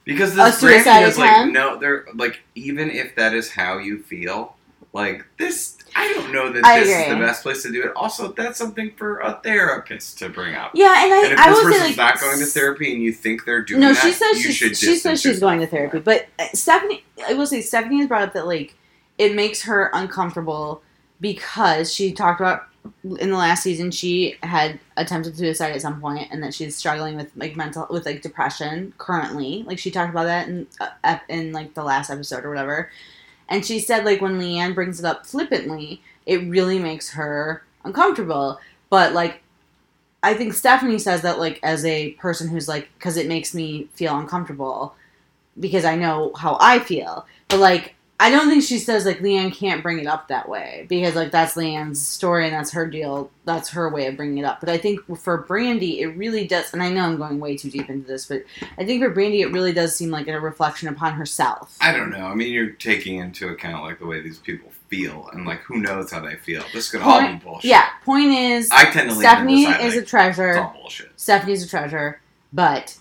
because 0.05 0.35
this 0.35 0.61
brand 0.61 0.83
suicide 0.85 1.03
is 1.03 1.19
like 1.19 1.53
no, 1.53 1.79
they're 1.79 2.07
like 2.15 2.41
even 2.55 2.91
if 2.91 3.15
that 3.17 3.35
is 3.35 3.51
how 3.51 3.79
you 3.79 4.03
feel, 4.03 4.57
like 4.97 5.25
this. 5.39 5.79
I 5.95 6.13
don't 6.13 6.33
know 6.33 6.53
that 6.53 6.65
I 6.65 6.81
this 6.81 6.89
is 6.89 7.09
the 7.09 7.21
best 7.21 7.43
place 7.43 7.63
to 7.63 7.73
do 7.73 7.83
it. 7.85 7.93
Also, 7.97 8.33
that's 8.33 8.59
something 8.59 8.93
for 8.97 9.21
a 9.21 9.41
therapist 9.43 10.19
to 10.19 10.29
bring 10.29 10.55
up. 10.55 10.73
Yeah, 10.75 11.05
and 11.05 11.13
I, 11.13 11.25
and 11.25 11.33
if 11.33 11.39
I 11.39 11.49
this 11.51 11.59
say, 11.59 11.65
person's 11.65 11.83
like. 11.89 11.97
not 11.97 12.21
going 12.21 12.39
to 12.39 12.45
therapy 12.45 12.93
and 12.93 13.03
you 13.03 13.13
think 13.13 13.45
they're 13.45 13.63
doing 13.63 13.81
No, 13.81 13.95
that, 13.95 14.03
she 14.03 14.13
says 14.13 14.37
you 14.37 14.43
she's, 14.43 14.57
should 14.57 14.77
she 14.77 14.97
says 14.97 15.21
she's 15.21 15.41
going 15.41 15.61
to 15.61 15.67
therapy. 15.67 16.01
But 16.01 16.27
uh, 16.39 16.49
Stephanie, 16.53 17.05
I 17.27 17.35
will 17.35 17.47
say, 17.47 17.61
Stephanie 17.63 17.99
has 17.99 18.09
brought 18.09 18.23
up 18.23 18.33
that, 18.35 18.47
like, 18.47 18.75
it 19.17 19.35
makes 19.35 19.63
her 19.63 19.91
uncomfortable 19.95 20.83
because 21.21 21.93
she 21.93 22.13
talked 22.13 22.41
about 22.41 22.67
in 23.05 23.31
the 23.31 23.37
last 23.37 23.63
season 23.63 23.91
she 23.91 24.37
had 24.43 24.79
attempted 24.97 25.37
suicide 25.37 25.73
at 25.73 25.83
some 25.83 26.01
point 26.01 26.29
and 26.31 26.43
that 26.43 26.55
she's 26.55 26.77
struggling 26.77 27.17
with 27.17 27.31
like 27.37 27.57
mental 27.57 27.87
with 27.91 28.07
like 28.07 28.23
depression 28.23 28.93
currently. 28.99 29.65
Like 29.67 29.79
she 29.79 29.91
talked 29.91 30.11
about 30.11 30.25
that 30.25 30.49
in 30.49 30.67
uh, 30.81 31.19
in 31.29 31.53
like 31.53 31.75
the 31.75 31.85
last 31.85 32.11
episode 32.11 32.45
or 32.45 32.49
whatever. 32.49 32.91
And 33.49 33.65
she 33.65 33.79
said 33.79 34.05
like 34.05 34.21
when 34.21 34.39
leanne 34.39 34.75
brings 34.75 34.99
it 34.99 35.05
up 35.05 35.27
flippantly 35.27 36.03
it 36.25 36.49
really 36.49 36.79
makes 36.79 37.11
her 37.11 37.65
uncomfortable. 37.85 38.59
But 38.91 39.13
like 39.13 39.43
i 40.23 40.33
think 40.33 40.55
stephanie 40.55 40.99
says 40.99 41.21
that 41.23 41.39
like 41.39 41.61
as 41.63 41.85
a 41.85 42.13
person 42.13 42.49
who's 42.49 42.67
like 42.67 42.89
because 42.99 43.17
it 43.19 43.29
makes 43.29 43.55
me 43.55 43.87
feel 43.93 44.17
uncomfortable 44.19 44.95
because 45.61 45.85
i 45.85 45.95
know 45.97 46.33
how 46.35 46.57
i 46.61 46.79
feel. 46.79 47.27
But 47.49 47.59
like 47.59 47.96
I 48.19 48.31
don't 48.31 48.49
think 48.49 48.63
she 48.63 48.79
says 48.79 49.05
like 49.05 49.19
LeeAnne 49.19 49.55
can't 49.55 49.83
bring 49.83 49.99
it 49.99 50.07
up 50.07 50.29
that 50.29 50.49
way 50.49 50.87
because 50.89 51.15
like 51.15 51.31
that's 51.31 51.55
LeeAnne's 51.55 52.07
story 52.07 52.47
and 52.47 52.55
that's 52.55 52.73
her 52.73 52.87
deal. 52.87 53.31
That's 53.45 53.69
her 53.71 53.91
way 53.91 54.07
of 54.07 54.17
bringing 54.17 54.39
it 54.39 54.45
up. 54.45 54.61
But 54.61 54.71
I 54.71 54.79
think 54.79 55.01
for 55.19 55.45
Brandi, 55.45 56.01
it 56.01 56.09
really 56.17 56.47
does. 56.47 56.73
And 56.73 56.83
I 56.83 56.91
know 56.91 57.03
I'm 57.03 57.19
going 57.19 57.41
way 57.41 57.57
too 57.59 57.71
deep 57.71 57.91
into 57.91 58.07
this, 58.07 58.27
but 58.27 58.45
I 58.79 58.87
think 58.87 59.03
for 59.03 59.15
Brandi, 59.15 59.41
it 59.41 59.53
really 59.53 59.73
does 59.73 59.95
seem 59.95 60.11
like 60.11 60.29
a 60.29 60.41
reflection 60.41 60.89
upon 60.89 61.13
herself. 61.13 61.77
I 61.81 61.93
don't 61.93 62.11
know. 62.11 62.25
I 62.27 62.35
mean, 62.35 62.53
you're 62.53 62.71
taking 62.71 63.19
into 63.19 63.49
account 63.49 63.85
like 63.85 63.99
the 63.99 64.07
way 64.07 64.23
these 64.23 64.39
people 64.39 64.71
feel, 64.89 65.29
and 65.33 65.45
like 65.45 65.61
who 65.61 65.79
knows 65.79 66.11
how 66.11 66.21
they 66.21 66.37
feel. 66.37 66.63
This 66.73 66.91
could 66.91 67.03
all 67.03 67.21
be 67.21 67.35
bullshit. 67.37 67.71
Yeah. 67.71 67.87
Point 68.05 68.33
is, 68.33 68.71
I 68.71 68.91
tend 68.91 69.11
to 69.11 69.17
Stephanie 69.17 69.67
on 69.67 69.73
the 69.73 69.79
side 69.79 69.85
is 69.85 69.93
a 69.93 69.97
like, 69.97 70.03
it's 70.03 70.11
treasure. 70.11 70.59
all 70.59 70.75
bullshit. 70.81 71.11
Stephanie's 71.17 71.65
a 71.65 71.69
treasure, 71.69 72.21
but 72.53 72.97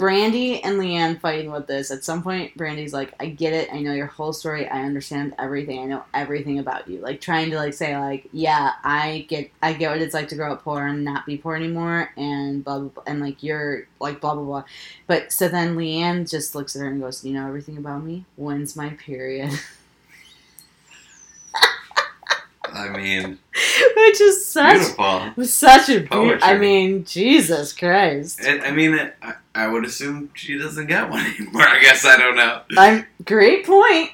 Brandi 0.00 0.62
and 0.64 0.78
LeeAnne 0.80 1.20
fighting 1.20 1.52
with 1.52 1.66
this. 1.66 1.90
At 1.90 2.04
some 2.04 2.22
point, 2.22 2.56
Brandi's 2.56 2.94
like, 2.94 3.12
"I 3.20 3.26
get 3.26 3.52
it. 3.52 3.68
I 3.70 3.80
know 3.80 3.92
your 3.92 4.06
whole 4.06 4.32
story. 4.32 4.66
I 4.66 4.82
understand 4.82 5.34
everything. 5.38 5.78
I 5.78 5.84
know 5.84 6.04
everything 6.14 6.58
about 6.58 6.88
you." 6.88 7.00
Like 7.00 7.20
trying 7.20 7.50
to 7.50 7.56
like 7.56 7.74
say 7.74 7.94
like, 7.98 8.26
"Yeah, 8.32 8.72
I 8.82 9.26
get, 9.28 9.50
I 9.62 9.74
get 9.74 9.90
what 9.90 10.00
it's 10.00 10.14
like 10.14 10.28
to 10.28 10.36
grow 10.36 10.52
up 10.54 10.62
poor 10.64 10.86
and 10.86 11.04
not 11.04 11.26
be 11.26 11.36
poor 11.36 11.54
anymore," 11.54 12.12
and 12.16 12.64
blah 12.64 12.78
blah, 12.78 12.88
blah 12.88 13.02
and 13.06 13.20
like 13.20 13.42
you're 13.42 13.86
like 14.00 14.22
blah 14.22 14.34
blah 14.34 14.44
blah. 14.44 14.64
But 15.06 15.32
so 15.32 15.48
then 15.48 15.76
LeeAnne 15.76 16.30
just 16.30 16.54
looks 16.54 16.74
at 16.74 16.80
her 16.80 16.88
and 16.88 17.02
goes, 17.02 17.22
"You 17.22 17.34
know 17.34 17.46
everything 17.46 17.76
about 17.76 18.02
me. 18.02 18.24
When's 18.36 18.74
my 18.74 18.90
period?" 18.90 19.50
I 22.72 22.88
mean, 22.96 23.38
Which 23.96 24.20
is 24.20 24.46
such 24.46 24.96
beautiful. 24.96 25.44
such 25.44 25.88
a. 25.88 26.38
I 26.44 26.56
mean, 26.58 27.04
Jesus 27.04 27.72
Christ. 27.72 28.40
And, 28.44 28.62
I 28.62 28.70
mean, 28.70 28.94
it, 28.94 29.14
I, 29.22 29.34
I 29.54 29.68
would 29.68 29.84
assume 29.84 30.30
she 30.34 30.58
doesn't 30.58 30.86
get 30.86 31.10
one 31.10 31.24
anymore. 31.38 31.62
I 31.68 31.80
guess 31.80 32.04
I 32.04 32.16
don't 32.16 32.36
know. 32.36 32.62
I'm 32.78 33.06
great 33.24 33.66
point. 33.66 34.10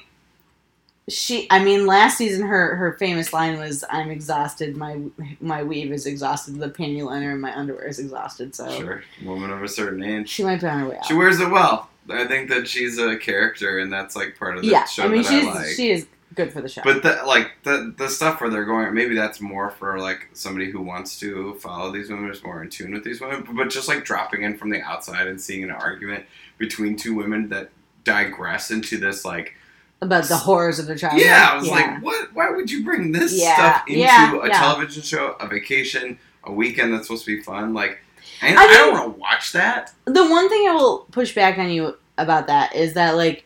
She, 1.09 1.47
I 1.49 1.63
mean, 1.63 1.85
last 1.85 2.17
season 2.17 2.45
her 2.45 2.75
her 2.75 2.93
famous 2.99 3.31
line 3.31 3.57
was, 3.57 3.85
"I'm 3.89 4.11
exhausted. 4.11 4.75
My 4.75 4.99
my 5.39 5.63
weave 5.63 5.91
is 5.93 6.05
exhausted. 6.05 6.59
The 6.59 6.69
panty 6.69 7.01
liner 7.05 7.31
in 7.31 7.39
my 7.39 7.57
underwear 7.57 7.87
is 7.87 7.97
exhausted." 7.99 8.53
So 8.53 8.69
Sure, 8.77 9.03
woman 9.23 9.49
of 9.49 9.63
a 9.63 9.69
certain 9.69 10.03
age. 10.03 10.27
she 10.27 10.43
might 10.43 10.59
be 10.59 10.67
on 10.67 10.79
her 10.81 10.89
way 10.89 10.97
out. 10.97 11.05
She 11.05 11.13
wears 11.13 11.39
it 11.39 11.49
well. 11.49 11.89
I 12.09 12.25
think 12.27 12.49
that 12.49 12.67
she's 12.67 12.97
a 12.97 13.15
character, 13.17 13.79
and 13.79 13.91
that's 13.91 14.17
like 14.17 14.37
part 14.37 14.57
of 14.57 14.63
the 14.63 14.69
yeah, 14.69 14.83
show 14.83 15.03
I 15.05 15.07
mean, 15.07 15.21
that 15.21 15.29
she's 15.29 15.47
I 15.47 15.53
like. 15.53 15.67
she 15.67 15.91
is 15.91 16.07
good 16.37 16.53
for 16.53 16.61
the 16.61 16.69
show. 16.69 16.81
But 16.83 17.03
the, 17.03 17.21
like 17.25 17.51
the 17.63 17.93
the 17.97 18.07
stuff 18.07 18.39
where 18.39 18.49
they're 18.49 18.63
going, 18.63 18.93
maybe 18.93 19.15
that's 19.15 19.41
more 19.41 19.71
for 19.71 19.99
like 19.99 20.29
somebody 20.33 20.71
who 20.71 20.81
wants 20.81 21.19
to 21.19 21.55
follow 21.55 21.91
these 21.91 22.09
women, 22.09 22.31
is 22.31 22.41
more 22.43 22.63
in 22.63 22.69
tune 22.69 22.93
with 22.93 23.03
these 23.03 23.19
women. 23.19 23.45
But 23.53 23.69
just 23.69 23.89
like 23.89 24.05
dropping 24.05 24.43
in 24.43 24.57
from 24.57 24.69
the 24.69 24.81
outside 24.81 25.27
and 25.27 25.41
seeing 25.41 25.63
an 25.63 25.71
argument 25.71 26.25
between 26.57 26.95
two 26.95 27.13
women 27.13 27.49
that 27.49 27.71
digress 28.05 28.71
into 28.71 28.97
this 28.97 29.25
like 29.25 29.53
About 30.01 30.23
the 30.25 30.37
horrors 30.37 30.79
of 30.79 30.85
the 30.85 30.97
childhood. 30.97 31.23
yeah, 31.23 31.49
I 31.51 31.55
was 31.57 31.67
like, 31.69 32.01
what? 32.01 32.33
Why 32.33 32.49
would 32.51 32.71
you 32.71 32.85
bring 32.85 33.11
this 33.11 33.33
Yeah, 33.37 33.55
stuff 33.55 33.83
into 33.87 33.99
yeah, 33.99 34.31
a 34.41 34.47
yeah. 34.47 34.59
television 34.59 35.03
show, 35.03 35.35
a 35.41 35.47
vacation, 35.47 36.17
a 36.45 36.51
weekend 36.53 36.93
that's 36.93 37.07
supposed 37.07 37.25
to 37.25 37.35
be 37.35 37.43
fun? 37.43 37.73
Like, 37.73 37.99
I, 38.41 38.53
I 38.53 38.57
I, 38.59 38.67
don't 38.73 38.93
want 38.93 39.13
to 39.15 39.19
watch 39.19 39.51
that. 39.53 39.91
the 40.05 40.25
one 40.29 40.47
thing 40.49 40.67
I 40.69 40.73
will 40.73 40.99
push 41.11 41.33
back 41.35 41.57
on 41.57 41.69
you 41.69 41.97
about 42.19 42.47
that 42.47 42.75
is 42.75 42.93
that 42.93 43.15
like 43.15 43.43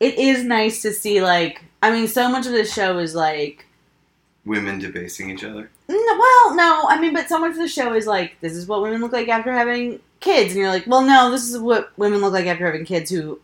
it 0.00 0.14
is 0.18 0.42
nice 0.44 0.82
to 0.82 0.92
see 0.92 1.22
like 1.22 1.62
I 1.82 1.90
mean 1.92 2.08
so 2.08 2.28
much 2.28 2.46
of 2.46 2.52
this 2.52 2.72
show 2.72 2.98
is 2.98 3.14
like 3.14 3.66
Women 4.46 4.78
debasing 4.78 5.30
each 5.30 5.44
other. 5.44 5.70
no, 5.88 5.96
well 5.96 6.54
no 6.56 6.86
I 6.88 6.98
mean 7.00 7.12
but 7.12 7.28
so 7.28 7.38
much 7.38 7.52
of 7.52 7.58
the 7.58 7.68
show 7.68 7.92
is 7.94 8.06
like 8.06 8.40
this 8.40 8.54
is 8.54 8.66
what 8.66 8.82
women 8.82 9.00
look 9.00 9.12
like 9.12 9.28
after 9.28 9.52
having 9.52 10.00
kids 10.20 10.50
and 10.52 10.60
you're 10.60 10.68
like 10.68 10.86
well 10.86 11.02
no 11.02 11.30
this 11.30 11.48
is 11.48 11.58
what 11.58 11.96
women 11.98 12.20
look 12.20 12.32
like 12.32 12.46
after 12.46 12.64
having 12.66 12.84
kids 12.84 13.10
who 13.10 13.38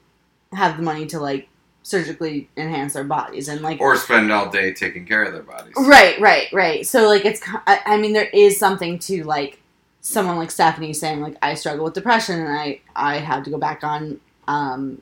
have 0.52 0.76
the 0.76 0.82
money 0.82 1.07
to 1.07 1.20
like 1.20 1.48
surgically 1.82 2.48
enhance 2.57 2.94
their 2.94 3.04
bodies 3.04 3.48
and 3.48 3.61
like 3.61 3.80
Or 3.80 3.96
spend 3.96 4.32
all 4.32 4.50
day 4.50 4.72
taking 4.72 5.07
care 5.07 5.22
of 5.22 5.32
their 5.32 5.42
bodies. 5.42 5.72
Right, 5.76 6.18
right, 6.20 6.48
right. 6.52 6.84
So 6.84 7.07
like 7.07 7.24
it's 7.24 7.40
I, 7.66 7.80
I 7.86 7.96
mean 7.98 8.12
there 8.12 8.28
is 8.32 8.59
something 8.59 8.98
to 9.00 9.22
like 9.22 9.61
someone 10.00 10.36
like 10.36 10.50
Stephanie 10.50 10.92
saying 10.92 11.20
like 11.20 11.36
I 11.42 11.54
struggle 11.54 11.84
with 11.84 11.94
depression 11.94 12.40
and 12.40 12.48
I 12.48 12.80
I 12.96 13.18
had 13.18 13.44
to 13.44 13.50
go 13.50 13.59
back 13.59 13.84
on 13.84 14.20
um 14.48 15.00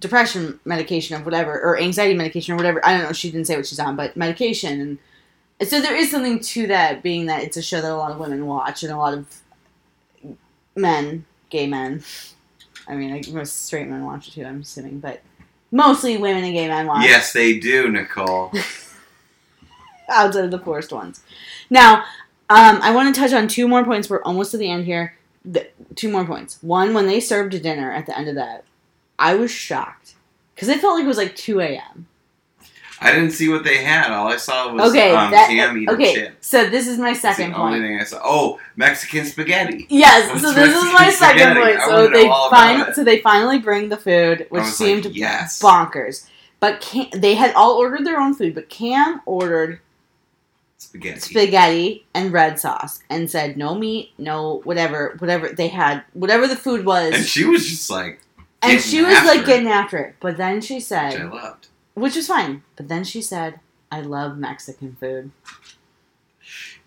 depression 0.00 0.58
medication 0.64 1.20
or 1.20 1.24
whatever 1.24 1.60
or 1.60 1.78
anxiety 1.78 2.14
medication 2.14 2.54
or 2.54 2.56
whatever. 2.56 2.84
I 2.84 2.96
don't 2.96 3.06
know, 3.06 3.12
she 3.12 3.30
didn't 3.30 3.46
say 3.46 3.56
what 3.56 3.66
she's 3.66 3.78
on, 3.78 3.96
but 3.96 4.16
medication 4.16 4.80
and 4.80 4.98
and 5.60 5.68
so 5.68 5.78
there 5.80 5.94
is 5.94 6.10
something 6.10 6.40
to 6.40 6.66
that 6.68 7.02
being 7.02 7.26
that 7.26 7.44
it's 7.44 7.58
a 7.58 7.62
show 7.62 7.82
that 7.82 7.92
a 7.92 7.94
lot 7.94 8.10
of 8.10 8.18
women 8.18 8.46
watch 8.46 8.82
and 8.82 8.90
a 8.90 8.96
lot 8.96 9.12
of 9.12 9.42
men, 10.74 11.26
gay 11.50 11.66
men. 11.66 12.02
I 12.88 12.96
mean, 12.96 13.10
like 13.10 13.28
most 13.28 13.66
straight 13.66 13.86
men 13.86 14.06
watch 14.06 14.28
it 14.28 14.30
too, 14.32 14.44
I'm 14.44 14.62
assuming, 14.62 15.00
but 15.00 15.20
mostly 15.70 16.16
women 16.16 16.44
and 16.44 16.54
gay 16.54 16.66
men 16.66 16.86
watch 16.86 17.04
Yes, 17.04 17.34
they 17.34 17.58
do, 17.58 17.90
Nicole. 17.90 18.52
outside 20.10 20.44
of 20.44 20.50
the 20.50 20.58
forced 20.58 20.92
ones. 20.92 21.22
Now, 21.68 22.04
um, 22.48 22.80
I 22.82 22.92
want 22.92 23.14
to 23.14 23.20
touch 23.20 23.32
on 23.32 23.48
two 23.48 23.68
more 23.68 23.84
points. 23.84 24.10
We're 24.10 24.22
almost 24.22 24.50
to 24.50 24.58
the 24.58 24.70
end 24.70 24.84
here. 24.84 25.14
The, 25.44 25.68
two 25.94 26.10
more 26.10 26.24
points. 26.24 26.58
One, 26.62 26.92
when 26.92 27.06
they 27.06 27.20
served 27.20 27.60
dinner 27.62 27.92
at 27.92 28.06
the 28.06 28.18
end 28.18 28.28
of 28.28 28.34
that, 28.34 28.64
I 29.20 29.34
was 29.34 29.50
shocked 29.50 30.14
because 30.54 30.68
it 30.68 30.80
felt 30.80 30.94
like 30.96 31.04
it 31.04 31.08
was 31.08 31.16
like 31.18 31.36
two 31.36 31.60
a.m. 31.60 32.06
I 33.02 33.12
didn't 33.12 33.30
see 33.30 33.48
what 33.48 33.64
they 33.64 33.78
had. 33.78 34.10
All 34.10 34.28
I 34.28 34.36
saw 34.36 34.72
was 34.74 34.90
Okay, 34.90 35.14
um, 35.14 35.30
that, 35.30 35.48
Cam 35.48 35.74
eating 35.76 35.88
okay. 35.88 36.14
chips. 36.14 36.46
So 36.46 36.68
this 36.68 36.86
is 36.86 36.98
my 36.98 37.12
That's 37.12 37.22
the 37.22 37.28
second 37.34 37.54
only 37.54 37.78
point. 37.78 37.82
thing 37.90 37.98
I 38.00 38.04
saw. 38.04 38.20
Oh, 38.22 38.60
Mexican 38.76 39.24
spaghetti. 39.24 39.86
Yes, 39.88 40.28
What's 40.30 40.42
so 40.42 40.52
this 40.52 40.76
is 40.76 40.84
my 40.92 41.08
second 41.10 41.40
spaghetti? 41.54 41.60
point. 41.78 41.80
So 41.88 42.08
they 42.08 42.26
all 42.28 42.48
about 42.48 42.76
fin- 42.80 42.88
it. 42.90 42.94
so 42.94 43.02
they 43.04 43.20
finally 43.20 43.58
bring 43.58 43.88
the 43.88 43.96
food, 43.96 44.46
which 44.50 44.64
seemed 44.64 45.06
like, 45.06 45.16
yes. 45.16 45.62
bonkers. 45.62 46.26
But 46.60 46.82
Cam, 46.82 47.06
they 47.16 47.34
had 47.36 47.54
all 47.54 47.78
ordered 47.78 48.04
their 48.04 48.20
own 48.20 48.34
food, 48.34 48.54
but 48.54 48.68
Cam 48.68 49.22
ordered 49.24 49.80
Spaghetti. 50.76 51.20
spaghetti 51.20 52.06
and 52.14 52.32
red 52.34 52.60
sauce 52.60 53.00
and 53.08 53.30
said 53.30 53.56
no 53.56 53.74
meat, 53.74 54.12
no 54.18 54.60
whatever, 54.64 55.14
whatever 55.20 55.48
they 55.48 55.68
had, 55.68 56.02
whatever 56.12 56.46
the 56.46 56.56
food 56.56 56.84
was. 56.84 57.14
and 57.14 57.24
she 57.24 57.44
was 57.46 57.66
just 57.66 57.88
like, 57.90 58.20
And 58.62 58.80
she 58.80 59.02
was 59.02 59.14
like 59.24 59.46
getting 59.46 59.68
after 59.68 59.98
it. 59.98 60.16
But 60.20 60.36
then 60.36 60.60
she 60.60 60.74
which 60.76 60.92
I 60.92 61.10
said, 61.10 61.30
loved. 61.32 61.68
which 61.94 62.16
was 62.16 62.26
fine. 62.26 62.62
But 62.76 62.88
then 62.88 63.04
she 63.04 63.22
said, 63.22 63.60
I 63.90 64.00
love 64.02 64.36
Mexican 64.38 64.96
food. 65.00 65.30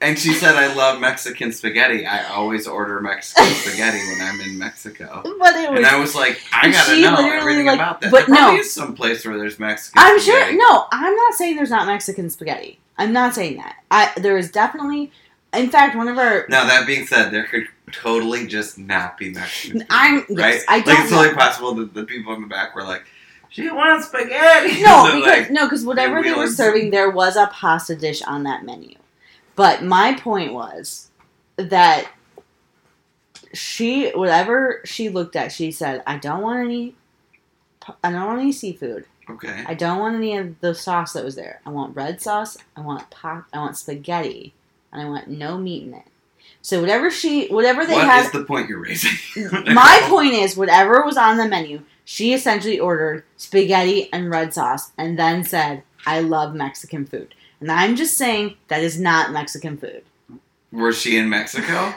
And 0.02 0.20
she 0.20 0.34
said, 0.34 0.56
I 0.56 0.74
love 0.76 1.00
Mexican 1.00 1.54
spaghetti. 1.54 2.06
I 2.06 2.26
always 2.28 2.68
order 2.68 3.00
Mexican 3.00 3.46
spaghetti 3.54 4.00
when 4.00 4.22
I'm 4.22 4.42
in 4.42 4.58
Mexico. 4.60 5.22
But 5.24 5.56
it 5.56 5.70
was. 5.72 5.78
And 5.78 5.86
I 5.86 5.98
was 5.98 6.14
like, 6.14 6.42
I 6.52 6.70
gotta 6.72 7.00
know 7.00 7.16
everything 7.32 7.68
like- 7.68 7.76
about 7.76 8.02
that. 8.02 8.12
but 8.12 8.28
there 8.28 8.36
no. 8.36 8.56
is 8.56 8.74
some 8.74 8.96
place 8.96 9.26
where 9.26 9.38
there's 9.38 9.60
Mexican 9.60 10.02
I'm 10.04 10.20
sure. 10.20 10.54
No, 10.58 10.86
I'm 10.92 11.16
not 11.16 11.34
saying 11.36 11.56
there's 11.56 11.70
not 11.70 11.88
Mexican 11.88 12.30
spaghetti. 12.30 12.80
I'm 12.98 13.14
not 13.14 13.34
saying 13.34 13.58
that. 13.58 13.78
I 13.90 14.12
there 14.18 14.38
is 14.38 14.52
definitely. 14.52 15.12
In 15.54 15.70
fact, 15.70 15.96
one 15.96 16.08
of 16.08 16.18
our. 16.18 16.46
Now, 16.50 16.66
that 16.66 16.88
being 16.88 17.06
said, 17.06 17.30
there 17.30 17.46
could 17.46 17.68
totally 17.92 18.48
just 18.48 18.78
not 18.78 19.18
be 19.18 19.30
Mexican 19.32 19.82
food, 19.82 19.88
I'm 19.90 20.18
right? 20.30 20.56
yes, 20.56 20.66
I 20.68 20.78
like, 20.78 20.86
don't 20.86 21.02
it's 21.02 21.10
totally 21.12 21.36
possible 21.36 21.76
that 21.76 21.94
the 21.94 22.04
people 22.06 22.34
in 22.34 22.42
the 22.42 22.48
back 22.48 22.76
were 22.76 22.84
like, 22.84 23.04
she 23.50 23.70
wants 23.70 24.08
spaghetti. 24.08 24.82
No, 24.82 25.06
So, 25.12 25.16
because 25.20 25.22
like, 25.40 25.52
no, 25.52 25.66
because 25.66 25.86
whatever 25.86 26.24
they 26.24 26.34
were 26.34 26.48
serving, 26.48 26.90
there 26.90 27.12
was 27.12 27.36
a 27.36 27.48
pasta 27.48 27.96
dish 27.96 28.24
on 28.24 28.44
that 28.44 28.66
menu. 28.66 28.96
But 29.56 29.84
my 29.84 30.16
point 30.16 30.54
was 30.54 31.12
that 31.58 32.10
she, 33.54 34.10
whatever 34.12 34.82
she 34.86 35.10
looked 35.10 35.36
at, 35.36 35.52
she 35.52 35.72
said, 35.72 36.02
"I 36.08 36.18
don't 36.18 36.42
want 36.42 36.66
any, 36.66 36.96
I 38.04 38.12
don't 38.12 38.26
want 38.26 38.42
any 38.42 38.52
seafood. 38.52 39.06
okay. 39.30 39.64
I 39.68 39.76
don't 39.76 40.00
want 40.00 40.16
any 40.16 40.36
of 40.36 40.60
the 40.60 40.74
sauce 40.74 41.14
that 41.14 41.24
was 41.24 41.36
there. 41.36 41.62
I 41.64 41.70
want 41.70 41.96
red 41.96 42.20
sauce. 42.22 42.58
I 42.76 42.82
want 42.82 43.08
pot. 43.12 43.46
I 43.54 43.60
want 43.60 43.78
spaghetti, 43.78 44.56
and 44.94 45.02
I 45.02 45.10
want 45.10 45.28
no 45.28 45.58
meat 45.58 45.84
in 45.84 45.94
it." 45.94 46.06
So 46.62 46.80
whatever 46.80 47.12
she, 47.12 47.48
whatever 47.48 47.86
they 47.86 47.94
What 47.94 48.06
had, 48.06 48.26
is 48.26 48.32
the 48.32 48.46
point 48.46 48.70
you're 48.70 48.80
raising? 48.80 49.12
my 49.74 50.00
point 50.06 50.34
is, 50.34 50.56
whatever 50.56 51.04
was 51.04 51.18
on 51.18 51.36
the 51.36 51.46
menu, 51.46 51.82
she 52.06 52.34
essentially 52.34 52.80
ordered 52.80 53.26
spaghetti 53.36 54.12
and 54.14 54.30
red 54.30 54.54
sauce 54.54 54.92
and 54.98 55.20
then 55.20 55.44
said, 55.44 55.84
I 56.06 56.22
love 56.22 56.56
Mexican 56.56 57.06
food. 57.06 57.36
And 57.60 57.72
I'm 57.72 57.96
just 57.96 58.18
saying 58.18 58.56
that 58.70 58.82
is 58.82 59.00
not 59.00 59.32
Mexican 59.32 59.78
food. 59.78 60.04
Was 60.72 60.98
she 60.98 61.18
in 61.18 61.30
Mexico? 61.30 61.96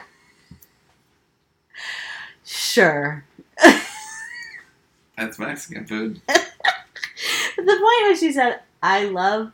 Sure. 2.45 3.25
That's 5.17 5.39
Mexican 5.39 5.87
food. 5.87 6.21
the 6.29 6.43
point 7.57 8.09
was, 8.09 8.21
she 8.21 8.33
said, 8.33 8.61
I 8.83 9.05
love 9.05 9.53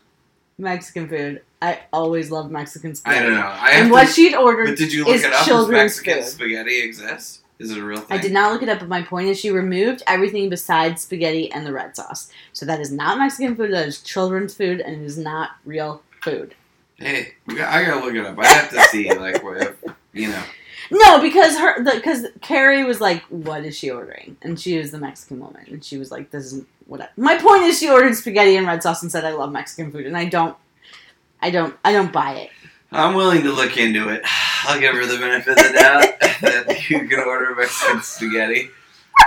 Mexican 0.59 1.09
food. 1.09 1.43
I 1.63 1.81
always 1.93 2.31
love 2.31 2.51
Mexican 2.51 2.95
spaghetti. 2.95 3.21
I 3.21 3.23
don't 3.29 3.35
know. 3.35 3.47
I 3.47 3.71
And 3.73 3.89
to- 3.89 3.93
what 3.93 4.09
she'd 4.09 4.33
But 4.33 4.43
ordered, 4.43 4.77
did 4.77 4.93
you 4.93 5.05
look 5.05 5.15
is 5.15 5.25
it 5.25 5.33
up? 5.33 5.47
Does 5.47 5.69
Mexican 5.69 6.15
food. 6.23 6.25
spaghetti 6.25 6.81
exist? 6.83 7.41
Is 7.59 7.71
it 7.71 7.79
a 7.79 7.85
real 7.85 8.01
thing? 8.01 8.19
I 8.19 8.21
did 8.21 8.33
not 8.33 8.53
look 8.53 8.63
it 8.63 8.69
up, 8.69 8.81
but 8.81 8.89
my 8.89 9.03
point 9.03 9.29
is 9.29 9.39
she 9.39 9.51
removed 9.51 10.03
everything 10.09 10.49
besides 10.49 11.03
spaghetti 11.03 11.53
and 11.53 11.65
the 11.65 11.73
red 11.73 11.95
sauce. 11.95 12.29
So 12.53 12.67
that 12.67 12.81
is 12.81 12.91
not 12.91 13.19
Mexican 13.19 13.55
food, 13.55 13.73
that 13.73 13.87
is 13.87 14.01
children's 14.01 14.53
food, 14.55 14.81
and 14.81 15.01
it 15.01 15.05
is 15.05 15.17
not 15.17 15.51
real 15.65 16.03
food. 16.23 16.55
Hey, 16.97 17.35
got, 17.47 17.73
I 17.73 17.85
gotta 17.85 18.05
look 18.05 18.15
it 18.15 18.25
up. 18.27 18.37
I 18.39 18.47
have 18.47 18.71
to 18.71 18.81
see, 18.91 19.13
like, 19.15 19.45
what 19.45 19.59
if, 19.63 19.77
you 20.13 20.29
know. 20.29 20.43
No, 20.91 21.23
because 21.23 21.57
her 21.59 21.83
because 21.85 22.27
Kary 22.43 22.83
was 22.85 23.01
like, 23.01 23.23
"What 23.31 23.65
is 23.65 23.79
she 23.79 23.91
ordering?" 23.91 24.37
And 24.43 24.59
she 24.61 24.77
was 24.79 24.91
the 24.91 24.99
Mexican 24.99 25.39
woman, 25.41 25.65
and 25.71 25.83
she 25.85 25.97
was 25.97 26.11
like, 26.11 26.31
"This 26.33 26.53
is 26.53 26.65
what." 26.87 27.01
I, 27.01 27.09
my 27.17 27.39
point 27.39 27.63
is, 27.63 27.79
she 27.79 27.89
ordered 27.89 28.15
spaghetti 28.17 28.57
and 28.57 28.67
red 28.67 28.83
sauce 28.83 29.03
and 29.03 29.11
said, 29.11 29.25
"I 29.25 29.31
love 29.33 29.53
Mexican 29.53 29.91
food," 29.91 30.05
and 30.07 30.17
I 30.17 30.27
don't, 30.27 30.55
I 31.43 31.51
don't, 31.51 31.75
I 31.85 31.93
don't 31.93 32.13
buy 32.13 32.35
it. 32.35 32.51
I'm 32.91 33.15
willing 33.15 33.43
to 33.43 33.53
look 33.53 33.77
into 33.77 34.09
it. 34.11 34.23
I'll 34.65 34.79
give 34.81 34.95
her 34.95 35.05
the 35.07 35.19
benefit 35.19 35.59
of 35.59 35.73
the 35.73 35.79
doubt 35.79 36.21
that 36.41 36.89
you 36.91 37.07
can 37.09 37.21
order 37.21 37.55
Mexican 37.55 38.01
spaghetti. 38.03 38.69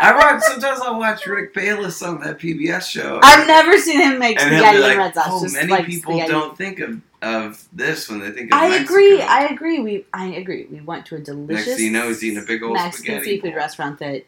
I 0.01 0.13
watch 0.13 0.41
sometimes 0.43 0.79
I'll 0.81 0.99
watch 0.99 1.25
Rick 1.25 1.53
Bayless 1.53 2.01
on 2.01 2.19
that 2.21 2.39
PBS 2.39 2.83
show. 2.89 3.19
I've 3.23 3.47
never 3.47 3.77
seen 3.77 4.01
him 4.01 4.19
make 4.19 4.39
and 4.39 4.49
spaghetti 4.51 4.79
like, 4.79 4.91
and 4.91 4.97
red 4.99 5.13
sauce. 5.13 5.25
oh, 5.29 5.43
just 5.43 5.55
many 5.55 5.67
like 5.71 5.85
people 5.85 6.13
spaghetti. 6.13 6.31
don't 6.31 6.57
think 6.57 6.79
of, 6.79 7.01
of 7.21 7.67
this 7.71 8.09
when 8.09 8.19
they 8.19 8.31
think 8.31 8.51
of 8.51 8.57
I 8.57 8.69
Mexico. 8.69 8.93
agree. 8.93 9.21
I 9.21 9.45
agree. 9.45 9.79
We 9.79 10.05
I 10.13 10.27
agree. 10.27 10.65
We 10.69 10.81
went 10.81 11.05
to 11.07 11.15
a 11.15 11.19
Next 11.19 11.27
delicious 11.29 11.75
thing 11.75 11.85
you 11.85 11.91
know, 11.91 12.07
he's 12.07 12.23
eating 12.23 12.43
a 12.43 12.45
big 12.45 12.63
old 12.63 12.73
Mexican 12.73 13.15
spaghetti. 13.15 13.25
seafood 13.25 13.55
restaurant 13.55 13.99
that 13.99 14.25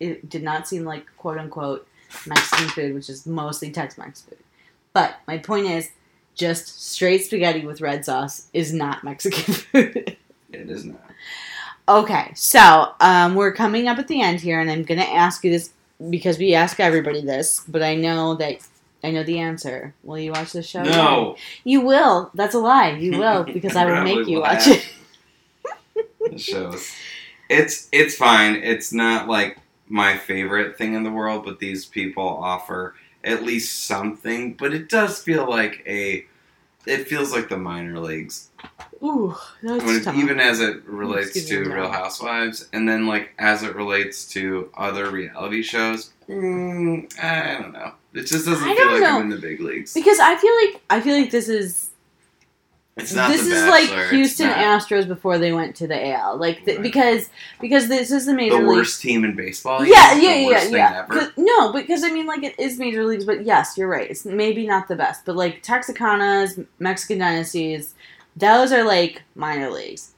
it 0.00 0.28
did 0.28 0.42
not 0.42 0.68
seem 0.68 0.84
like 0.84 1.06
quote 1.16 1.38
unquote 1.38 1.86
Mexican 2.26 2.68
food, 2.68 2.94
which 2.94 3.08
is 3.08 3.26
mostly 3.26 3.70
Tex-Mex 3.70 4.22
food. 4.22 4.38
But 4.92 5.16
my 5.26 5.38
point 5.38 5.66
is, 5.66 5.90
just 6.34 6.92
straight 6.92 7.24
spaghetti 7.24 7.64
with 7.66 7.80
red 7.80 8.04
sauce 8.04 8.48
is 8.52 8.72
not 8.72 9.04
Mexican 9.04 9.54
food. 9.54 10.16
It 10.52 10.70
is 10.70 10.84
not. 10.84 11.00
okay, 11.88 12.32
so 12.34 12.92
um, 13.00 13.34
we're 13.34 13.52
coming 13.52 13.88
up 13.88 13.98
at 13.98 14.08
the 14.08 14.20
end 14.20 14.40
here, 14.40 14.60
and 14.60 14.70
I'm 14.70 14.82
gonna 14.82 15.02
ask 15.02 15.44
you 15.44 15.50
this 15.50 15.70
because 16.10 16.38
we 16.38 16.54
ask 16.54 16.80
everybody 16.80 17.20
this, 17.22 17.62
but 17.68 17.82
I 17.82 17.94
know 17.94 18.34
that. 18.36 18.58
I 19.04 19.10
know 19.10 19.24
the 19.24 19.40
answer. 19.40 19.94
Will 20.04 20.16
you 20.18 20.30
watch 20.30 20.52
the 20.52 20.62
show? 20.62 20.84
No, 20.84 21.36
You 21.64 21.80
will. 21.80 22.30
That's 22.34 22.54
a 22.54 22.60
lie. 22.60 22.90
You 22.90 23.18
will 23.18 23.42
because 23.52 23.74
I 23.74 23.84
will 23.84 24.04
make 24.04 24.28
you 24.28 24.40
watch 24.40 24.68
it. 24.68 24.88
the 26.30 26.38
shows. 26.38 26.88
It's 27.48 27.88
it's 27.90 28.14
fine. 28.16 28.54
It's 28.56 28.92
not 28.92 29.26
like 29.28 29.58
my 29.88 30.16
favorite 30.16 30.78
thing 30.78 30.94
in 30.94 31.02
the 31.02 31.10
world, 31.10 31.44
but 31.44 31.58
these 31.58 31.84
people 31.84 32.26
offer 32.26 32.94
at 33.24 33.42
least 33.42 33.84
something. 33.84 34.54
But 34.54 34.72
it 34.74 34.88
does 34.88 35.22
feel 35.22 35.48
like 35.48 35.82
a. 35.86 36.26
It 36.84 37.06
feels 37.06 37.30
like 37.32 37.48
the 37.48 37.56
minor 37.56 38.00
leagues, 38.00 38.50
Ooh, 39.04 39.36
that's 39.62 39.84
when 39.84 40.02
tough. 40.02 40.16
even 40.16 40.40
as 40.40 40.58
it 40.58 40.84
relates 40.84 41.44
to 41.46 41.62
Real. 41.72 41.88
Housewives, 41.88 42.68
and 42.72 42.88
then 42.88 43.06
like 43.06 43.30
as 43.38 43.62
it 43.62 43.76
relates 43.76 44.26
to 44.32 44.68
other 44.76 45.08
reality 45.08 45.62
shows. 45.62 46.10
Mm, 46.28 47.08
I 47.22 47.62
don't 47.62 47.72
know. 47.72 47.92
It 48.14 48.22
just 48.26 48.46
doesn't 48.46 48.68
I 48.68 48.74
feel 48.74 48.90
like 48.90 49.00
know. 49.00 49.16
I'm 49.16 49.22
in 49.22 49.28
the 49.28 49.36
big 49.38 49.60
leagues. 49.60 49.94
because 49.94 50.18
I 50.18 50.34
feel 50.34 50.52
like 50.56 50.82
I 50.90 51.00
feel 51.00 51.16
like 51.16 51.30
this 51.30 51.48
is 51.48 51.90
It's 52.96 53.14
not. 53.14 53.30
this 53.30 53.44
The 53.48 53.54
is 53.54 53.68
like 53.68 54.10
Houston 54.10 54.48
Astros 54.50 55.08
before 55.08 55.38
they 55.38 55.52
went 55.52 55.74
to 55.76 55.86
the 55.86 56.08
AL. 56.08 56.36
Like 56.36 56.64
th- 56.66 56.76
Right. 56.76 56.82
because 56.82 57.30
because 57.60 57.88
this 57.88 58.10
is 58.10 58.26
the 58.26 58.34
major 58.34 58.56
the 58.56 58.60
league. 58.62 58.68
worst 58.68 59.00
team 59.00 59.24
in 59.24 59.34
baseball. 59.34 59.84
Yeah, 59.84 60.12
yeah. 60.14 60.34
The 60.34 60.50
yeah, 60.50 60.68
yeah. 60.68 61.06
'Cause- 61.06 61.30
No, 61.38 61.72
because 61.72 62.04
I 62.04 62.10
mean, 62.10 62.26
like 62.26 62.42
it 62.42 62.54
is 62.58 62.78
major 62.78 63.04
leagues, 63.04 63.24
but 63.24 63.46
yes, 63.46 63.78
you're 63.78 63.88
right. 63.88 64.10
It's 64.10 64.26
maybe 64.26 64.66
not 64.66 64.88
the 64.88 64.96
best, 64.96 65.24
but 65.24 65.36
like 65.36 65.62
Texicanas, 65.62 66.66
Mexican 66.78 67.18
dynasties, 67.18 67.94
those 68.36 68.72
are 68.72 68.84
like 68.84 69.22
minor 69.34 69.70
leagues. 69.70 70.12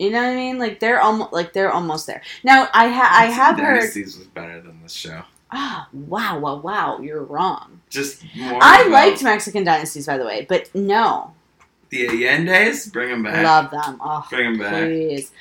You 0.00 0.10
know 0.10 0.18
what 0.22 0.30
I 0.30 0.34
mean? 0.34 0.58
Like 0.58 0.80
they're 0.80 1.00
almost 1.00 1.32
like 1.32 1.52
they're 1.52 1.70
almost 1.72 2.08
there. 2.08 2.22
Now 2.42 2.68
I 2.74 2.88
ha- 2.88 3.10
I 3.12 3.26
have 3.26 3.56
heard. 3.58 3.80
Dynasties 3.80 4.18
was 4.18 4.26
better 4.26 4.60
than 4.60 4.82
this 4.82 4.92
show. 4.94 5.22
Ah, 5.52 5.88
wow, 5.92 6.38
wow, 6.38 6.56
wow! 6.56 7.00
You're 7.00 7.22
wrong. 7.24 7.80
Just 7.88 8.24
more. 8.36 8.58
I 8.62 8.80
about 8.82 8.90
liked 8.90 9.22
Mexican 9.22 9.62
dynasties, 9.64 10.06
by 10.06 10.16
the 10.16 10.24
way, 10.24 10.46
but 10.48 10.72
no, 10.74 11.34
the 11.90 12.06
Allende's. 12.06 12.88
Bring 12.88 13.10
them 13.10 13.22
back. 13.22 13.44
love 13.44 13.70
them. 13.70 14.00
Oh, 14.02 14.24
Bring 14.30 14.52
them 14.52 14.58
back. 14.60 14.84
please. 14.84 15.32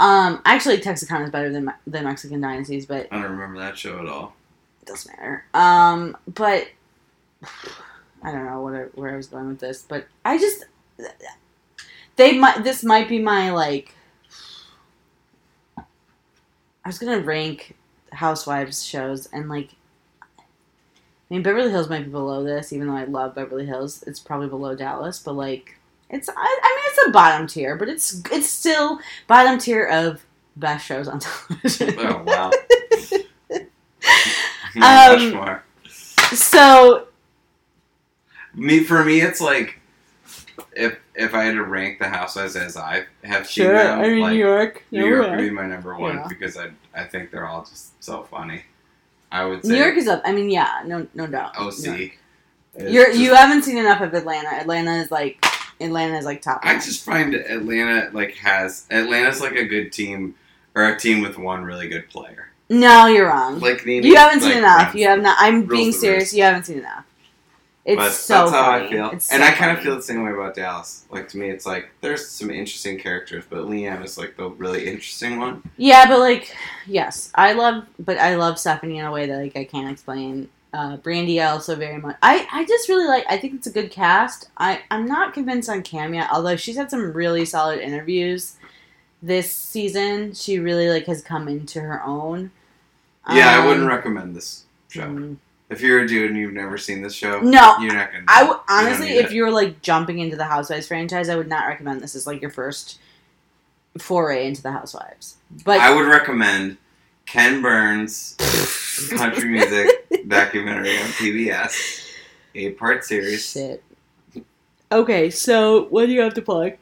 Um, 0.00 0.40
actually, 0.44 0.78
Texicanas 0.78 1.24
is 1.24 1.30
better 1.30 1.50
than 1.50 1.72
than 1.86 2.04
Mexican 2.04 2.40
dynasties, 2.40 2.86
but 2.86 3.08
I 3.10 3.20
don't 3.20 3.32
remember 3.32 3.58
that 3.60 3.76
show 3.76 3.98
at 3.98 4.06
all. 4.06 4.34
it 4.82 4.86
doesn't 4.86 5.10
matter. 5.16 5.44
Um, 5.54 6.16
but 6.34 6.68
I 8.22 8.32
don't 8.32 8.46
know 8.46 8.60
what 8.62 8.74
I, 8.74 8.78
where 8.94 9.12
I 9.12 9.16
was 9.16 9.26
going 9.26 9.48
with 9.48 9.60
this, 9.60 9.82
but 9.82 10.06
I 10.24 10.38
just 10.38 10.64
they 12.16 12.36
might 12.38 12.62
this 12.64 12.82
might 12.84 13.08
be 13.08 13.18
my 13.18 13.50
like. 13.50 13.94
I 16.84 16.88
was 16.88 16.98
gonna 16.98 17.20
rank 17.20 17.76
Housewives 18.12 18.84
shows 18.84 19.26
and 19.32 19.48
like. 19.48 19.70
I 21.30 21.34
mean, 21.34 21.42
Beverly 21.42 21.70
Hills 21.70 21.90
might 21.90 22.04
be 22.04 22.10
below 22.10 22.42
this, 22.42 22.72
even 22.72 22.86
though 22.86 22.96
I 22.96 23.04
love 23.04 23.34
Beverly 23.34 23.66
Hills. 23.66 24.02
It's 24.06 24.18
probably 24.18 24.48
below 24.48 24.74
Dallas, 24.74 25.18
but 25.18 25.34
like, 25.34 25.77
it's 26.10 26.28
I, 26.28 26.32
I 26.36 26.76
mean, 26.76 26.84
it's 26.86 27.08
a 27.08 27.10
bottom 27.12 27.46
tier, 27.46 27.76
but 27.76 27.88
it's 27.88 28.22
it's 28.32 28.48
still 28.48 28.98
bottom 29.26 29.58
tier 29.58 29.86
of 29.86 30.24
best 30.56 30.86
shows 30.86 31.08
on 31.08 31.18
television. 31.20 31.94
Oh 31.98 32.22
wow. 32.24 32.50
Um, 34.80 35.32
more. 35.34 35.64
so 36.32 37.08
Me 38.54 38.84
for 38.84 39.04
me, 39.04 39.20
it's 39.22 39.40
like 39.40 39.80
if 40.76 40.98
if 41.14 41.34
I 41.34 41.44
had 41.44 41.54
to 41.54 41.64
rank 41.64 41.98
the 41.98 42.08
housewives 42.08 42.54
as 42.54 42.76
I 42.76 43.04
have 43.24 43.46
seen 43.46 43.64
sure, 43.64 43.72
them, 43.74 43.98
I 43.98 44.08
mean 44.08 44.20
like, 44.20 44.32
New 44.34 44.38
York, 44.38 44.84
New 44.92 45.06
York 45.06 45.30
would 45.30 45.38
be 45.38 45.50
my 45.50 45.66
number 45.66 45.96
one 45.96 46.16
Yeah. 46.16 46.26
because 46.28 46.56
I 46.56 46.70
I 46.94 47.04
think 47.04 47.30
they're 47.30 47.46
all 47.46 47.64
just 47.64 48.02
so 48.04 48.22
funny. 48.24 48.62
I 49.32 49.44
would 49.46 49.64
say 49.64 49.72
New 49.72 49.78
York 49.78 49.96
is 49.96 50.06
up. 50.06 50.22
I 50.24 50.32
mean, 50.32 50.48
yeah, 50.50 50.82
no, 50.86 51.06
no 51.14 51.26
doubt. 51.26 51.58
OC. 51.58 51.72
Just- 52.78 53.18
you 53.18 53.34
haven't 53.34 53.62
seen 53.64 53.78
enough 53.78 54.00
of 54.00 54.14
Atlanta. 54.14 54.48
Atlanta 54.54 54.92
is 55.02 55.10
like 55.10 55.44
Atlanta 55.80 56.16
is 56.16 56.24
like 56.24 56.42
top. 56.42 56.60
I 56.62 56.74
just 56.74 57.04
find 57.04 57.34
Atlanta 57.34 58.10
like 58.12 58.34
has 58.36 58.86
Atlanta's 58.90 59.40
like 59.40 59.54
a 59.54 59.64
good 59.64 59.92
team 59.92 60.34
or 60.74 60.88
a 60.88 60.98
team 60.98 61.22
with 61.22 61.38
one 61.38 61.64
really 61.64 61.88
good 61.88 62.08
player. 62.08 62.50
no, 62.68 63.06
you're 63.06 63.28
wrong. 63.28 63.60
Like 63.60 63.82
the 63.82 63.96
you 63.96 64.16
haven't 64.16 64.42
like, 64.42 64.52
seen 64.52 64.58
enough. 64.58 64.94
You 64.94 65.08
have 65.08 65.20
not. 65.20 65.36
I'm 65.40 65.64
being 65.66 65.92
serious. 65.92 66.32
You 66.34 66.42
haven't 66.42 66.64
seen 66.64 66.78
enough. 66.78 67.04
It's 67.84 67.96
but 67.96 68.10
so 68.10 68.34
that's 68.34 68.50
how 68.50 68.64
funny. 68.64 68.84
I 68.84 68.90
feel, 68.90 69.10
It's 69.12 69.32
and 69.32 69.42
so 69.42 69.48
I 69.48 69.52
kind 69.52 69.74
of 69.74 69.82
feel 69.82 69.96
the 69.96 70.02
same 70.02 70.22
way 70.22 70.30
about 70.30 70.54
Dallas. 70.54 71.06
Like 71.10 71.26
to 71.28 71.38
me, 71.38 71.48
it's 71.48 71.64
like 71.64 71.90
there's 72.02 72.28
some 72.28 72.50
interesting 72.50 72.98
characters, 72.98 73.44
but 73.48 73.60
LeeAnne 73.60 74.04
is 74.04 74.18
like 74.18 74.36
the 74.36 74.50
really 74.50 74.86
interesting 74.86 75.38
one. 75.38 75.62
Yeah, 75.78 76.06
but 76.06 76.18
like, 76.18 76.54
yes, 76.86 77.32
I 77.34 77.54
love, 77.54 77.86
but 77.98 78.18
I 78.18 78.34
love 78.36 78.58
Stephanie 78.58 78.98
in 78.98 79.06
a 79.06 79.10
way 79.10 79.24
that 79.24 79.38
like 79.38 79.56
I 79.56 79.64
can't 79.64 79.90
explain. 79.90 80.50
Uh, 80.72 80.96
Brandi, 80.98 81.40
I 81.42 81.46
also 81.46 81.74
very 81.76 81.98
much. 81.98 82.16
I 82.22 82.46
I 82.52 82.64
just 82.66 82.88
really 82.88 83.06
like. 83.06 83.24
I 83.28 83.38
think 83.38 83.54
it's 83.54 83.66
a 83.66 83.72
good 83.72 83.90
cast. 83.90 84.50
I 84.58 84.82
I'm 84.90 85.06
not 85.06 85.32
convinced 85.32 85.68
on 85.70 85.82
Cam 85.82 86.12
yet, 86.14 86.28
although 86.30 86.56
she's 86.56 86.76
had 86.76 86.90
some 86.90 87.12
really 87.12 87.44
solid 87.46 87.80
interviews 87.80 88.56
this 89.22 89.52
season. 89.52 90.34
She 90.34 90.58
really 90.58 90.90
like 90.90 91.06
has 91.06 91.22
come 91.22 91.48
into 91.48 91.80
her 91.80 92.02
own. 92.04 92.50
Yeah, 93.30 93.50
I 93.50 93.58
Um, 93.60 93.66
wouldn't 93.66 93.88
recommend 93.88 94.36
this 94.36 94.64
show. 94.88 95.02
mm, 95.06 95.36
If 95.70 95.80
you're 95.80 96.00
a 96.00 96.06
dude 96.08 96.30
and 96.30 96.38
you've 96.38 96.52
never 96.54 96.78
seen 96.78 97.02
this 97.02 97.14
show, 97.14 97.40
No, 97.40 97.76
you're 97.78 97.92
not 97.94 98.12
gonna. 98.12 98.24
I 98.28 98.44
don't 98.44 98.60
honestly, 98.68 99.08
if 99.16 99.32
you're 99.32 99.50
like 99.50 99.80
jumping 99.82 100.18
into 100.18 100.36
the 100.36 100.44
Housewives 100.44 100.86
franchise, 100.86 101.28
I 101.30 101.36
would 101.36 101.48
not 101.48 101.66
recommend 101.66 102.00
this 102.02 102.14
as 102.14 102.26
like 102.26 102.40
your 102.42 102.50
first 102.50 102.98
foray 103.98 104.46
into 104.46 104.62
the 104.62 104.72
Housewives. 104.72 105.36
But 105.64 105.80
I 105.80 105.94
would 105.94 106.06
recommend 106.06 106.76
Ken 107.30 107.60
Burns' 107.60 108.36
country 109.10 109.50
music 109.50 110.08
documentary 110.28 110.96
on 110.96 111.08
PBS, 111.08 112.10
eight 112.54 112.78
part 112.78 113.04
series. 113.04 113.50
shit. 113.52 113.82
Okay, 114.90 115.28
so 115.28 115.84
what 115.90 116.06
do 116.06 116.12
you 116.12 116.22
have 116.22 116.32
to 116.34 116.42
plug? 116.42 116.72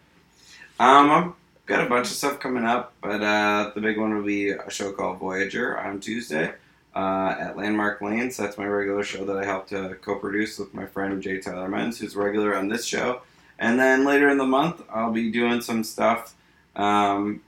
Um, 0.79 1.11
I've 1.11 1.33
got 1.67 1.85
a 1.85 1.89
bunch 1.89 2.07
of 2.07 2.13
stuff 2.13 2.39
coming 2.39 2.65
up, 2.65 2.93
but 3.01 3.23
uh, 3.23 3.73
the 3.75 3.81
big 3.81 3.99
one 3.99 4.15
will 4.15 4.23
be 4.23 4.51
a 4.51 4.71
show 4.71 4.93
called 4.93 5.19
Voyager 5.19 5.77
on 5.81 5.99
Tuesday 5.99 6.53
uh, 6.95 7.35
at 7.41 7.57
Landmark 7.57 8.01
Lanes. 8.01 8.37
That's 8.37 8.57
my 8.57 8.67
regular 8.67 9.03
show 9.03 9.25
that 9.25 9.37
I 9.37 9.45
help 9.45 9.67
to 9.71 9.97
co-produce 9.97 10.61
with 10.61 10.73
my 10.73 10.87
friend 10.87 11.21
Jay 11.21 11.41
Tyler 11.41 11.69
Menz, 11.69 11.99
who's 11.99 12.15
regular 12.15 12.57
on 12.57 12.69
this 12.69 12.85
show. 12.85 13.23
And 13.59 13.81
then 13.81 14.05
later 14.05 14.29
in 14.29 14.39
the 14.39 14.47
month, 14.47 14.81
I'll 14.91 15.13
be 15.13 15.33
doing 15.33 15.61
some 15.61 15.83
stuff 15.83 16.37
um, 16.77 17.41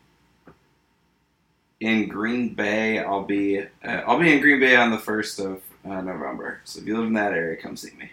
in 1.80 2.08
Green 2.08 2.54
Bay. 2.54 2.98
I'll 2.98 3.24
be 3.24 3.60
uh, 3.60 3.88
I'll 4.06 4.18
be 4.18 4.32
in 4.32 4.40
Green 4.40 4.60
Bay 4.60 4.76
on 4.76 4.90
the 4.90 4.98
first 4.98 5.38
of 5.38 5.62
uh, 5.84 6.00
November. 6.00 6.60
So 6.64 6.80
if 6.80 6.86
you 6.86 6.96
live 6.98 7.06
in 7.06 7.12
that 7.14 7.32
area, 7.32 7.56
come 7.56 7.76
see 7.76 7.92
me. 7.98 8.10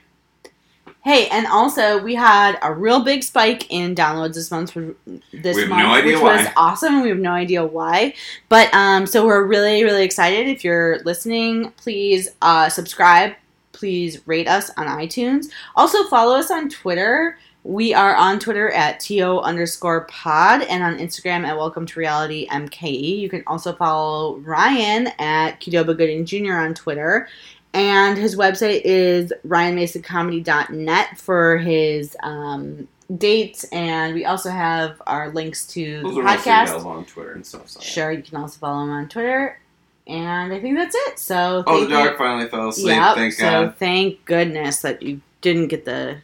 Hey, 1.03 1.27
and 1.29 1.45
also 1.45 2.01
we 2.01 2.15
had 2.15 2.57
a 2.63 2.73
real 2.73 3.03
big 3.03 3.21
spike 3.21 3.71
in 3.71 3.93
downloads 3.93 4.33
this 4.33 4.49
month. 4.49 4.71
For 4.71 4.95
this 5.31 5.55
We 5.55 5.61
have 5.61 5.69
month, 5.69 5.83
no 5.83 5.93
idea 5.93 6.13
which 6.13 6.23
was 6.23 6.45
why. 6.45 6.53
awesome. 6.57 6.95
And 6.95 7.03
we 7.03 7.09
have 7.09 7.19
no 7.19 7.31
idea 7.31 7.63
why, 7.63 8.15
but 8.49 8.73
um, 8.73 9.05
so 9.05 9.25
we're 9.25 9.45
really, 9.45 9.83
really 9.83 10.03
excited. 10.03 10.47
If 10.47 10.63
you're 10.63 10.99
listening, 11.03 11.71
please 11.77 12.29
uh, 12.41 12.69
subscribe. 12.69 13.33
Please 13.71 14.25
rate 14.25 14.47
us 14.47 14.71
on 14.77 14.87
iTunes. 14.87 15.47
Also 15.75 16.05
follow 16.05 16.37
us 16.37 16.49
on 16.49 16.69
Twitter. 16.69 17.37
We 17.65 17.95
are 17.95 18.15
on 18.15 18.37
Twitter 18.39 18.69
at 18.69 18.99
to 19.01 19.39
underscore 19.39 20.01
pod 20.05 20.61
and 20.61 20.83
on 20.83 20.99
Instagram 20.99 21.47
at 21.47 21.57
Welcome 21.57 21.87
to 21.87 21.99
Reality 21.99 22.47
MKE. 22.49 23.17
You 23.17 23.27
can 23.27 23.43
also 23.47 23.73
follow 23.73 24.37
Ryan 24.37 25.07
at 25.17 25.59
Kidoba 25.61 25.97
Gooding 25.97 26.25
Jr. 26.25 26.53
on 26.57 26.75
Twitter. 26.75 27.27
And 27.73 28.19
his 28.19 28.35
website 28.35 28.81
is 28.85 29.33
ryanmasoncomedy.net 29.47 31.17
for 31.19 31.57
his 31.57 32.15
um, 32.21 32.87
dates. 33.17 33.63
And 33.71 34.13
we 34.13 34.25
also 34.25 34.51
have 34.51 35.01
our 35.07 35.31
links 35.31 35.65
to 35.69 36.03
Those 36.03 36.13
the 36.15 36.21
podcast. 36.21 36.85
on 36.85 37.03
Twitter 37.05 37.31
and 37.31 37.43
stuff. 37.43 37.67
So. 37.67 37.79
Sure, 37.79 38.11
you 38.11 38.21
can 38.21 38.37
also 38.37 38.59
follow 38.59 38.83
him 38.83 38.91
on 38.91 39.09
Twitter. 39.09 39.59
And 40.05 40.53
I 40.53 40.59
think 40.59 40.77
that's 40.77 40.93
it. 40.95 41.17
So 41.17 41.63
Oh, 41.65 41.83
the 41.83 41.89
you. 41.89 41.95
dog 41.95 42.15
finally 42.19 42.47
fell 42.47 42.69
asleep. 42.69 42.95
Yep, 42.95 43.15
Thank 43.15 43.33
so 43.33 43.65
God. 43.65 43.75
thank 43.77 44.23
goodness 44.25 44.81
that 44.83 45.01
you 45.01 45.19
didn't 45.41 45.69
get 45.69 45.85
the 45.85 46.17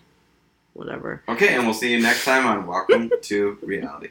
whatever. 0.74 1.24
Okay, 1.28 1.56
and 1.56 1.66
we'll 1.66 1.74
see 1.74 1.92
you 1.92 2.02
next 2.02 2.26
time 2.26 2.46
on 2.46 2.68
Welcome 2.68 3.12
to 3.22 3.58
Reality. 3.62 4.10